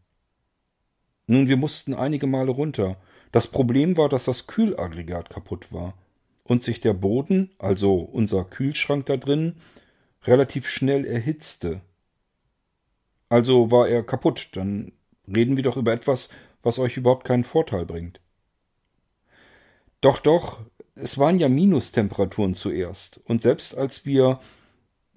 Nun, 1.26 1.48
wir 1.48 1.56
mussten 1.56 1.94
einige 1.94 2.26
Male 2.26 2.52
runter. 2.52 2.96
Das 3.32 3.48
Problem 3.48 3.96
war, 3.96 4.08
dass 4.08 4.24
das 4.24 4.46
Kühlaggregat 4.46 5.30
kaputt 5.30 5.72
war 5.72 5.94
und 6.44 6.62
sich 6.62 6.80
der 6.80 6.92
Boden, 6.92 7.50
also 7.58 7.96
unser 7.96 8.44
Kühlschrank 8.44 9.06
da 9.06 9.16
drin, 9.16 9.56
relativ 10.24 10.68
schnell 10.68 11.04
erhitzte. 11.04 11.80
Also 13.28 13.70
war 13.70 13.88
er 13.88 14.04
kaputt, 14.04 14.50
dann 14.52 14.92
reden 15.26 15.56
wir 15.56 15.64
doch 15.64 15.76
über 15.76 15.92
etwas, 15.92 16.28
was 16.62 16.78
euch 16.78 16.96
überhaupt 16.96 17.26
keinen 17.26 17.44
Vorteil 17.44 17.84
bringt. 17.84 18.20
Doch, 20.00 20.20
doch, 20.20 20.60
es 20.94 21.18
waren 21.18 21.38
ja 21.38 21.48
Minustemperaturen 21.48 22.54
zuerst, 22.54 23.20
und 23.24 23.42
selbst 23.42 23.76
als 23.76 24.06
wir 24.06 24.38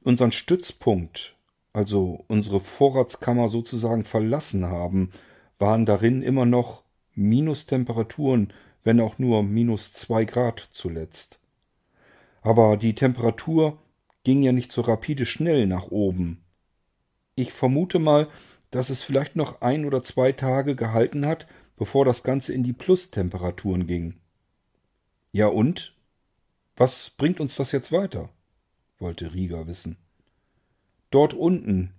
unseren 0.04 0.32
Stützpunkt, 0.32 1.36
also 1.74 2.24
unsere 2.28 2.60
Vorratskammer 2.60 3.50
sozusagen 3.50 4.04
verlassen 4.04 4.66
haben, 4.66 5.12
waren 5.60 5.86
darin 5.86 6.22
immer 6.22 6.46
noch 6.46 6.84
Minustemperaturen, 7.14 8.54
wenn 8.84 9.00
auch 9.00 9.20
nur 9.20 9.44
minus 9.44 9.94
zwei 9.94 10.26
Grad 10.26 10.70
zuletzt. 10.72 11.40
Aber 12.42 12.78
die 12.78 12.96
Temperatur 12.96 13.78
ging 14.24 14.42
ja 14.42 14.52
nicht 14.52 14.72
so 14.72 14.82
rapide 14.82 15.26
schnell 15.26 15.68
nach 15.68 15.88
oben. 15.88 16.44
Ich 17.36 17.52
vermute 17.52 18.00
mal, 18.00 18.28
dass 18.72 18.90
es 18.90 19.04
vielleicht 19.04 19.36
noch 19.36 19.62
ein 19.62 19.86
oder 19.86 20.02
zwei 20.02 20.32
Tage 20.32 20.76
gehalten 20.76 21.26
hat, 21.26 21.48
bevor 21.76 22.06
das 22.06 22.24
Ganze 22.24 22.54
in 22.54 22.64
die 22.64 22.74
Plustemperaturen 22.74 23.88
ging. 23.88 24.16
Ja 25.32 25.48
und? 25.48 25.94
Was 26.76 27.10
bringt 27.10 27.40
uns 27.40 27.56
das 27.56 27.72
jetzt 27.72 27.92
weiter? 27.92 28.30
wollte 29.00 29.34
Rieger 29.34 29.68
wissen. 29.68 29.98
Dort 31.10 31.34
unten 31.34 31.94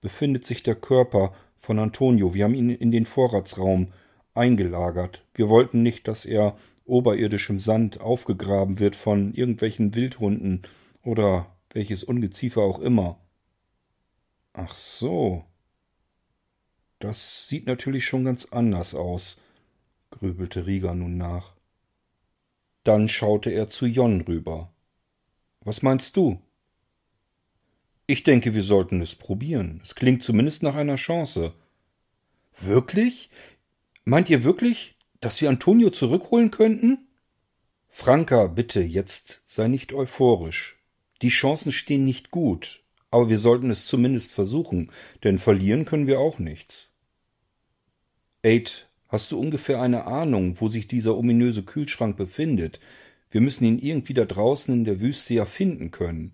befindet 0.00 0.46
sich 0.46 0.62
der 0.62 0.74
Körper 0.74 1.34
von 1.60 1.78
Antonio. 1.78 2.34
Wir 2.34 2.44
haben 2.44 2.54
ihn 2.54 2.70
in 2.70 2.90
den 2.90 3.06
Vorratsraum 3.06 3.92
eingelagert. 4.34 5.24
Wir 5.34 5.48
wollten 5.48 5.82
nicht, 5.82 6.08
dass 6.08 6.24
er 6.24 6.56
oberirdisch 6.84 7.48
im 7.50 7.60
Sand 7.60 8.00
aufgegraben 8.00 8.80
wird 8.80 8.96
von 8.96 9.32
irgendwelchen 9.32 9.94
Wildhunden 9.94 10.62
oder 11.02 11.54
welches 11.72 12.02
Ungeziefer 12.02 12.62
auch 12.62 12.80
immer. 12.80 13.20
Ach 14.52 14.74
so. 14.74 15.44
Das 16.98 17.46
sieht 17.48 17.66
natürlich 17.66 18.04
schon 18.04 18.24
ganz 18.24 18.46
anders 18.46 18.94
aus, 18.94 19.40
grübelte 20.10 20.66
Rieger 20.66 20.94
nun 20.94 21.16
nach. 21.16 21.54
Dann 22.82 23.08
schaute 23.08 23.50
er 23.50 23.68
zu 23.68 23.86
Jon 23.86 24.22
rüber. 24.22 24.72
Was 25.60 25.82
meinst 25.82 26.16
du? 26.16 26.40
Ich 28.10 28.24
denke, 28.24 28.54
wir 28.54 28.64
sollten 28.64 29.00
es 29.00 29.14
probieren. 29.14 29.80
Es 29.84 29.94
klingt 29.94 30.24
zumindest 30.24 30.64
nach 30.64 30.74
einer 30.74 30.96
Chance. 30.96 31.52
Wirklich? 32.60 33.30
Meint 34.04 34.28
ihr 34.28 34.42
wirklich, 34.42 34.96
dass 35.20 35.40
wir 35.40 35.48
Antonio 35.48 35.90
zurückholen 35.90 36.50
könnten? 36.50 37.06
Franka, 37.88 38.48
bitte, 38.48 38.80
jetzt 38.80 39.42
sei 39.46 39.68
nicht 39.68 39.92
euphorisch. 39.92 40.82
Die 41.22 41.28
Chancen 41.28 41.70
stehen 41.70 42.04
nicht 42.04 42.32
gut, 42.32 42.82
aber 43.12 43.28
wir 43.28 43.38
sollten 43.38 43.70
es 43.70 43.86
zumindest 43.86 44.32
versuchen, 44.32 44.90
denn 45.22 45.38
verlieren 45.38 45.84
können 45.84 46.08
wir 46.08 46.18
auch 46.18 46.40
nichts. 46.40 46.92
Aid, 48.42 48.88
Hast 49.06 49.30
du 49.30 49.38
ungefähr 49.38 49.80
eine 49.80 50.06
Ahnung, 50.06 50.60
wo 50.60 50.66
sich 50.66 50.88
dieser 50.88 51.16
ominöse 51.16 51.62
Kühlschrank 51.62 52.16
befindet? 52.16 52.80
Wir 53.30 53.40
müssen 53.40 53.64
ihn 53.64 53.78
irgendwie 53.78 54.14
da 54.14 54.24
draußen 54.24 54.74
in 54.74 54.84
der 54.84 55.00
Wüste 55.00 55.34
ja 55.34 55.44
finden 55.44 55.92
können. 55.92 56.32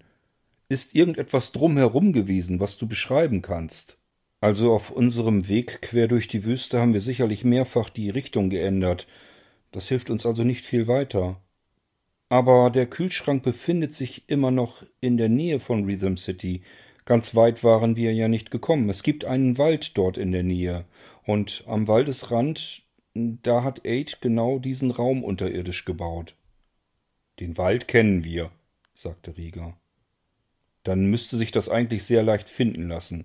Ist 0.69 0.95
irgendetwas 0.97 1.53
drumherum 1.53 2.13
gewesen, 2.13 2.59
was 2.59 2.77
du 2.77 2.89
beschreiben 2.89 3.41
kannst? 3.41 3.99
Also 4.41 4.73
auf 4.73 4.91
unserem 4.91 5.49
Weg 5.49 5.81
quer 5.81 6.09
durch 6.09 6.29
die 6.29 6.45
Wüste 6.45 6.81
haben 6.81 6.93
wir 6.93 7.01
sicherlich 7.01 7.45
mehrfach 7.45 7.89
die 7.89 8.11
Richtung 8.11 8.51
geändert. 8.51 9.07
Das 9.71 9.89
hilft 9.89 10.11
uns 10.11 10.27
also 10.27 10.43
nicht 10.43 10.65
viel 10.65 10.89
weiter. 10.89 11.41
Aber 12.29 12.71
der 12.71 12.87
Kühlschrank 12.87 13.45
befindet 13.45 13.95
sich 13.95 14.29
immer 14.29 14.51
noch 14.51 14.83
in 15.01 15.17
der 15.17 15.29
Nähe 15.29 15.61
von 15.61 15.85
Rhythm 15.85 16.17
City. 16.17 16.63
Ganz 17.05 17.37
weit 17.37 17.63
waren 17.63 17.95
wir 17.95 18.13
ja 18.13 18.27
nicht 18.27 18.51
gekommen. 18.51 18.89
Es 18.89 19.05
gibt 19.05 19.25
einen 19.25 19.59
Wald 19.59 19.97
dort 19.97 20.19
in 20.19 20.33
der 20.33 20.43
Nähe. 20.43 20.85
Und 21.25 21.63
am 21.69 21.87
Waldesrand, 21.87 22.83
da 23.15 23.63
hat 23.63 23.87
Aid 23.87 24.19
genau 24.21 24.59
diesen 24.59 24.91
Raum 24.91 25.23
unterirdisch 25.23 25.85
gebaut. 25.85 26.35
Den 27.39 27.57
Wald 27.57 27.87
kennen 27.87 28.25
wir, 28.25 28.51
sagte 28.95 29.37
Rieger. 29.37 29.77
Dann 30.87 31.07
müsste 31.07 31.37
sich 31.37 31.51
das 31.51 31.69
eigentlich 31.69 32.05
sehr 32.05 32.23
leicht 32.23 32.49
finden 32.49 32.87
lassen. 32.87 33.25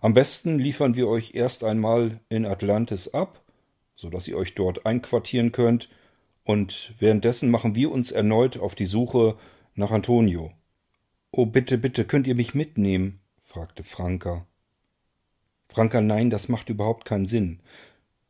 Am 0.00 0.14
besten 0.14 0.60
liefern 0.60 0.94
wir 0.94 1.08
euch 1.08 1.34
erst 1.34 1.64
einmal 1.64 2.20
in 2.28 2.46
Atlantis 2.46 3.12
ab, 3.12 3.42
so 3.96 4.08
dass 4.08 4.28
ihr 4.28 4.36
euch 4.36 4.54
dort 4.54 4.86
einquartieren 4.86 5.50
könnt, 5.50 5.88
und 6.44 6.94
währenddessen 7.00 7.50
machen 7.50 7.74
wir 7.74 7.90
uns 7.90 8.12
erneut 8.12 8.56
auf 8.56 8.76
die 8.76 8.86
Suche 8.86 9.36
nach 9.74 9.90
Antonio. 9.90 10.52
Oh, 11.32 11.44
bitte, 11.44 11.76
bitte, 11.76 12.04
könnt 12.04 12.28
ihr 12.28 12.36
mich 12.36 12.54
mitnehmen? 12.54 13.18
fragte 13.42 13.82
Franka. 13.82 14.46
Franka, 15.68 16.00
nein, 16.00 16.30
das 16.30 16.48
macht 16.48 16.68
überhaupt 16.68 17.04
keinen 17.04 17.26
Sinn. 17.26 17.58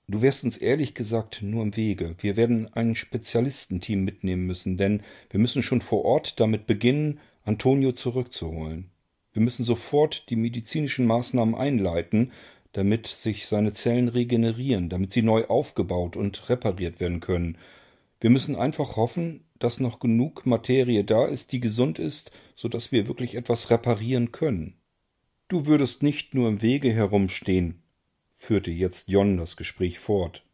Du 0.08 0.22
wärst 0.22 0.44
uns 0.44 0.56
ehrlich 0.56 0.94
gesagt 0.94 1.42
nur 1.42 1.62
im 1.62 1.76
Wege. 1.76 2.16
Wir 2.18 2.36
werden 2.36 2.72
ein 2.72 2.94
Spezialistenteam 2.94 4.02
mitnehmen 4.02 4.46
müssen, 4.46 4.78
denn 4.78 5.02
wir 5.28 5.40
müssen 5.40 5.62
schon 5.62 5.82
vor 5.82 6.06
Ort 6.06 6.40
damit 6.40 6.66
beginnen, 6.66 7.20
Antonio 7.50 7.90
zurückzuholen. 7.90 8.92
Wir 9.32 9.42
müssen 9.42 9.64
sofort 9.64 10.30
die 10.30 10.36
medizinischen 10.36 11.04
Maßnahmen 11.04 11.56
einleiten, 11.56 12.30
damit 12.70 13.08
sich 13.08 13.48
seine 13.48 13.72
Zellen 13.72 14.06
regenerieren, 14.06 14.88
damit 14.88 15.12
sie 15.12 15.22
neu 15.22 15.46
aufgebaut 15.46 16.16
und 16.16 16.48
repariert 16.48 17.00
werden 17.00 17.18
können. 17.18 17.58
Wir 18.20 18.30
müssen 18.30 18.54
einfach 18.54 18.94
hoffen, 18.96 19.44
dass 19.58 19.80
noch 19.80 19.98
genug 19.98 20.46
Materie 20.46 21.02
da 21.02 21.26
ist, 21.26 21.50
die 21.50 21.58
gesund 21.58 21.98
ist, 21.98 22.30
so 22.54 22.68
dass 22.68 22.92
wir 22.92 23.08
wirklich 23.08 23.34
etwas 23.34 23.68
reparieren 23.68 24.30
können. 24.30 24.74
Du 25.48 25.66
würdest 25.66 26.04
nicht 26.04 26.34
nur 26.34 26.48
im 26.48 26.62
Wege 26.62 26.92
herumstehen, 26.92 27.82
führte 28.36 28.70
jetzt 28.70 29.08
Jon 29.08 29.36
das 29.38 29.56
Gespräch 29.56 29.98
fort, 29.98 30.44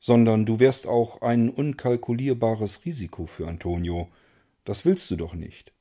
sondern 0.00 0.46
du 0.46 0.60
wärst 0.60 0.86
auch 0.86 1.20
ein 1.20 1.50
unkalkulierbares 1.50 2.86
Risiko 2.86 3.26
für 3.26 3.46
Antonio. 3.46 4.08
Das 4.64 4.86
willst 4.86 5.10
du 5.10 5.16
doch 5.16 5.34
nicht. 5.34 5.73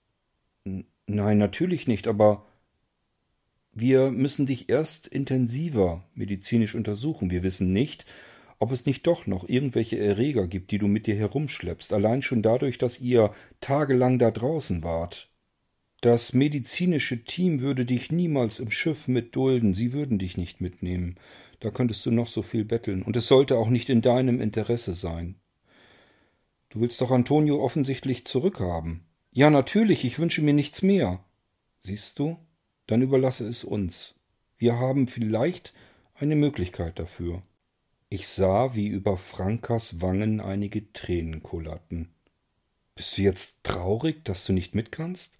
Nein, 0.65 1.37
natürlich 1.37 1.87
nicht, 1.87 2.07
aber 2.07 2.45
wir 3.73 4.11
müssen 4.11 4.45
dich 4.45 4.69
erst 4.69 5.07
intensiver 5.07 6.05
medizinisch 6.13 6.75
untersuchen. 6.75 7.31
Wir 7.31 7.43
wissen 7.43 7.73
nicht, 7.73 8.05
ob 8.59 8.71
es 8.71 8.85
nicht 8.85 9.05
doch 9.07 9.27
noch 9.27 9.49
irgendwelche 9.49 9.99
Erreger 9.99 10.47
gibt, 10.47 10.71
die 10.71 10.77
du 10.77 10.87
mit 10.87 11.07
dir 11.07 11.15
herumschleppst, 11.15 11.91
allein 11.91 12.21
schon 12.21 12.41
dadurch, 12.41 12.77
dass 12.77 13.01
ihr 13.01 13.33
tagelang 13.59 14.19
da 14.19 14.31
draußen 14.31 14.83
wart. 14.83 15.29
Das 16.01 16.33
medizinische 16.33 17.23
Team 17.23 17.61
würde 17.61 17.85
dich 17.85 18.11
niemals 18.11 18.59
im 18.59 18.71
Schiff 18.71 19.07
mitdulden, 19.07 19.73
sie 19.73 19.91
würden 19.91 20.19
dich 20.19 20.37
nicht 20.37 20.61
mitnehmen. 20.61 21.15
Da 21.59 21.71
könntest 21.71 22.05
du 22.05 22.11
noch 22.11 22.27
so 22.27 22.41
viel 22.41 22.65
betteln, 22.65 23.03
und 23.03 23.15
es 23.15 23.27
sollte 23.27 23.57
auch 23.57 23.69
nicht 23.69 23.89
in 23.89 24.01
deinem 24.01 24.39
Interesse 24.39 24.93
sein. 24.93 25.35
Du 26.69 26.81
willst 26.81 26.99
doch 27.01 27.11
Antonio 27.11 27.63
offensichtlich 27.63 28.25
zurückhaben. 28.25 29.05
Ja, 29.35 29.49
natürlich, 29.49 30.05
ich 30.05 30.19
wünsche 30.19 30.43
mir 30.43 30.53
nichts 30.53 30.83
mehr. 30.83 31.23
Siehst 31.79 32.19
du? 32.19 32.37
Dann 32.85 33.01
überlasse 33.01 33.47
es 33.47 33.63
uns. 33.63 34.13
Wir 34.59 34.77
haben 34.77 35.07
vielleicht 35.07 35.73
eine 36.13 36.35
Möglichkeit 36.35 36.99
dafür. 36.99 37.41
Ich 38.09 38.27
sah, 38.27 38.75
wie 38.75 38.85
über 38.85 39.17
Frankas 39.17 40.01
Wangen 40.01 40.39
einige 40.39 40.93
Tränen 40.93 41.41
kullerten. 41.41 42.13
Bist 42.93 43.17
du 43.17 43.23
jetzt 43.23 43.63
traurig, 43.63 44.23
dass 44.23 44.45
du 44.45 44.53
nicht 44.53 44.75
mit 44.75 44.91
kannst? 44.91 45.39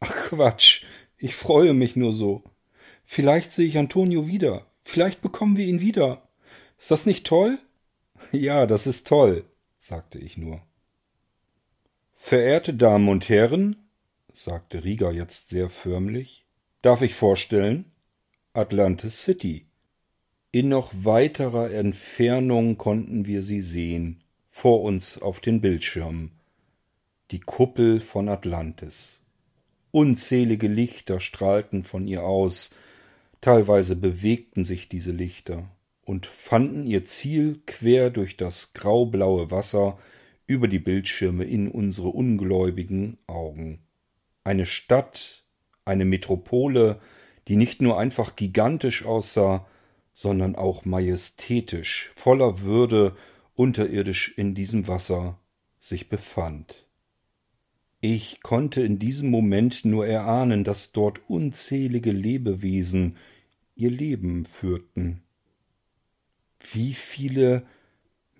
Ach 0.00 0.14
Quatsch, 0.14 0.84
ich 1.16 1.34
freue 1.34 1.72
mich 1.72 1.96
nur 1.96 2.12
so. 2.12 2.44
Vielleicht 3.06 3.52
sehe 3.52 3.66
ich 3.66 3.78
Antonio 3.78 4.26
wieder. 4.26 4.66
Vielleicht 4.82 5.22
bekommen 5.22 5.56
wir 5.56 5.64
ihn 5.64 5.80
wieder. 5.80 6.28
Ist 6.78 6.90
das 6.90 7.06
nicht 7.06 7.26
toll? 7.26 7.58
Ja, 8.32 8.66
das 8.66 8.86
ist 8.86 9.06
toll, 9.06 9.44
sagte 9.78 10.18
ich 10.18 10.36
nur. 10.38 10.62
Verehrte 12.26 12.72
Damen 12.72 13.10
und 13.10 13.28
Herren, 13.28 13.76
sagte 14.32 14.82
Rieger 14.82 15.12
jetzt 15.12 15.50
sehr 15.50 15.68
förmlich, 15.68 16.46
darf 16.80 17.02
ich 17.02 17.14
vorstellen? 17.14 17.92
Atlantis 18.54 19.22
City. 19.22 19.66
In 20.50 20.70
noch 20.70 20.90
weiterer 20.96 21.70
Entfernung 21.70 22.78
konnten 22.78 23.26
wir 23.26 23.42
sie 23.42 23.60
sehen, 23.60 24.24
vor 24.48 24.80
uns 24.84 25.20
auf 25.20 25.40
den 25.40 25.60
Bildschirmen. 25.60 26.30
Die 27.30 27.40
Kuppel 27.40 28.00
von 28.00 28.30
Atlantis. 28.30 29.20
Unzählige 29.90 30.68
Lichter 30.68 31.20
strahlten 31.20 31.84
von 31.84 32.08
ihr 32.08 32.22
aus, 32.22 32.70
teilweise 33.42 33.96
bewegten 33.96 34.64
sich 34.64 34.88
diese 34.88 35.12
Lichter 35.12 35.68
und 36.06 36.24
fanden 36.24 36.86
ihr 36.86 37.04
Ziel 37.04 37.60
quer 37.66 38.08
durch 38.08 38.38
das 38.38 38.72
graublaue 38.72 39.50
Wasser 39.50 39.98
über 40.46 40.68
die 40.68 40.78
Bildschirme 40.78 41.44
in 41.44 41.68
unsere 41.68 42.08
ungläubigen 42.08 43.18
Augen. 43.26 43.80
Eine 44.44 44.66
Stadt, 44.66 45.44
eine 45.84 46.04
Metropole, 46.04 47.00
die 47.48 47.56
nicht 47.56 47.80
nur 47.80 47.98
einfach 47.98 48.36
gigantisch 48.36 49.04
aussah, 49.04 49.66
sondern 50.12 50.54
auch 50.54 50.84
majestätisch, 50.84 52.12
voller 52.14 52.60
Würde 52.60 53.16
unterirdisch 53.54 54.36
in 54.36 54.54
diesem 54.54 54.88
Wasser 54.88 55.38
sich 55.78 56.08
befand. 56.08 56.86
Ich 58.00 58.42
konnte 58.42 58.82
in 58.82 58.98
diesem 58.98 59.30
Moment 59.30 59.84
nur 59.84 60.06
erahnen, 60.06 60.62
dass 60.62 60.92
dort 60.92 61.20
unzählige 61.28 62.12
Lebewesen 62.12 63.16
ihr 63.74 63.90
Leben 63.90 64.44
führten. 64.44 65.22
Wie 66.72 66.92
viele 66.94 67.66